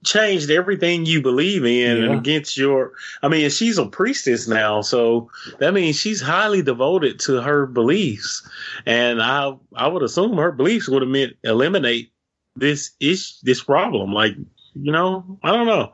changed 0.05 0.51
everything 0.51 1.07
you 1.07 1.23
believe 1.23 1.65
in 1.65 1.97
Yeah. 1.99 2.05
and 2.07 2.15
against 2.15 2.57
your 2.57 2.93
I 3.23 3.29
mean 3.29 3.49
she's 3.51 3.79
a 3.79 3.87
priestess 3.87 4.49
now 4.49 4.81
so 4.81 5.31
that 5.61 5.73
means 5.75 5.95
she's 5.95 6.21
highly 6.21 6.61
devoted 6.61 7.21
to 7.21 7.41
her 7.41 7.67
beliefs 7.67 8.43
and 8.85 9.23
I 9.23 9.53
I 9.77 9.87
would 9.87 10.03
assume 10.03 10.37
her 10.39 10.51
beliefs 10.51 10.89
would 10.89 11.03
have 11.03 11.09
meant 11.11 11.35
eliminate 11.45 12.11
this 12.57 12.91
ish 12.99 13.39
this 13.43 13.63
problem 13.63 14.13
like 14.13 14.33
you 14.75 14.91
know 14.91 15.39
I 15.45 15.53
don't 15.53 15.67
know 15.69 15.93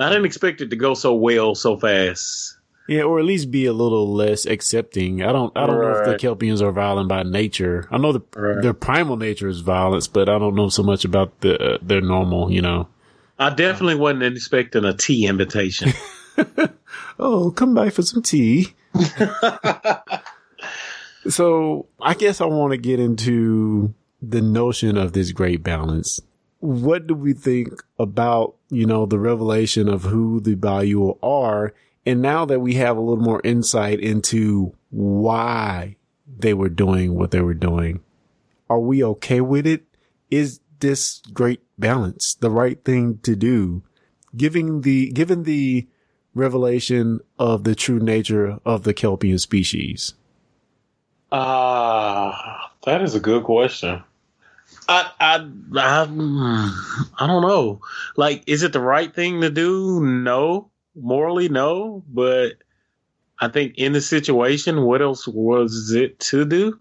I 0.00 0.08
didn't 0.08 0.24
expect 0.24 0.60
it 0.60 0.70
to 0.70 0.76
go 0.76 0.94
so 0.94 1.14
well 1.14 1.54
so 1.54 1.76
fast 1.76 2.56
yeah, 2.90 3.02
or 3.02 3.20
at 3.20 3.24
least 3.24 3.52
be 3.52 3.66
a 3.66 3.72
little 3.72 4.12
less 4.12 4.46
accepting. 4.46 5.22
I 5.22 5.30
don't 5.30 5.56
I 5.56 5.64
don't 5.64 5.80
know 5.80 5.92
if 5.92 6.04
the 6.04 6.16
Kelpiens 6.16 6.60
are 6.60 6.72
violent 6.72 7.08
by 7.08 7.22
nature. 7.22 7.86
I 7.88 7.98
know 7.98 8.10
the 8.10 8.22
Right. 8.34 8.60
their 8.60 8.74
primal 8.74 9.16
nature 9.16 9.46
is 9.46 9.60
violence, 9.60 10.08
but 10.08 10.28
I 10.28 10.40
don't 10.40 10.56
know 10.56 10.68
so 10.70 10.82
much 10.82 11.04
about 11.04 11.40
the 11.40 11.74
uh, 11.74 11.78
their 11.80 12.00
normal. 12.00 12.50
You 12.50 12.62
know. 12.62 12.88
I 13.38 13.50
definitely 13.50 13.94
wasn't 13.94 14.24
expecting 14.24 14.84
a 14.84 14.92
tea 14.92 15.26
invitation 15.26 15.92
Oh, 17.18 17.52
come 17.52 17.74
by 17.74 17.90
for 17.90 18.02
some 18.02 18.22
tea. 18.22 18.74
so 21.28 21.86
I 22.00 22.14
guess 22.14 22.40
I 22.40 22.46
want 22.46 22.72
to 22.72 22.76
get 22.76 22.98
into 22.98 23.94
the 24.20 24.40
notion 24.40 24.96
of 24.96 25.12
this 25.12 25.30
great 25.30 25.62
balance. 25.62 26.20
What 26.60 27.06
do 27.06 27.14
we 27.14 27.32
think 27.32 27.82
about, 27.98 28.54
you 28.70 28.86
know, 28.86 29.06
the 29.06 29.18
revelation 29.18 29.88
of 29.88 30.02
who 30.04 30.40
the 30.40 30.56
Ba'ul 30.56 31.18
are? 31.22 31.74
And 32.06 32.22
now 32.22 32.44
that 32.44 32.60
we 32.60 32.74
have 32.74 32.96
a 32.96 33.00
little 33.00 33.22
more 33.22 33.40
insight 33.44 34.00
into 34.00 34.74
why 34.90 35.96
they 36.38 36.54
were 36.54 36.68
doing 36.68 37.14
what 37.14 37.30
they 37.30 37.40
were 37.40 37.54
doing, 37.54 38.00
are 38.68 38.80
we 38.80 39.02
okay 39.02 39.40
with 39.40 39.66
it? 39.66 39.84
Is 40.30 40.60
this 40.80 41.20
great 41.32 41.60
balance 41.78 42.34
the 42.34 42.50
right 42.50 42.82
thing 42.84 43.18
to 43.22 43.34
do? 43.34 43.82
Giving 44.36 44.82
the, 44.82 45.10
given 45.12 45.42
the 45.42 45.88
revelation 46.34 47.20
of 47.38 47.64
the 47.64 47.74
true 47.74 47.98
nature 47.98 48.58
of 48.64 48.84
the 48.84 48.94
Kelpien 48.94 49.40
species? 49.40 50.14
Ah, 51.32 52.72
that 52.84 53.02
is 53.02 53.14
a 53.14 53.20
good 53.20 53.44
question. 53.44 54.02
I, 54.90 55.10
I, 55.20 55.48
I, 55.76 56.02
I 57.20 57.26
don't 57.28 57.42
know. 57.42 57.80
Like, 58.16 58.42
is 58.48 58.64
it 58.64 58.72
the 58.72 58.80
right 58.80 59.14
thing 59.14 59.40
to 59.42 59.48
do? 59.48 60.00
No, 60.04 60.70
morally, 60.96 61.48
no. 61.48 62.02
But 62.08 62.54
I 63.40 63.48
think 63.48 63.74
in 63.76 63.92
the 63.92 64.00
situation, 64.00 64.82
what 64.82 65.00
else 65.00 65.28
was 65.28 65.92
it 65.92 66.18
to 66.20 66.44
do? 66.44 66.80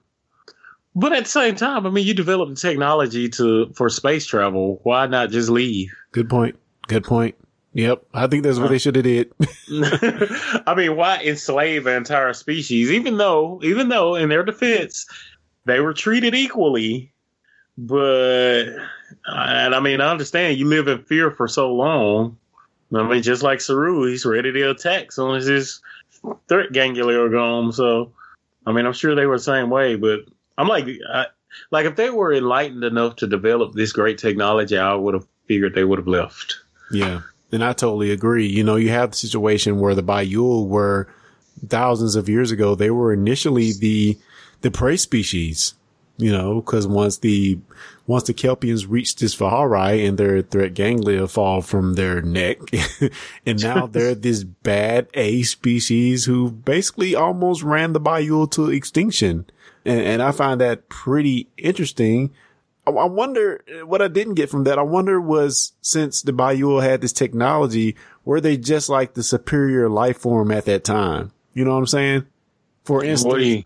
But 0.96 1.14
at 1.14 1.26
the 1.26 1.30
same 1.30 1.56
time, 1.56 1.86
I 1.86 1.92
mean, 1.92 2.06
you 2.06 2.16
developed 2.16 2.56
the 2.56 2.60
technology 2.60 3.30
to 3.30 3.72
for 3.76 3.90
space 3.90 4.26
travel. 4.26 4.80
Why 4.84 5.06
not 5.06 5.30
just 5.30 5.50
leave? 5.50 5.92
Good 6.12 6.30
point. 6.30 6.56
Good 6.88 7.04
point. 7.04 7.36
Yep. 7.74 8.06
I 8.12 8.26
think 8.26 8.44
that's 8.44 8.58
what 8.58 8.72
they 8.72 8.80
should 8.80 8.96
have 8.96 9.06
did. 9.06 9.32
I 9.70 10.74
mean, 10.76 10.96
why 10.96 11.22
enslave 11.24 11.86
an 11.86 11.98
entire 11.98 12.34
species? 12.34 12.92
Even 12.92 13.18
though, 13.18 13.62
even 13.64 13.90
though, 13.90 14.16
in 14.16 14.30
their 14.30 14.44
defense, 14.44 15.06
they 15.66 15.80
were 15.80 15.94
treated 15.94 16.34
equally. 16.34 17.14
But, 17.82 18.64
and 19.26 19.74
I 19.74 19.80
mean, 19.80 20.02
I 20.02 20.12
understand 20.12 20.58
you 20.58 20.66
live 20.66 20.90
in 20.90 21.04
fear 21.04 21.32
for 21.32 21.48
so 21.48 21.74
long. 21.74 22.38
I 22.94 23.04
mean, 23.04 23.24
just 23.24 23.42
like 23.42 23.62
Saru, 23.62 24.06
he's 24.06 24.26
ready 24.26 24.52
to 24.52 24.72
attack 24.72 25.06
as 25.08 25.16
soon 25.16 25.36
as 25.36 25.46
his 25.46 25.82
threat 26.50 26.74
ganglia 26.74 27.22
are 27.22 27.30
gone. 27.30 27.72
So, 27.72 28.12
I 28.66 28.74
mean, 28.74 28.86
I'm 28.86 28.94
sure 28.94 29.16
they 29.16 29.28
were 29.28 29.38
the 29.38 29.44
same 29.44 29.70
way, 29.70 29.96
but 29.96 30.26
I'm 30.58 30.68
like, 30.68 30.88
I, 31.10 31.28
like 31.72 31.86
if 31.86 31.96
they 31.96 32.10
were 32.10 32.34
enlightened 32.34 32.84
enough 32.84 33.16
to 33.18 33.28
develop 33.28 33.74
this 33.74 33.94
great 33.94 34.18
technology, 34.18 34.78
I 34.78 34.94
would 34.94 35.14
have 35.14 35.28
figured 35.46 35.74
they 35.74 35.86
would 35.86 36.00
have 36.00 36.08
left. 36.08 36.58
Yeah. 36.92 37.22
And 37.52 37.64
I 37.64 37.74
totally 37.74 38.12
agree. 38.12 38.48
You 38.48 38.64
know, 38.64 38.76
you 38.76 38.90
have 38.90 39.12
the 39.12 39.18
situation 39.18 39.80
where 39.80 39.96
the 39.96 40.04
Ba'ul 40.04 40.68
were 40.68 41.08
thousands 41.68 42.16
of 42.16 42.28
years 42.28 42.52
ago, 42.52 42.76
they 42.76 42.92
were 42.92 43.14
initially 43.14 43.72
the, 43.72 44.18
the 44.62 44.72
prey 44.72 44.98
species, 44.98 45.76
you 46.20 46.32
know, 46.32 46.62
cause 46.62 46.86
once 46.86 47.18
the, 47.18 47.58
once 48.06 48.24
the 48.24 48.34
Kelpiens 48.34 48.86
reached 48.88 49.20
this 49.20 49.36
Vahar'ai 49.36 50.08
and 50.08 50.18
their 50.18 50.42
threat 50.42 50.74
ganglia 50.74 51.28
fall 51.28 51.62
from 51.62 51.94
their 51.94 52.22
neck, 52.22 52.58
and 53.46 53.62
now 53.62 53.88
they're 53.88 54.16
this 54.16 54.44
bad 54.44 55.08
A 55.14 55.44
species 55.44 56.26
who 56.26 56.52
basically 56.52 57.16
almost 57.16 57.64
ran 57.64 57.94
the 57.94 58.02
Ba'ul 58.02 58.52
to 58.52 58.70
extinction. 58.70 59.46
And, 59.86 60.02
and 60.02 60.22
I 60.22 60.32
find 60.32 60.60
that 60.62 60.90
pretty 60.90 61.48
interesting. 61.58 62.32
I, 62.86 62.92
I 62.92 63.06
wonder 63.06 63.64
what 63.86 64.02
I 64.02 64.08
didn't 64.08 64.36
get 64.36 64.50
from 64.50 64.66
that. 64.66 64.78
I 64.78 64.84
wonder 64.84 65.22
was 65.22 65.74
since 65.82 66.22
the 66.22 66.34
Ba'ul 66.34 66.84
had 66.84 67.02
this 67.02 67.14
technology, 67.14 67.96
were 68.26 68.42
they 68.42 68.58
just 68.58 68.90
like 68.90 69.14
the 69.14 69.24
superior 69.24 69.90
life 69.90 70.18
form 70.18 70.52
at 70.52 70.66
that 70.66 70.84
time? 70.84 71.32
You 71.54 71.66
know 71.66 71.72
what 71.72 71.80
I'm 71.80 71.88
saying? 71.88 72.26
For 72.84 73.04
instance, 73.04 73.32
What 73.32 73.40
do 73.40 73.46
you? 73.46 73.64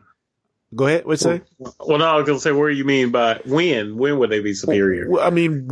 Go 0.75 0.87
ahead. 0.87 1.05
What 1.05 1.13
you 1.13 1.17
say? 1.17 1.41
Well, 1.57 1.97
no, 1.97 2.05
I 2.05 2.15
was 2.17 2.27
gonna 2.27 2.39
say, 2.39 2.51
what 2.51 2.67
do 2.67 2.73
you 2.73 2.85
mean 2.85 3.11
by 3.11 3.41
when? 3.45 3.97
When 3.97 4.19
would 4.19 4.29
they 4.29 4.41
be 4.41 4.53
superior? 4.53 5.09
Well, 5.09 5.25
I 5.25 5.29
mean, 5.29 5.69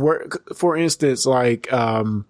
for 0.56 0.76
instance, 0.76 1.26
like, 1.26 1.72
um, 1.72 2.26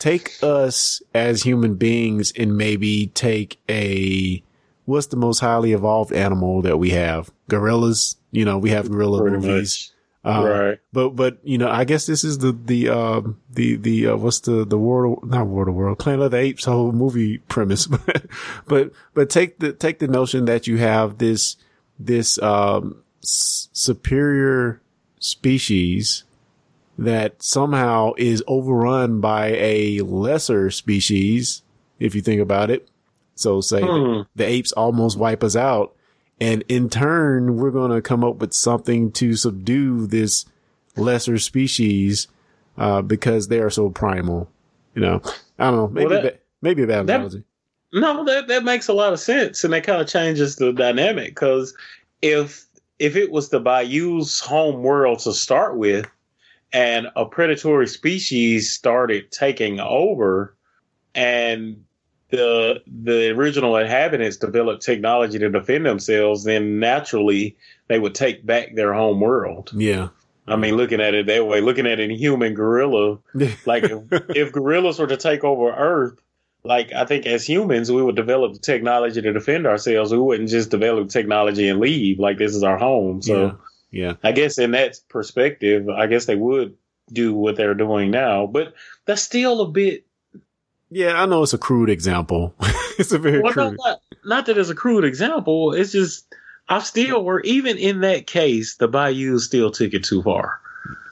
take 0.00 0.42
us 0.42 1.00
as 1.14 1.42
human 1.42 1.76
beings 1.76 2.32
and 2.36 2.56
maybe 2.56 3.08
take 3.08 3.60
a, 3.68 4.42
what's 4.86 5.06
the 5.06 5.16
most 5.16 5.38
highly 5.38 5.72
evolved 5.72 6.12
animal 6.12 6.62
that 6.62 6.78
we 6.78 6.90
have? 6.90 7.30
Gorillas. 7.48 8.16
You 8.32 8.44
know, 8.44 8.58
we 8.58 8.70
have 8.70 8.90
gorilla 8.90 9.20
Pretty 9.20 9.36
movies. 9.36 9.92
Uh, 10.24 10.44
right. 10.46 10.78
But, 10.92 11.10
but, 11.10 11.38
you 11.42 11.56
know, 11.58 11.68
I 11.68 11.84
guess 11.84 12.06
this 12.06 12.24
is 12.24 12.38
the, 12.38 12.52
the, 12.52 12.90
um, 12.90 13.40
the, 13.50 13.76
the, 13.76 14.08
uh, 14.08 14.16
what's 14.16 14.40
the, 14.40 14.64
the 14.64 14.78
world, 14.78 15.24
not 15.24 15.46
world 15.46 15.68
of 15.68 15.74
world, 15.74 15.98
Planet 15.98 16.26
of 16.26 16.30
the 16.32 16.36
Apes 16.36 16.64
whole 16.64 16.92
movie 16.92 17.38
premise. 17.38 17.86
but, 17.86 18.26
but, 18.66 18.92
but 19.14 19.30
take 19.30 19.58
the, 19.58 19.72
take 19.72 19.98
the 19.98 20.08
notion 20.08 20.44
that 20.44 20.66
you 20.66 20.76
have 20.76 21.18
this, 21.18 21.56
this, 22.00 22.40
um, 22.42 22.96
s- 23.22 23.68
superior 23.72 24.80
species 25.18 26.24
that 26.98 27.42
somehow 27.42 28.12
is 28.16 28.42
overrun 28.46 29.20
by 29.20 29.48
a 29.56 30.00
lesser 30.00 30.70
species, 30.70 31.62
if 31.98 32.14
you 32.14 32.20
think 32.20 32.40
about 32.40 32.70
it. 32.70 32.88
So 33.34 33.60
say 33.60 33.82
Hmm. 33.82 34.22
the 34.36 34.44
apes 34.44 34.72
almost 34.72 35.16
wipe 35.18 35.42
us 35.44 35.56
out. 35.56 35.94
And 36.40 36.64
in 36.68 36.88
turn, 36.88 37.56
we're 37.56 37.70
going 37.70 37.90
to 37.90 38.00
come 38.02 38.24
up 38.24 38.36
with 38.36 38.52
something 38.54 39.12
to 39.12 39.34
subdue 39.36 40.06
this 40.06 40.46
lesser 40.96 41.38
species, 41.38 42.28
uh, 42.78 43.02
because 43.02 43.48
they 43.48 43.60
are 43.60 43.70
so 43.70 43.90
primal. 43.90 44.48
You 44.94 45.02
know, 45.02 45.22
I 45.58 45.70
don't 45.70 45.76
know. 45.76 45.88
Maybe, 45.88 46.06
Well, 46.06 46.22
that- 46.22 46.34
ba- 46.34 46.40
maybe 46.62 46.82
a 46.82 46.86
bad 46.86 47.06
that- 47.06 47.16
analogy. 47.16 47.44
No, 47.92 48.24
that 48.24 48.48
that 48.48 48.64
makes 48.64 48.88
a 48.88 48.92
lot 48.92 49.12
of 49.12 49.20
sense, 49.20 49.64
and 49.64 49.72
that 49.72 49.84
kind 49.84 50.00
of 50.00 50.06
changes 50.06 50.56
the 50.56 50.72
dynamic. 50.72 51.34
Because 51.34 51.74
if 52.22 52.66
if 52.98 53.16
it 53.16 53.30
was 53.30 53.48
the 53.48 53.60
Ba'ul's 53.60 54.40
home 54.40 54.82
world 54.82 55.20
to 55.20 55.32
start 55.32 55.76
with, 55.76 56.06
and 56.72 57.08
a 57.16 57.24
predatory 57.24 57.88
species 57.88 58.70
started 58.70 59.30
taking 59.32 59.80
over, 59.80 60.54
and 61.14 61.84
the 62.30 62.82
the 62.86 63.30
original 63.30 63.76
inhabitants 63.76 64.36
developed 64.36 64.82
technology 64.82 65.38
to 65.38 65.50
defend 65.50 65.86
themselves, 65.86 66.44
then 66.44 66.78
naturally 66.78 67.56
they 67.88 67.98
would 67.98 68.14
take 68.14 68.46
back 68.46 68.74
their 68.76 68.94
home 68.94 69.20
world. 69.20 69.70
Yeah. 69.74 70.08
I 70.46 70.56
mean, 70.56 70.76
looking 70.76 71.00
at 71.00 71.14
it 71.14 71.26
that 71.26 71.46
way, 71.46 71.60
looking 71.60 71.86
at 71.86 72.00
a 72.00 72.08
human 72.12 72.54
gorilla, 72.54 73.18
like 73.66 73.84
if, 73.84 74.00
if 74.30 74.52
gorillas 74.52 74.98
were 74.98 75.06
to 75.06 75.16
take 75.16 75.44
over 75.44 75.72
Earth, 75.72 76.20
like 76.64 76.92
I 76.92 77.04
think 77.04 77.26
as 77.26 77.46
humans, 77.48 77.90
we 77.90 78.02
would 78.02 78.16
develop 78.16 78.52
the 78.52 78.58
technology 78.58 79.20
to 79.22 79.32
defend 79.32 79.66
ourselves. 79.66 80.12
We 80.12 80.18
wouldn't 80.18 80.48
just 80.50 80.70
develop 80.70 81.08
technology 81.08 81.68
and 81.68 81.80
leave 81.80 82.18
like 82.18 82.38
this 82.38 82.54
is 82.54 82.62
our 82.62 82.78
home. 82.78 83.22
So 83.22 83.46
yeah. 83.46 83.52
Yeah. 83.92 84.14
I 84.22 84.32
guess 84.32 84.58
in 84.58 84.70
that 84.72 84.98
perspective, 85.08 85.88
I 85.88 86.06
guess 86.06 86.26
they 86.26 86.36
would 86.36 86.76
do 87.12 87.34
what 87.34 87.56
they're 87.56 87.74
doing 87.74 88.10
now, 88.12 88.46
but 88.46 88.74
that's 89.04 89.22
still 89.22 89.60
a 89.62 89.68
bit. 89.68 90.06
Yeah. 90.90 91.20
I 91.20 91.26
know 91.26 91.42
it's 91.42 91.54
a 91.54 91.58
crude 91.58 91.90
example. 91.90 92.54
it's 92.98 93.10
a 93.12 93.18
very 93.18 93.40
Well, 93.40 93.52
crude. 93.52 93.76
not, 93.84 94.00
not 94.24 94.46
that 94.46 94.58
it's 94.58 94.70
a 94.70 94.74
crude 94.76 95.04
example. 95.04 95.72
It's 95.72 95.90
just 95.92 96.26
I 96.68 96.78
still 96.80 97.24
were 97.24 97.40
even 97.40 97.78
in 97.78 98.02
that 98.02 98.26
case, 98.28 98.76
the 98.76 98.88
Ba'ul 98.88 99.40
still 99.40 99.70
took 99.72 99.92
it 99.92 100.04
too 100.04 100.22
far. 100.22 100.60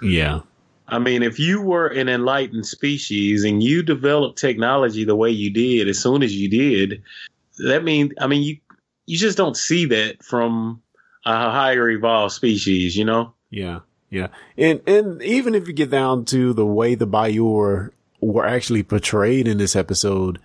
Yeah. 0.00 0.40
I 0.88 0.98
mean, 0.98 1.22
if 1.22 1.38
you 1.38 1.60
were 1.60 1.86
an 1.86 2.08
enlightened 2.08 2.66
species 2.66 3.44
and 3.44 3.62
you 3.62 3.82
developed 3.82 4.38
technology 4.38 5.04
the 5.04 5.16
way 5.16 5.30
you 5.30 5.50
did 5.50 5.88
as 5.88 5.98
soon 5.98 6.22
as 6.22 6.34
you 6.34 6.48
did, 6.48 7.02
that 7.58 7.84
means 7.84 8.12
I 8.20 8.26
mean 8.26 8.42
you 8.42 8.58
you 9.06 9.16
just 9.16 9.38
don't 9.38 9.56
see 9.56 9.86
that 9.86 10.22
from 10.22 10.82
a 11.24 11.50
higher 11.50 11.90
evolved 11.90 12.34
species, 12.34 12.96
you 12.96 13.04
know? 13.04 13.32
Yeah. 13.50 13.80
Yeah. 14.10 14.28
And, 14.56 14.80
and 14.86 15.22
even 15.22 15.54
if 15.54 15.66
you 15.66 15.74
get 15.74 15.90
down 15.90 16.24
to 16.26 16.52
the 16.52 16.66
way 16.66 16.94
the 16.94 17.06
Ba'ul 17.06 17.52
were, 17.52 17.92
were 18.20 18.46
actually 18.46 18.82
portrayed 18.82 19.48
in 19.48 19.58
this 19.58 19.76
episode, 19.76 20.38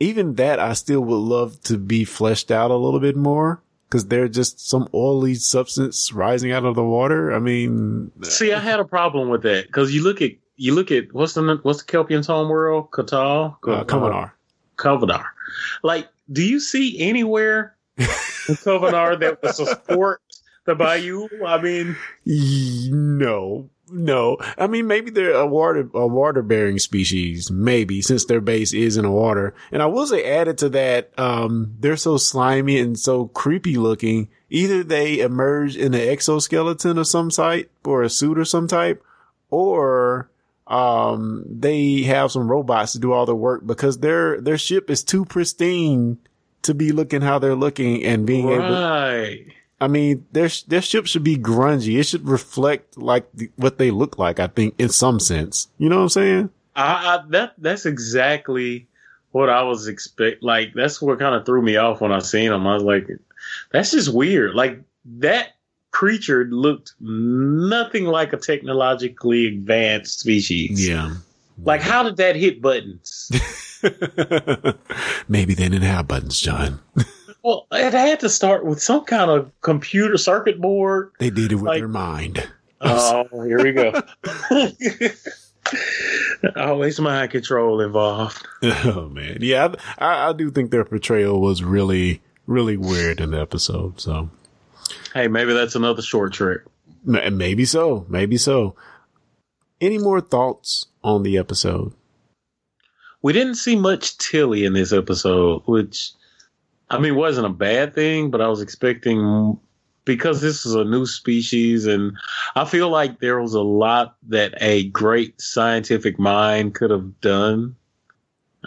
even 0.00 0.34
that 0.34 0.58
I 0.58 0.72
still 0.74 1.00
would 1.00 1.16
love 1.16 1.60
to 1.62 1.78
be 1.78 2.04
fleshed 2.04 2.50
out 2.50 2.70
a 2.70 2.76
little 2.76 3.00
bit 3.00 3.16
more. 3.16 3.60
Cause 3.90 4.06
they're 4.06 4.28
just 4.28 4.68
some 4.68 4.86
oily 4.92 5.34
substance 5.34 6.12
rising 6.12 6.52
out 6.52 6.66
of 6.66 6.74
the 6.74 6.84
water. 6.84 7.32
I 7.32 7.38
mean, 7.38 8.12
See, 8.22 8.52
I 8.52 8.58
had 8.58 8.80
a 8.80 8.84
problem 8.84 9.30
with 9.30 9.42
that 9.44 9.66
because 9.66 9.94
you 9.94 10.02
look 10.02 10.20
at 10.20 10.32
you 10.56 10.74
look 10.74 10.90
at 10.90 11.12
what's 11.14 11.32
the 11.34 11.58
what's 11.62 11.82
the 11.82 11.90
Kelpien's 11.90 12.26
home 12.26 12.50
world? 12.50 12.90
Qatar, 12.90 13.56
uh, 13.66 13.84
Kaminar. 13.84 14.32
Kovanar. 14.76 15.24
Like, 15.82 16.08
do 16.30 16.42
you 16.42 16.60
see 16.60 17.00
anywhere 17.00 17.76
in 17.96 18.04
Kovanar 18.06 19.18
that 19.20 19.42
would 19.42 19.54
support 19.54 20.20
the 20.66 20.74
Ba'ul? 20.74 21.28
I 21.46 21.60
mean, 21.62 21.96
No, 22.90 23.70
no. 23.90 24.38
I 24.56 24.66
mean, 24.66 24.86
maybe 24.86 25.10
they're 25.10 25.32
a 25.32 25.46
water, 25.46 25.88
a 25.94 26.06
water 26.06 26.42
bearing 26.42 26.78
species, 26.78 27.50
maybe 27.50 28.02
since 28.02 28.24
their 28.24 28.40
base 28.40 28.72
is 28.72 28.96
in 28.96 29.04
the 29.04 29.10
water. 29.10 29.54
And 29.72 29.82
I 29.82 29.86
will 29.86 30.06
say 30.06 30.24
added 30.24 30.58
to 30.58 30.68
that, 30.70 31.18
um, 31.18 31.74
they're 31.80 31.96
so 31.96 32.16
slimy 32.16 32.78
and 32.78 32.98
so 32.98 33.26
creepy 33.28 33.76
looking. 33.76 34.28
Either 34.50 34.82
they 34.82 35.20
emerge 35.20 35.76
in 35.76 35.94
an 35.94 36.08
exoskeleton 36.08 36.98
of 36.98 37.06
some 37.06 37.30
type 37.30 37.70
or 37.84 38.02
a 38.02 38.10
suit 38.10 38.38
or 38.38 38.44
some 38.44 38.66
type, 38.68 39.02
or, 39.50 40.30
um, 40.66 41.44
they 41.46 42.02
have 42.02 42.30
some 42.30 42.50
robots 42.50 42.92
to 42.92 42.98
do 42.98 43.12
all 43.12 43.26
the 43.26 43.34
work 43.34 43.66
because 43.66 43.98
their, 43.98 44.40
their 44.40 44.58
ship 44.58 44.90
is 44.90 45.02
too 45.02 45.24
pristine 45.24 46.18
to 46.62 46.74
be 46.74 46.92
looking 46.92 47.22
how 47.22 47.38
they're 47.38 47.54
looking 47.54 48.04
and 48.04 48.26
being 48.26 48.48
able 48.48 48.70
right. 48.70 49.46
I 49.80 49.88
mean, 49.88 50.26
their 50.32 50.48
their 50.66 50.82
ship 50.82 51.06
should 51.06 51.24
be 51.24 51.36
grungy. 51.36 51.98
It 51.98 52.04
should 52.04 52.26
reflect 52.26 52.98
like 52.98 53.30
the, 53.32 53.50
what 53.56 53.78
they 53.78 53.90
look 53.90 54.18
like. 54.18 54.40
I 54.40 54.48
think 54.48 54.74
in 54.78 54.88
some 54.88 55.20
sense, 55.20 55.68
you 55.78 55.88
know 55.88 55.96
what 55.96 56.02
I'm 56.02 56.08
saying? 56.08 56.50
I, 56.74 56.82
I 57.16 57.24
that 57.30 57.54
that's 57.58 57.86
exactly 57.86 58.88
what 59.30 59.48
I 59.48 59.62
was 59.62 59.86
expect. 59.86 60.42
Like 60.42 60.72
that's 60.74 61.00
what 61.00 61.18
kind 61.20 61.34
of 61.34 61.46
threw 61.46 61.62
me 61.62 61.76
off 61.76 62.00
when 62.00 62.12
I 62.12 62.18
seen 62.18 62.50
them. 62.50 62.66
I 62.66 62.74
was 62.74 62.82
like, 62.82 63.08
that's 63.70 63.92
just 63.92 64.12
weird. 64.12 64.54
Like 64.54 64.80
that 65.04 65.50
creature 65.92 66.44
looked 66.44 66.94
nothing 67.00 68.04
like 68.04 68.32
a 68.32 68.36
technologically 68.36 69.46
advanced 69.46 70.18
species. 70.18 70.88
Yeah. 70.88 71.14
Like 71.62 71.82
how 71.82 72.02
did 72.02 72.16
that 72.16 72.34
hit 72.34 72.60
buttons? 72.60 73.30
Maybe 75.28 75.54
they 75.54 75.68
didn't 75.68 75.82
have 75.82 76.08
buttons, 76.08 76.40
John. 76.40 76.80
well, 77.48 77.66
it 77.72 77.94
had 77.94 78.20
to 78.20 78.28
start 78.28 78.66
with 78.66 78.82
some 78.82 79.06
kind 79.06 79.30
of 79.30 79.50
computer 79.62 80.18
circuit 80.18 80.60
board. 80.60 81.12
They 81.18 81.30
did 81.30 81.50
it 81.50 81.54
with 81.54 81.64
Like- 81.64 81.80
their 81.80 81.88
mind. 81.88 82.46
Oh, 82.82 83.24
here 83.46 83.64
we 83.64 83.72
go. 83.72 84.02
Always 86.56 87.00
mind 87.00 87.30
control 87.30 87.80
involved. 87.80 88.46
Oh 88.62 89.08
man, 89.08 89.38
yeah, 89.40 89.74
I, 89.96 90.28
I, 90.28 90.32
do 90.34 90.50
think 90.50 90.70
their 90.70 90.84
portrayal 90.84 91.40
was 91.40 91.62
really, 91.62 92.20
really 92.46 92.76
weird 92.76 93.18
in 93.18 93.30
the 93.30 93.40
episode. 93.40 93.98
So 93.98 94.28
Hey, 95.14 95.28
maybe 95.28 95.54
that's 95.54 95.74
another 95.74 96.02
Short 96.02 96.34
Trek. 96.34 96.58
Maybe 97.02 97.64
so, 97.64 98.04
maybe 98.10 98.36
so. 98.36 98.76
Any 99.80 99.96
more 99.96 100.20
thoughts 100.20 100.86
on 101.02 101.22
the 101.22 101.38
episode? 101.38 101.94
we 103.22 103.32
didn't 103.32 103.54
see 103.54 103.74
much 103.74 104.18
Tilly 104.18 104.66
in 104.66 104.74
this 104.74 104.92
episode, 104.92 105.62
which 105.64 106.12
I 106.90 106.98
mean 106.98 107.14
it 107.14 107.16
wasn't 107.16 107.46
a 107.46 107.50
bad 107.50 107.94
thing, 107.94 108.30
but 108.30 108.40
I 108.40 108.48
was 108.48 108.60
expecting 108.60 109.58
because 110.04 110.40
this 110.40 110.64
is 110.64 110.74
a 110.74 110.84
new 110.84 111.04
species 111.04 111.86
and 111.86 112.16
I 112.56 112.64
feel 112.64 112.88
like 112.88 113.20
there 113.20 113.40
was 113.40 113.54
a 113.54 113.60
lot 113.60 114.16
that 114.28 114.54
a 114.60 114.88
great 114.88 115.40
scientific 115.40 116.18
mind 116.18 116.74
could 116.74 116.90
have 116.90 117.20
done. 117.20 117.76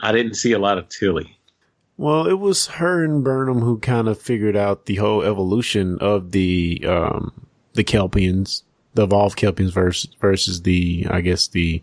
I 0.04 0.12
didn't 0.12 0.36
see 0.36 0.52
a 0.52 0.60
lot 0.60 0.78
of 0.78 0.88
Tilly. 0.88 1.38
Well, 1.98 2.28
it 2.28 2.40
was 2.40 2.68
her 2.68 3.04
and 3.04 3.24
Burnham 3.24 3.62
who 3.62 3.80
kind 3.80 4.08
of 4.08 4.22
figured 4.22 4.56
out 4.56 4.86
the 4.86 4.96
whole 4.96 5.24
evolution 5.24 5.98
of 6.00 6.32
the 6.32 6.86
um 6.88 7.48
the 7.74 7.84
Kelpiens, 7.84 8.64
the 8.94 9.04
evolved 9.04 9.38
Kelpiens 9.38 9.72
versus 9.72 10.12
versus 10.20 10.62
the 10.62 11.08
I 11.10 11.22
guess 11.22 11.48
the 11.48 11.82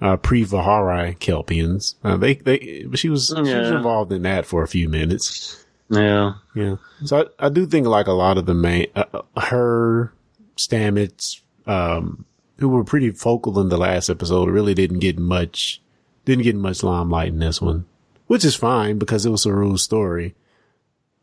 uh, 0.00 0.16
pre-Vahar'ai 0.16 1.18
Kelpiens. 1.18 1.94
Uh, 2.04 2.16
they 2.16 2.34
they 2.34 2.86
she 2.94 3.08
was 3.08 3.32
she 3.34 3.40
was 3.40 3.70
involved 3.70 4.12
in 4.12 4.22
that 4.22 4.46
for 4.46 4.62
a 4.62 4.68
few 4.68 4.88
minutes. 4.88 5.64
Yeah. 5.90 6.34
Yeah. 6.54 6.76
So 7.04 7.30
I, 7.38 7.46
I 7.46 7.48
do 7.48 7.66
think 7.66 7.86
like 7.86 8.06
a 8.06 8.12
lot 8.12 8.38
of 8.38 8.46
the 8.46 8.54
main, 8.54 8.86
uh, 8.94 9.04
uh, 9.12 9.40
her, 9.40 10.12
Stamets, 10.56 11.40
um, 11.66 12.24
who 12.58 12.68
were 12.68 12.84
pretty 12.84 13.10
focal 13.10 13.60
in 13.60 13.68
the 13.68 13.78
last 13.78 14.08
episode, 14.10 14.48
really 14.48 14.74
didn't 14.74 14.98
get 14.98 15.18
much, 15.18 15.80
didn't 16.24 16.44
get 16.44 16.56
much 16.56 16.82
limelight 16.82 17.28
in 17.28 17.38
this 17.38 17.62
one, 17.62 17.86
which 18.26 18.44
is 18.44 18.56
fine 18.56 18.98
because 18.98 19.24
it 19.24 19.30
was 19.30 19.46
a 19.46 19.50
Saru's 19.50 19.82
story. 19.82 20.34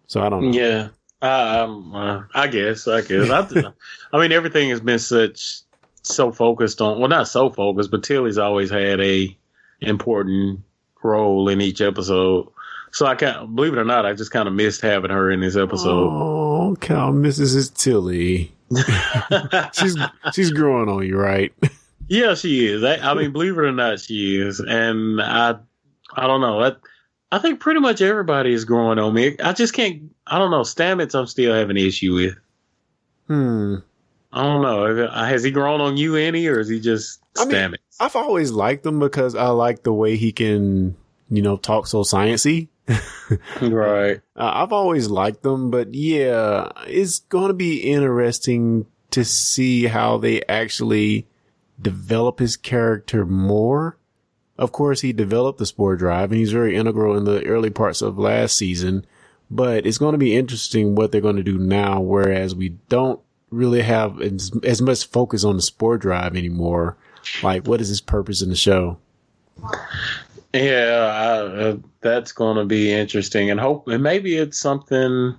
So 0.07 0.22
I 0.22 0.30
don't 0.30 0.51
know. 0.51 0.57
Yeah. 0.57 0.88
I, 1.22 1.59
um, 1.59 1.95
uh, 1.95 2.24
I 2.34 2.47
guess. 2.47 2.88
I 2.88 3.01
guess. 3.01 3.30
I, 3.30 3.74
I 4.13 4.20
mean, 4.20 4.32
everything 4.32 4.70
has 4.70 4.80
been 4.80 4.99
such 4.99 5.61
so 6.03 6.32
focused 6.32 6.82
on. 6.82 6.99
Well, 6.99 7.09
not 7.09 7.28
so 7.28 7.49
focused, 7.49 7.91
but 7.91 8.03
Tilly's 8.03 8.38
always 8.38 8.70
had 8.70 9.01
a 9.01 9.36
important 9.82 10.61
role 11.03 11.49
in 11.49 11.61
each 11.61 11.82
episode. 11.82 12.49
So 12.96 13.06
I 13.06 13.16
can't 13.16 13.54
believe 13.54 13.74
it 13.74 13.78
or 13.78 13.84
not. 13.84 14.06
I 14.06 14.14
just 14.14 14.32
kind 14.32 14.48
of 14.48 14.54
missed 14.54 14.80
having 14.80 15.12
her 15.12 15.30
in 15.30 15.41
this 15.41 15.58
episode. 15.58 16.08
Oh, 16.10 16.78
Cal, 16.80 17.12
Mrs. 17.12 17.74
Tilly. 17.74 18.54
she's, 19.74 19.98
she's 20.34 20.54
growing 20.54 20.88
on 20.88 21.06
you, 21.06 21.18
right? 21.18 21.54
Yeah, 22.08 22.36
she 22.36 22.66
is. 22.66 22.86
I, 22.86 22.96
I 23.12 23.14
mean, 23.14 23.34
believe 23.34 23.58
it 23.58 23.66
or 23.66 23.74
not, 23.74 24.00
she 24.00 24.39
is. 24.39 24.62
And 24.62 25.22
I, 25.22 25.56
I 26.16 26.26
don't 26.26 26.39
know. 26.39 26.64
I, 26.64 26.72
I 27.34 27.39
think 27.39 27.60
pretty 27.60 27.82
much 27.82 28.02
everybody 28.02 28.54
is 28.54 28.64
growing 28.64 28.98
on 28.98 29.14
me. 29.14 29.36
I 29.43 29.52
just 29.52 29.74
can't. 29.74 30.16
I 30.26 30.39
don't 30.39 30.52
know. 30.52 30.62
Stamets, 30.62 31.20
I'm 31.20 31.28
still 31.28 31.54
having 31.54 31.78
an 31.78 31.86
issue 31.86 32.14
with. 32.14 32.36
Hmm. 33.28 33.76
I 34.32 34.41
don't 34.41 34.62
know. 34.62 35.10
Has 35.10 35.43
he 35.43 35.52
grown 35.52 35.82
on 35.82 35.98
you 35.98 36.16
any, 36.16 36.48
or 36.48 36.62
is 36.62 36.70
he 36.70 36.80
just 36.80 37.20
I 37.38 37.43
mean, 37.43 37.56
Stamets? 37.56 37.78
I've 38.00 38.16
always 38.16 38.52
liked 38.52 38.86
him 38.86 39.02
because 39.02 39.36
I 39.36 39.50
like 39.50 39.84
the 39.84 39.91
way 39.91 40.16
he 40.16 40.32
can, 40.32 40.96
you 41.30 41.41
know, 41.41 41.58
talk 41.58 41.88
so 41.88 42.04
sciencey. 42.04 42.70
right. 43.61 44.21
Uh, 44.36 44.51
I've 44.53 44.73
always 44.73 45.09
liked 45.09 45.43
them, 45.43 45.71
but 45.71 45.93
yeah, 45.93 46.69
it's 46.88 47.19
going 47.19 47.47
to 47.47 47.53
be 47.53 47.79
interesting 47.79 48.86
to 49.11 49.23
see 49.25 49.86
how 49.86 50.17
they 50.17 50.43
actually 50.43 51.27
develop 51.81 52.39
his 52.39 52.57
character 52.57 53.25
more. 53.25 53.97
Of 54.57 54.71
course, 54.71 55.01
he 55.01 55.13
developed 55.13 55.59
the 55.59 55.65
spore 55.65 55.95
drive 55.95 56.31
and 56.31 56.39
he's 56.39 56.51
very 56.51 56.75
integral 56.75 57.17
in 57.17 57.25
the 57.25 57.45
early 57.45 57.69
parts 57.69 58.01
of 58.01 58.17
last 58.17 58.57
season, 58.57 59.05
but 59.49 59.86
it's 59.86 59.97
going 59.97 60.13
to 60.13 60.17
be 60.17 60.36
interesting 60.36 60.95
what 60.95 61.11
they're 61.11 61.21
going 61.21 61.36
to 61.36 61.43
do 61.43 61.57
now, 61.57 61.99
whereas 61.99 62.55
we 62.55 62.69
don't 62.89 63.19
really 63.49 63.81
have 63.81 64.21
as, 64.21 64.51
as 64.63 64.81
much 64.81 65.07
focus 65.07 65.43
on 65.43 65.55
the 65.55 65.61
spore 65.61 65.97
drive 65.97 66.36
anymore. 66.36 66.97
Like, 67.41 67.67
what 67.67 67.81
is 67.81 67.89
his 67.89 68.01
purpose 68.01 68.41
in 68.41 68.49
the 68.49 68.55
show? 68.55 68.99
Yeah, 70.56 71.12
I, 71.14 71.38
uh, 71.38 71.78
that's 71.99 72.32
going 72.32 72.58
to 72.58 72.66
be 72.66 72.91
interesting, 72.91 73.51
and 73.51 73.60
hope, 73.60 73.88
and 73.89 74.01
maybe 74.01 74.38
it's 74.38 74.58
something 74.60 75.36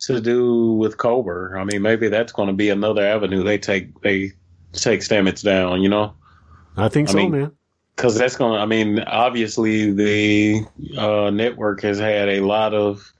to 0.00 0.20
do 0.20 0.72
with 0.72 0.96
Culber. 0.96 1.56
I 1.58 1.64
mean, 1.64 1.82
maybe 1.82 2.08
that's 2.08 2.32
going 2.32 2.48
to 2.48 2.54
be 2.54 2.70
another 2.70 3.06
avenue 3.06 3.44
they 3.44 3.58
take. 3.58 4.00
They 4.00 4.32
take 4.72 5.00
Stamets 5.00 5.42
down. 5.44 5.82
You 5.82 5.88
know. 5.88 6.14
I 6.76 6.88
think 6.88 7.08
I 7.08 7.12
so, 7.12 7.18
mean, 7.18 7.30
man. 7.32 7.52
because 7.96 8.16
that's 8.16 8.36
going 8.36 8.54
to 8.54 8.60
i 8.60 8.66
mean 8.66 9.00
obviously 9.00 9.92
the 9.92 10.64
uh, 10.96 11.30
network 11.30 11.82
has 11.82 11.98
had 11.98 12.28
a 12.28 12.40
lot 12.40 12.72
of 12.72 13.12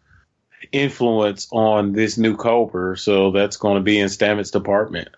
influence 0.70 1.48
on 1.50 1.92
this 1.92 2.18
new 2.18 2.36
Culber 2.36 2.98
so 2.98 3.30
that's 3.32 3.56
going 3.56 3.76
to 3.76 3.82
be 3.82 3.98
in 3.98 4.08
stamets 4.08 4.52
department 4.52 5.08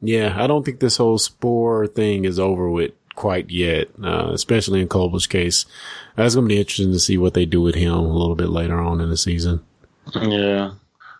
Yeah, 0.00 0.34
I 0.42 0.46
don't 0.46 0.64
think 0.64 0.80
this 0.80 0.96
whole 0.96 1.18
spore 1.18 1.86
thing 1.86 2.24
is 2.24 2.38
over 2.38 2.68
with 2.70 2.92
quite 3.14 3.50
yet, 3.50 3.88
uh, 4.02 4.30
especially 4.32 4.80
in 4.80 4.88
Culber's 4.88 5.26
case. 5.26 5.66
That's 6.16 6.34
going 6.34 6.48
to 6.48 6.54
be 6.54 6.58
interesting 6.58 6.92
to 6.92 6.98
see 6.98 7.18
what 7.18 7.34
they 7.34 7.44
do 7.46 7.60
with 7.60 7.74
him 7.74 7.92
a 7.94 8.00
little 8.16 8.34
bit 8.36 8.48
later 8.48 8.78
on 8.80 9.00
in 9.00 9.08
the 9.10 9.16
season. 9.16 9.64
yeah 10.20 10.72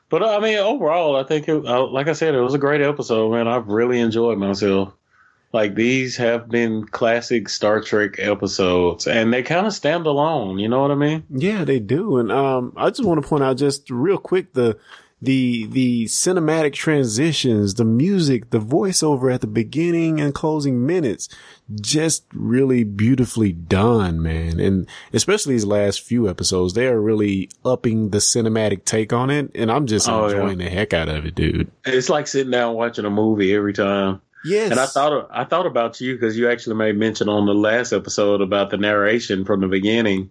but 0.09 0.23
uh, 0.23 0.37
i 0.37 0.41
mean 0.41 0.59
overall 0.59 1.15
i 1.17 1.23
think 1.23 1.49
it, 1.49 1.65
uh, 1.65 1.87
like 1.87 2.09
i 2.09 2.13
said 2.13 2.35
it 2.35 2.41
was 2.41 2.53
a 2.53 2.59
great 2.59 2.81
episode 2.81 3.31
man 3.31 3.47
i've 3.47 3.69
really 3.69 4.01
enjoyed 4.01 4.37
myself 4.37 4.93
like 5.53 5.77
these 5.77 6.17
have 6.17 6.49
been 6.49 6.85
classic 6.89 7.49
star 7.49 7.81
trek 7.81 8.17
episodes 8.19 9.07
and 9.07 9.33
they 9.33 9.43
kind 9.43 9.67
of 9.69 9.73
stand 9.73 10.05
alone 10.05 10.59
you 10.59 10.69
know 10.69 10.83
what 10.83 10.91
i 10.91 10.97
mean 10.97 11.23
Yeah, 11.31 11.65
they 11.65 11.79
do. 11.79 12.19
And, 12.19 12.33
um, 12.33 12.73
I 12.77 12.91
just 12.91 13.05
want 13.05 13.23
to 13.23 13.29
point 13.29 13.45
out 13.45 13.57
just 13.57 13.89
real 13.89 14.19
quick 14.19 14.53
the, 14.53 14.77
the, 15.23 15.67
the 15.67 16.05
cinematic 16.07 16.73
transitions, 16.73 17.75
the 17.75 17.85
music, 17.85 18.51
the 18.51 18.59
voiceover 18.59 19.33
at 19.33 19.41
the 19.41 19.47
beginning 19.47 20.21
and 20.21 20.35
closing 20.35 20.85
minutes, 20.85 21.29
just 21.81 22.25
really 22.35 22.83
beautifully 22.83 23.53
done, 23.53 24.21
man. 24.21 24.59
And 24.59 24.89
especially 25.13 25.55
these 25.55 25.65
last 25.65 26.01
few 26.03 26.29
episodes, 26.29 26.75
they 26.75 26.89
are 26.89 27.01
really 27.01 27.49
upping 27.65 28.11
the 28.11 28.19
cinematic 28.19 28.85
take 28.85 29.13
on 29.13 29.31
it. 29.31 29.51
And 29.55 29.71
I'm 29.71 29.87
just 29.87 30.09
Oh, 30.09 30.27
yeah. 30.29 30.35
enjoying 30.35 30.59
the 30.59 30.69
heck 30.69 30.93
out 30.93 31.09
of 31.09 31.25
it, 31.25 31.35
dude. 31.37 31.71
it's 31.87 32.09
like 32.09 32.27
sitting 32.27 32.51
down 32.51 32.75
watching 32.75 33.05
a 33.05 33.11
movie 33.11 33.55
every 33.55 33.73
time 33.73 34.21
Yes. 34.45 34.73
And 34.73 34.81
I 34.81 34.87
thought 34.87 35.29
I 35.31 35.45
thought 35.45 35.67
about 35.67 36.01
you 36.01 36.15
because 36.15 36.37
you 36.37 36.51
actually 36.51 36.75
made 36.75 36.97
mention 36.97 37.29
on 37.29 37.47
the 37.47 37.55
last 37.55 37.93
episode 37.93 38.41
about 38.41 38.71
the 38.71 38.77
narration 38.77 39.45
from 39.45 39.61
the 39.61 39.69
beginning, 39.69 40.31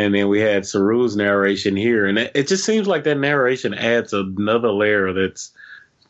and 0.00 0.14
then 0.14 0.28
we 0.28 0.40
had 0.40 0.62
Saru's 0.62 1.16
narration 1.16 1.76
here, 1.76 2.06
and 2.06 2.18
it, 2.18 2.32
it 2.34 2.48
just 2.48 2.64
seems 2.64 2.86
like 2.86 3.04
that 3.04 3.18
narration 3.18 3.74
adds 3.74 4.12
another 4.12 4.72
layer 4.72 5.12
that's 5.12 5.52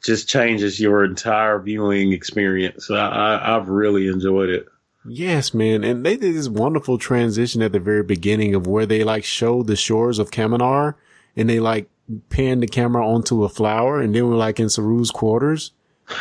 just 0.02 0.28
changes 0.28 0.80
your 0.80 1.04
entire 1.04 1.60
viewing 1.60 2.12
experience. 2.12 2.90
I, 2.90 2.96
I, 2.96 3.56
I've 3.56 3.68
really 3.68 4.08
enjoyed 4.08 4.48
it. 4.48 4.66
Yes, 5.04 5.54
man. 5.54 5.82
And 5.84 6.04
they 6.04 6.16
did 6.16 6.34
this 6.34 6.48
wonderful 6.48 6.98
transition 6.98 7.62
at 7.62 7.72
the 7.72 7.80
very 7.80 8.02
beginning 8.02 8.54
of 8.54 8.66
where 8.66 8.86
they 8.86 9.04
like 9.04 9.24
showed 9.24 9.66
the 9.66 9.76
shores 9.76 10.18
of 10.18 10.30
Kaminar 10.30 10.94
and 11.36 11.48
they 11.48 11.60
like 11.60 11.88
panned 12.28 12.62
the 12.62 12.66
camera 12.66 13.06
onto 13.06 13.44
a 13.44 13.48
flower 13.48 14.00
and 14.00 14.14
then 14.14 14.28
we're 14.28 14.36
like 14.36 14.60
in 14.60 14.66
Saru's 14.66 15.10
quarters. 15.10 15.72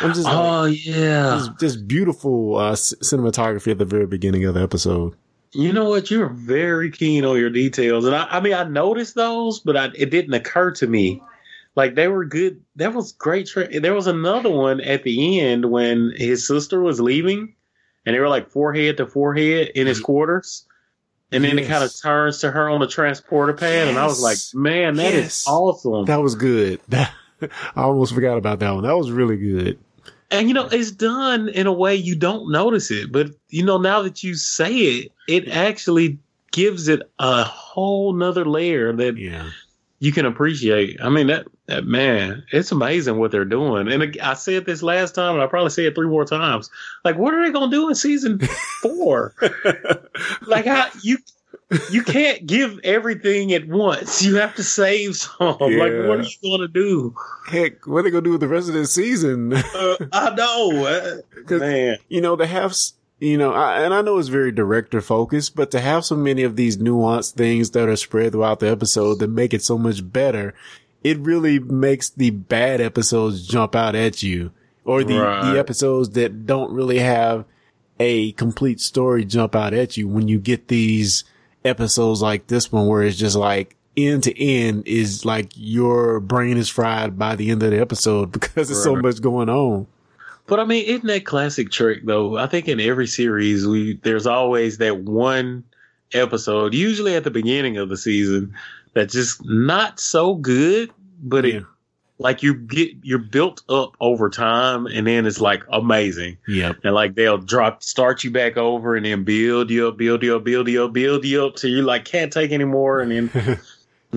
I'm 0.02 0.14
just 0.14 0.26
like, 0.26 0.36
Oh 0.36 0.66
yeah, 0.66 1.38
just, 1.38 1.60
just 1.60 1.88
beautiful 1.88 2.58
uh, 2.58 2.76
c- 2.76 2.96
cinematography 2.98 3.72
at 3.72 3.80
the 3.80 3.86
very 3.86 4.06
beginning 4.06 4.46
of 4.46 4.54
the 4.54 4.62
episode. 4.62 5.16
You 5.52 5.74
know 5.74 5.90
what? 5.90 6.12
You're 6.12 6.30
very 6.30 6.92
keen 6.92 7.26
on 7.26 7.38
your 7.38 7.50
details, 7.50 8.06
and 8.06 8.16
I, 8.16 8.26
I 8.26 8.40
mean 8.40 8.54
I 8.54 8.64
noticed 8.64 9.16
those, 9.16 9.60
but 9.60 9.76
I, 9.76 9.90
it 9.96 10.10
didn't 10.12 10.34
occur 10.34 10.72
to 10.72 10.88
me. 10.88 11.22
Like 11.76 11.96
they 11.96 12.08
were 12.08 12.26
good. 12.26 12.62
That 12.76 12.94
was 12.94 13.14
great. 13.14 13.48
Tra- 13.48 13.80
there 13.80 13.94
was 13.94 14.08
another 14.08 14.50
one 14.50 14.82
at 14.82 15.04
the 15.04 15.40
end 15.40 15.66
when 15.66 16.14
his 16.16 16.48
sister 16.48 16.82
was 16.82 17.00
leaving, 17.00 17.56
and 18.06 18.16
they 18.16 18.20
were 18.20 18.30
like 18.30 18.50
forehead 18.50 18.98
to 18.98 19.08
forehead 19.08 19.70
in 19.76 19.88
his 19.88 19.98
mm-hmm. 19.98 20.06
quarters, 20.06 20.66
and 21.32 21.44
then 21.44 21.58
it 21.58 21.68
kind 21.68 21.84
of 21.84 21.96
turns 22.00 22.40
to 22.40 22.52
her 22.52 22.70
on 22.70 22.80
the 22.80 22.88
transporter 22.88 23.54
pad, 23.54 23.88
and 23.88 23.98
I 23.98 24.06
was 24.06 24.22
like, 24.22 24.38
man, 24.54 24.96
that 24.96 25.14
is 25.14 25.24
Yes. 25.24 25.46
awesome. 25.48 26.06
That 26.06 26.22
was 26.22 26.36
good. 26.36 26.82
I 26.92 27.10
almost 27.76 28.14
forgot 28.14 28.38
about 28.38 28.60
that 28.60 28.72
one. 28.72 28.84
That 28.84 28.98
was 28.98 29.12
really 29.12 29.38
good. 29.38 29.80
And 30.32 30.48
you 30.48 30.54
know 30.54 30.68
it's 30.72 30.92
done 30.92 31.50
in 31.50 31.68
a 31.68 31.74
way 31.74 31.96
you 31.96 32.16
don't 32.16 32.52
notice 32.52 32.92
it 32.92 33.12
but 33.12 33.30
you 33.50 33.64
know 33.64 33.78
now 33.78 34.02
that 34.02 34.24
you 34.24 34.36
say 34.36 34.74
it 34.74 35.12
it 35.28 35.48
actually 35.50 36.18
gives 36.52 36.88
it 36.88 37.02
a 37.20 37.44
whole 37.44 38.14
nother 38.14 38.46
layer 38.46 38.92
that 38.94 39.18
Yeah. 39.18 39.50
you 40.00 40.12
can 40.12 40.26
appreciate. 40.26 41.00
I 41.02 41.10
mean 41.10 41.28
that, 41.28 41.46
that 41.68 41.86
man 41.86 42.44
it's 42.52 42.72
amazing 42.72 43.18
what 43.20 43.30
they're 43.32 43.46
doing. 43.46 43.88
And 43.92 44.18
i 44.24 44.34
said 44.34 44.66
this 44.66 44.82
last 44.82 45.14
time 45.14 45.36
and 45.36 45.44
i 45.44 45.48
probably 45.48 45.70
say 45.70 45.86
it 45.86 45.94
three 45.94 46.08
more 46.08 46.26
times. 46.26 46.70
Like 47.06 47.18
what 47.18 47.34
are 47.34 47.44
they 47.46 47.52
gonna 47.52 47.70
do 47.70 47.88
in 47.90 47.96
season 47.96 48.40
four? 48.82 49.34
Like 50.48 50.66
how 50.66 50.88
you 51.04 51.20
you 51.92 52.04
can't 52.04 52.46
give 52.48 52.80
everything 52.84 53.54
at 53.54 53.68
once. 53.68 54.24
You 54.24 54.36
have 54.38 54.56
to 54.56 54.64
save 54.64 55.16
some. 55.16 55.32
Like 55.40 55.60
what 55.60 56.20
are 56.20 56.24
you 56.24 56.58
gonna 56.58 56.68
do? 56.68 57.16
Heck, 57.48 57.86
what 57.88 58.00
are 58.00 58.04
they 58.04 58.12
going 58.12 58.24
to 58.24 58.28
do 58.28 58.32
with 58.32 58.42
the 58.42 58.48
rest 58.48 58.68
of 58.70 58.74
this 58.74 58.92
season? 58.94 59.54
uh, 59.54 59.96
i 60.12 60.34
know. 60.36 60.86
Uh, 60.86 61.18
'Cause- 61.46 61.60
man. 61.62 61.98
you 62.10 62.22
know, 62.22 62.36
to 62.36 62.46
have, 62.46 62.76
you 63.20 63.38
know, 63.38 63.54
I, 63.54 63.82
and 63.82 63.94
I 63.94 64.02
know 64.02 64.18
it's 64.18 64.28
very 64.30 64.52
director 64.52 65.02
focused, 65.02 65.56
but 65.56 65.72
to 65.72 65.80
have 65.80 66.06
so 66.06 66.16
many 66.16 66.44
of 66.44 66.56
these 66.56 66.78
nuanced 66.78 67.34
things 67.34 67.72
that 67.72 67.90
are 67.90 67.96
spread 67.96 68.32
throughout 68.34 68.60
the 68.60 68.70
episode 68.70 69.20
that 69.20 69.30
make 69.30 69.54
it 69.54 69.64
so 69.64 69.78
much 69.78 70.12
better, 70.12 70.54
it 71.04 71.18
really 71.20 71.60
makes 71.60 72.10
the 72.10 72.30
bad 72.32 72.82
episodes 72.82 73.48
jump 73.48 73.76
out 73.76 73.96
at 73.96 74.22
you. 74.24 74.52
Or 74.86 75.04
the, 75.04 75.20
Right. 75.20 75.54
the 75.54 75.60
episodes 75.60 76.12
that 76.12 76.46
don't 76.48 76.72
really 76.72 77.00
have 77.00 77.46
a 78.00 78.32
complete 78.34 78.80
story 78.80 79.26
jump 79.26 79.56
out 79.56 79.74
at 79.74 79.98
you 79.98 80.08
when 80.08 80.28
you 80.28 80.40
get 80.40 80.68
these 80.68 81.24
episodes 81.66 82.22
like 82.22 82.48
this 82.48 82.72
one 82.72 82.88
where 82.88 83.04
it's 83.04 83.18
just 83.18 83.36
like 83.36 83.76
end 83.98 84.24
to 84.24 84.42
end 84.44 84.88
is 84.88 85.26
like 85.26 85.52
your 85.56 86.20
brain 86.20 86.58
is 86.58 86.70
fried 86.70 87.18
by 87.18 87.36
the 87.36 87.50
end 87.52 87.62
of 87.64 87.72
the 87.72 87.80
episode 87.80 88.32
because 88.32 88.70
there's 88.70 88.84
so 88.84 88.96
much 88.96 89.22
going 89.22 89.50
on. 89.50 89.88
But 90.48 90.60
I 90.60 90.66
mean, 90.66 90.86
isn't 90.86 91.08
that 91.08 91.26
classic 91.26 91.70
trick 91.72 92.06
though? 92.06 92.38
I 92.38 92.48
think 92.48 92.68
in 92.68 92.80
every 92.80 93.08
series, 93.08 93.68
we 93.68 93.98
there's 94.04 94.26
always 94.26 94.78
that 94.80 94.98
one 95.02 95.64
episode, 96.14 96.74
usually 96.74 97.16
at 97.16 97.24
the 97.24 97.30
beginning 97.32 97.78
of 97.78 97.90
the 97.90 97.98
season, 97.98 98.56
that's 98.94 99.14
just 99.14 99.42
not 99.46 100.00
so 100.00 100.36
good, 100.36 100.90
but 101.22 101.46
Yeah. 101.46 101.58
it 101.58 101.64
like 102.20 102.44
you 102.44 102.54
get 102.54 102.92
you're 103.02 103.18
built 103.18 103.64
up 103.70 103.96
over 104.02 104.30
time, 104.30 104.86
and 104.86 105.08
then 105.08 105.26
it's 105.26 105.40
like 105.40 105.64
amazing. 105.72 106.38
Yep. 106.48 106.78
And 106.84 106.94
like 106.94 107.16
they'll 107.16 107.38
drop 107.38 107.82
start 107.82 108.24
you 108.24 108.30
back 108.32 108.58
over 108.58 108.96
and 108.96 109.06
then 109.06 109.24
build 109.24 109.72
you 109.72 109.88
up, 109.88 109.98
build 109.98 110.22
you 110.22 110.36
up, 110.36 110.44
build 110.44 110.68
you 110.68 110.84
up, 110.84 110.94
build 110.94 111.26
you 111.26 111.46
up 111.46 111.56
till 111.56 111.72
you 111.72 111.82
like 111.82 112.06
can't 112.06 112.32
take 112.32 112.52
anymore. 112.52 113.00
And 113.00 113.12
then 113.12 113.30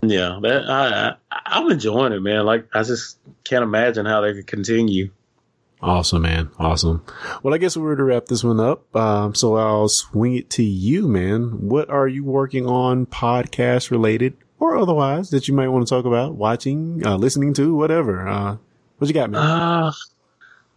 yeah, 0.03 0.39
that 0.43 0.69
I, 0.69 1.15
I 1.31 1.41
I'm 1.47 1.71
enjoying 1.71 2.13
it, 2.13 2.21
man. 2.21 2.45
Like 2.45 2.67
I 2.75 2.83
just 2.83 3.19
can't 3.45 3.63
imagine 3.63 4.05
how 4.05 4.21
they 4.21 4.35
could 4.35 4.49
continue. 4.49 5.11
Awesome, 5.81 6.23
man. 6.23 6.49
Awesome. 6.61 7.05
Well, 7.43 7.55
I 7.55 7.59
guess 7.59 7.77
we're 7.77 7.97
to 7.97 8.05
wrap 8.05 8.27
this 8.27 8.45
one 8.45 8.61
up. 8.61 8.95
Um, 8.95 9.35
so 9.35 9.57
I'll 9.57 9.89
swing 9.89 10.37
it 10.37 10.49
to 10.51 10.63
you, 10.63 11.09
man. 11.09 11.69
What 11.69 11.91
are 11.91 12.07
you 12.07 12.23
working 12.23 12.67
on 12.67 13.07
podcast 13.07 13.91
related 13.91 14.37
or 14.63 14.77
otherwise 14.77 15.31
that 15.31 15.49
you 15.49 15.55
might 15.55 15.69
want 15.69 15.85
to 15.85 15.93
talk 15.93 16.05
about, 16.05 16.37
watching, 16.37 17.05
uh, 17.05 17.17
listening 17.17 17.53
to, 17.55 17.75
whatever? 17.75 18.29
Uh, 18.29 18.57
what 18.99 19.09
you 19.09 19.15
got, 19.15 19.29
man? 19.31 19.43
Uh 19.43 19.93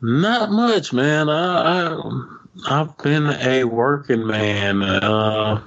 not 0.02 0.52
much, 0.52 0.92
man. 0.92 1.30
I, 1.30 1.94
I 1.94 2.24
I've 2.68 2.98
been 2.98 3.28
a 3.28 3.64
working 3.64 4.26
man. 4.26 4.82
Uh 4.82 5.62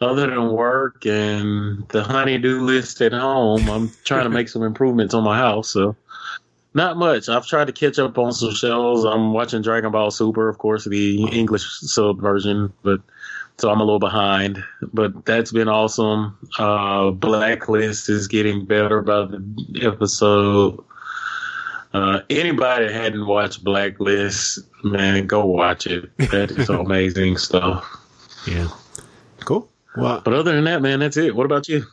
other 0.00 0.26
than 0.26 0.50
work 0.50 1.04
and 1.06 1.86
the 1.88 2.02
honeydew 2.02 2.60
list 2.60 3.00
at 3.02 3.12
home, 3.12 3.68
I'm 3.68 3.90
trying 4.04 4.24
to 4.24 4.30
make 4.30 4.48
some 4.48 4.62
improvements 4.72 5.12
on 5.12 5.22
my 5.22 5.36
house. 5.36 5.68
So 5.68 5.94
not 6.72 6.96
much. 6.96 7.28
I've 7.28 7.46
tried 7.46 7.66
to 7.66 7.72
catch 7.72 7.98
up 7.98 8.16
on 8.16 8.32
some 8.32 8.52
shows. 8.54 9.04
I'm 9.04 9.34
watching 9.34 9.60
Dragon 9.60 9.92
Ball 9.92 10.10
Super, 10.10 10.48
of 10.48 10.56
course, 10.56 10.84
the 10.84 11.24
English 11.24 11.64
sub 11.80 12.20
version, 12.20 12.72
but 12.82 13.00
so 13.58 13.70
I'm 13.70 13.80
a 13.80 13.84
little 13.84 13.98
behind. 13.98 14.62
But 14.92 15.24
that's 15.24 15.52
been 15.52 15.68
awesome. 15.68 16.36
Uh, 16.58 17.10
Blacklist 17.10 18.08
is 18.08 18.28
getting 18.28 18.64
better 18.66 19.02
by 19.02 19.26
the 19.26 19.80
episode. 19.82 20.82
Uh, 21.92 22.20
anybody 22.28 22.86
that 22.86 22.92
hadn't 22.94 23.26
watched 23.26 23.64
Blacklist, 23.64 24.58
man, 24.84 25.26
go 25.26 25.44
watch 25.46 25.86
it. 25.86 26.10
That 26.30 26.50
is 26.50 26.68
amazing 26.70 27.38
stuff. 27.38 27.86
yeah. 28.46 28.68
Cool. 29.44 29.68
Well, 29.96 30.20
But 30.22 30.34
other 30.34 30.54
than 30.54 30.64
that, 30.64 30.82
man, 30.82 31.00
that's 31.00 31.16
it. 31.16 31.34
What 31.34 31.46
about 31.46 31.68
you? 31.68 31.84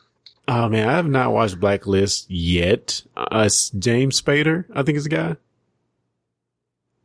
oh 0.50 0.68
man, 0.68 0.90
I 0.90 0.94
have 0.94 1.08
not 1.08 1.32
watched 1.32 1.58
Blacklist 1.60 2.30
yet. 2.30 3.02
Uh, 3.16 3.48
James 3.80 4.22
Spader, 4.22 4.66
I 4.76 4.84
think 4.84 4.98
is 4.98 5.06
the 5.06 5.10
guy. 5.10 5.38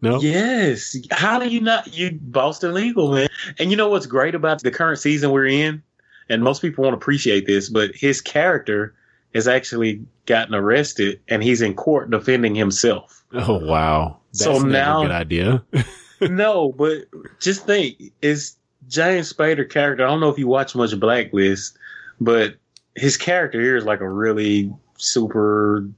No? 0.01 0.21
Yes. 0.21 0.97
How 1.11 1.39
do 1.39 1.49
you 1.49 1.61
not? 1.61 1.93
You 1.97 2.13
Boston 2.23 2.75
legal, 2.75 3.13
man. 3.13 3.29
And 3.59 3.71
you 3.71 3.77
know 3.77 3.89
what's 3.89 4.07
great 4.07 4.35
about 4.35 4.63
the 4.63 4.71
current 4.71 4.99
season 5.01 5.31
we're 5.31 5.47
in? 5.47 5.83
And 6.29 6.43
most 6.45 6.63
people 6.63 6.85
won't 6.85 6.95
appreciate 6.95 7.47
this, 7.47 7.69
but 7.69 7.95
his 7.95 8.21
character 8.21 8.95
has 9.35 9.49
actually 9.49 10.05
gotten 10.27 10.55
arrested 10.55 11.21
and 11.29 11.43
he's 11.43 11.63
in 11.63 11.75
court 11.75 12.11
defending 12.11 12.55
himself. 12.55 13.25
Oh, 13.33 13.59
wow. 13.65 14.19
That's 14.33 14.45
So 14.45 14.59
now- 14.59 15.01
a 15.01 15.07
good 15.07 15.11
idea. 15.13 15.65
no, 16.21 16.73
but 16.73 17.05
just 17.41 17.67
think, 17.67 17.97
is 18.23 18.57
James 18.89 19.33
Spader 19.33 19.69
character? 19.69 20.05
I 20.07 20.11
don't 20.11 20.21
know 20.21 20.29
if 20.29 20.39
you 20.39 20.47
watch 20.47 20.75
much 20.75 20.99
Blacklist, 20.99 21.77
but 22.21 22.55
his 22.95 23.17
character 23.17 23.61
here 23.61 23.77
is 23.77 23.85
like 23.85 24.01
a 24.01 24.09
really 24.09 24.73
super 24.97 25.89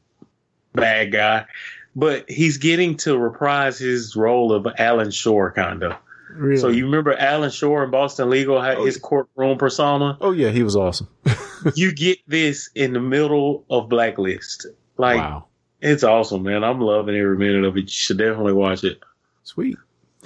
bad 0.74 1.12
guy. 1.12 1.46
But 1.94 2.30
he's 2.30 2.58
getting 2.58 2.96
to 2.98 3.18
reprise 3.18 3.78
his 3.78 4.14
role 4.14 4.52
of 4.52 4.66
Alan 4.78 5.10
Shore, 5.10 5.52
kind 5.52 5.82
of. 5.82 5.96
really? 6.32 6.56
So 6.56 6.68
you 6.68 6.84
remember 6.84 7.16
Alan 7.16 7.50
Shore 7.50 7.82
in 7.84 7.90
Boston 7.90 8.30
Legal 8.30 8.60
had 8.60 8.78
his 8.78 8.96
courtroom 8.96 9.58
persona? 9.58 10.16
oh 10.20 10.30
yeah, 10.30 10.50
he 10.50 10.62
was 10.62 10.76
awesome. 10.76 11.08
you 11.74 11.92
get 11.92 12.18
this 12.26 12.70
in 12.74 12.92
the 12.92 13.00
middle 13.00 13.64
of 13.68 13.88
Blacklist. 13.88 14.66
Like 14.96 15.18
wow. 15.18 15.46
it's 15.80 16.04
awesome, 16.04 16.44
man. 16.44 16.62
I'm 16.62 16.80
loving 16.80 17.16
every 17.16 17.36
minute 17.36 17.64
of 17.64 17.76
it. 17.76 17.82
You 17.82 17.88
should 17.88 18.18
definitely 18.18 18.52
watch 18.52 18.84
it. 18.84 19.00
Sweet. 19.42 19.76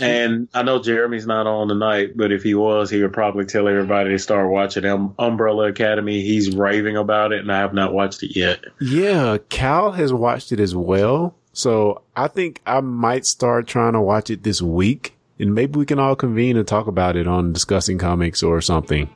And 0.01 0.49
I 0.53 0.62
know 0.62 0.83
Jeremy's 0.83 1.27
not 1.27 1.47
on 1.47 1.69
tonight, 1.69 2.17
but 2.17 2.33
if 2.33 2.43
he 2.43 2.55
was, 2.55 2.91
he 2.91 3.01
would 3.01 3.12
probably 3.12 3.45
tell 3.45 3.69
everybody 3.69 4.11
to 4.11 4.19
start 4.19 4.51
watching 4.51 4.85
um, 4.85 5.15
Umbrella 5.19 5.69
Academy. 5.69 6.21
He's 6.21 6.55
raving 6.55 6.97
about 6.97 7.33
it, 7.33 7.41
and 7.41 7.53
I 7.53 7.59
have 7.59 7.75
not 7.75 7.93
watched 7.95 8.23
it 8.25 8.37
yet. 8.37 8.65
Yeah, 8.81 9.39
Cal 9.51 9.93
has 9.93 10.12
watched 10.12 10.51
it 10.51 10.59
as 10.59 10.75
well. 10.75 11.37
So 11.55 12.02
I 12.14 12.28
think 12.28 12.61
I 12.66 12.80
might 12.80 13.24
start 13.24 13.66
trying 13.66 13.94
to 13.94 14.00
watch 14.00 14.28
it 14.28 14.42
this 14.42 14.61
week 14.61 15.14
and 15.38 15.55
maybe 15.55 15.78
we 15.78 15.86
can 15.86 15.98
all 15.98 16.16
convene 16.16 16.57
and 16.57 16.66
talk 16.66 16.86
about 16.86 17.16
it 17.16 17.26
on 17.26 17.52
discussing 17.52 17.98
comics 17.98 18.42
or 18.42 18.61
something. 18.61 19.09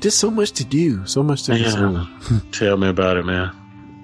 Just 0.00 0.18
so 0.18 0.30
much 0.30 0.52
to 0.52 0.64
do, 0.64 1.06
so 1.06 1.22
much 1.22 1.44
to 1.44 1.56
Yeah. 1.56 2.06
Tell 2.52 2.76
me 2.76 2.88
about 2.88 3.16
it, 3.16 3.24
man. 3.24 3.52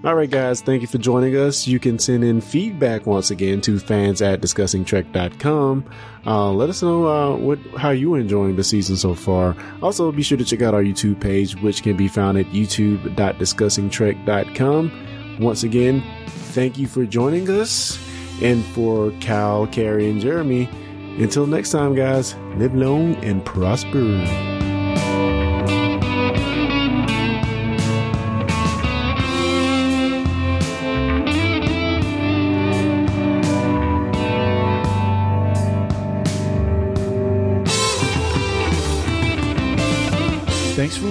All 0.02 0.14
right, 0.14 0.30
guys, 0.30 0.62
thank 0.62 0.80
you 0.80 0.88
for 0.88 0.96
joining 0.96 1.36
us. 1.36 1.66
You 1.66 1.78
can 1.78 1.98
send 1.98 2.24
in 2.24 2.40
feedback 2.40 3.06
once 3.06 3.30
again 3.30 3.60
to 3.62 3.78
fans 3.78 4.22
at 4.22 4.40
discussingtrek.com. 4.40 5.84
Uh, 6.26 6.50
let 6.52 6.70
us 6.70 6.82
know 6.82 7.06
uh, 7.06 7.36
what 7.36 7.58
how 7.76 7.90
you 7.90 8.14
are 8.14 8.18
enjoying 8.18 8.56
the 8.56 8.64
season 8.64 8.96
so 8.96 9.14
far. 9.14 9.54
Also, 9.82 10.10
be 10.10 10.22
sure 10.22 10.38
to 10.38 10.44
check 10.44 10.62
out 10.62 10.72
our 10.72 10.82
YouTube 10.82 11.20
page, 11.20 11.54
which 11.56 11.82
can 11.82 11.98
be 11.98 12.08
found 12.08 12.38
at 12.38 12.46
youtube.discussingtrek.com. 12.46 15.06
Once 15.40 15.62
again, 15.62 16.02
thank 16.52 16.78
you 16.78 16.86
for 16.86 17.04
joining 17.06 17.48
us. 17.50 17.98
And 18.42 18.64
for 18.66 19.10
Cal, 19.20 19.66
Carrie, 19.66 20.08
and 20.08 20.20
Jeremy, 20.20 20.66
until 21.18 21.46
next 21.46 21.72
time, 21.72 21.94
guys, 21.94 22.34
live 22.56 22.74
long 22.74 23.16
and 23.16 23.44
prosper. 23.44 24.49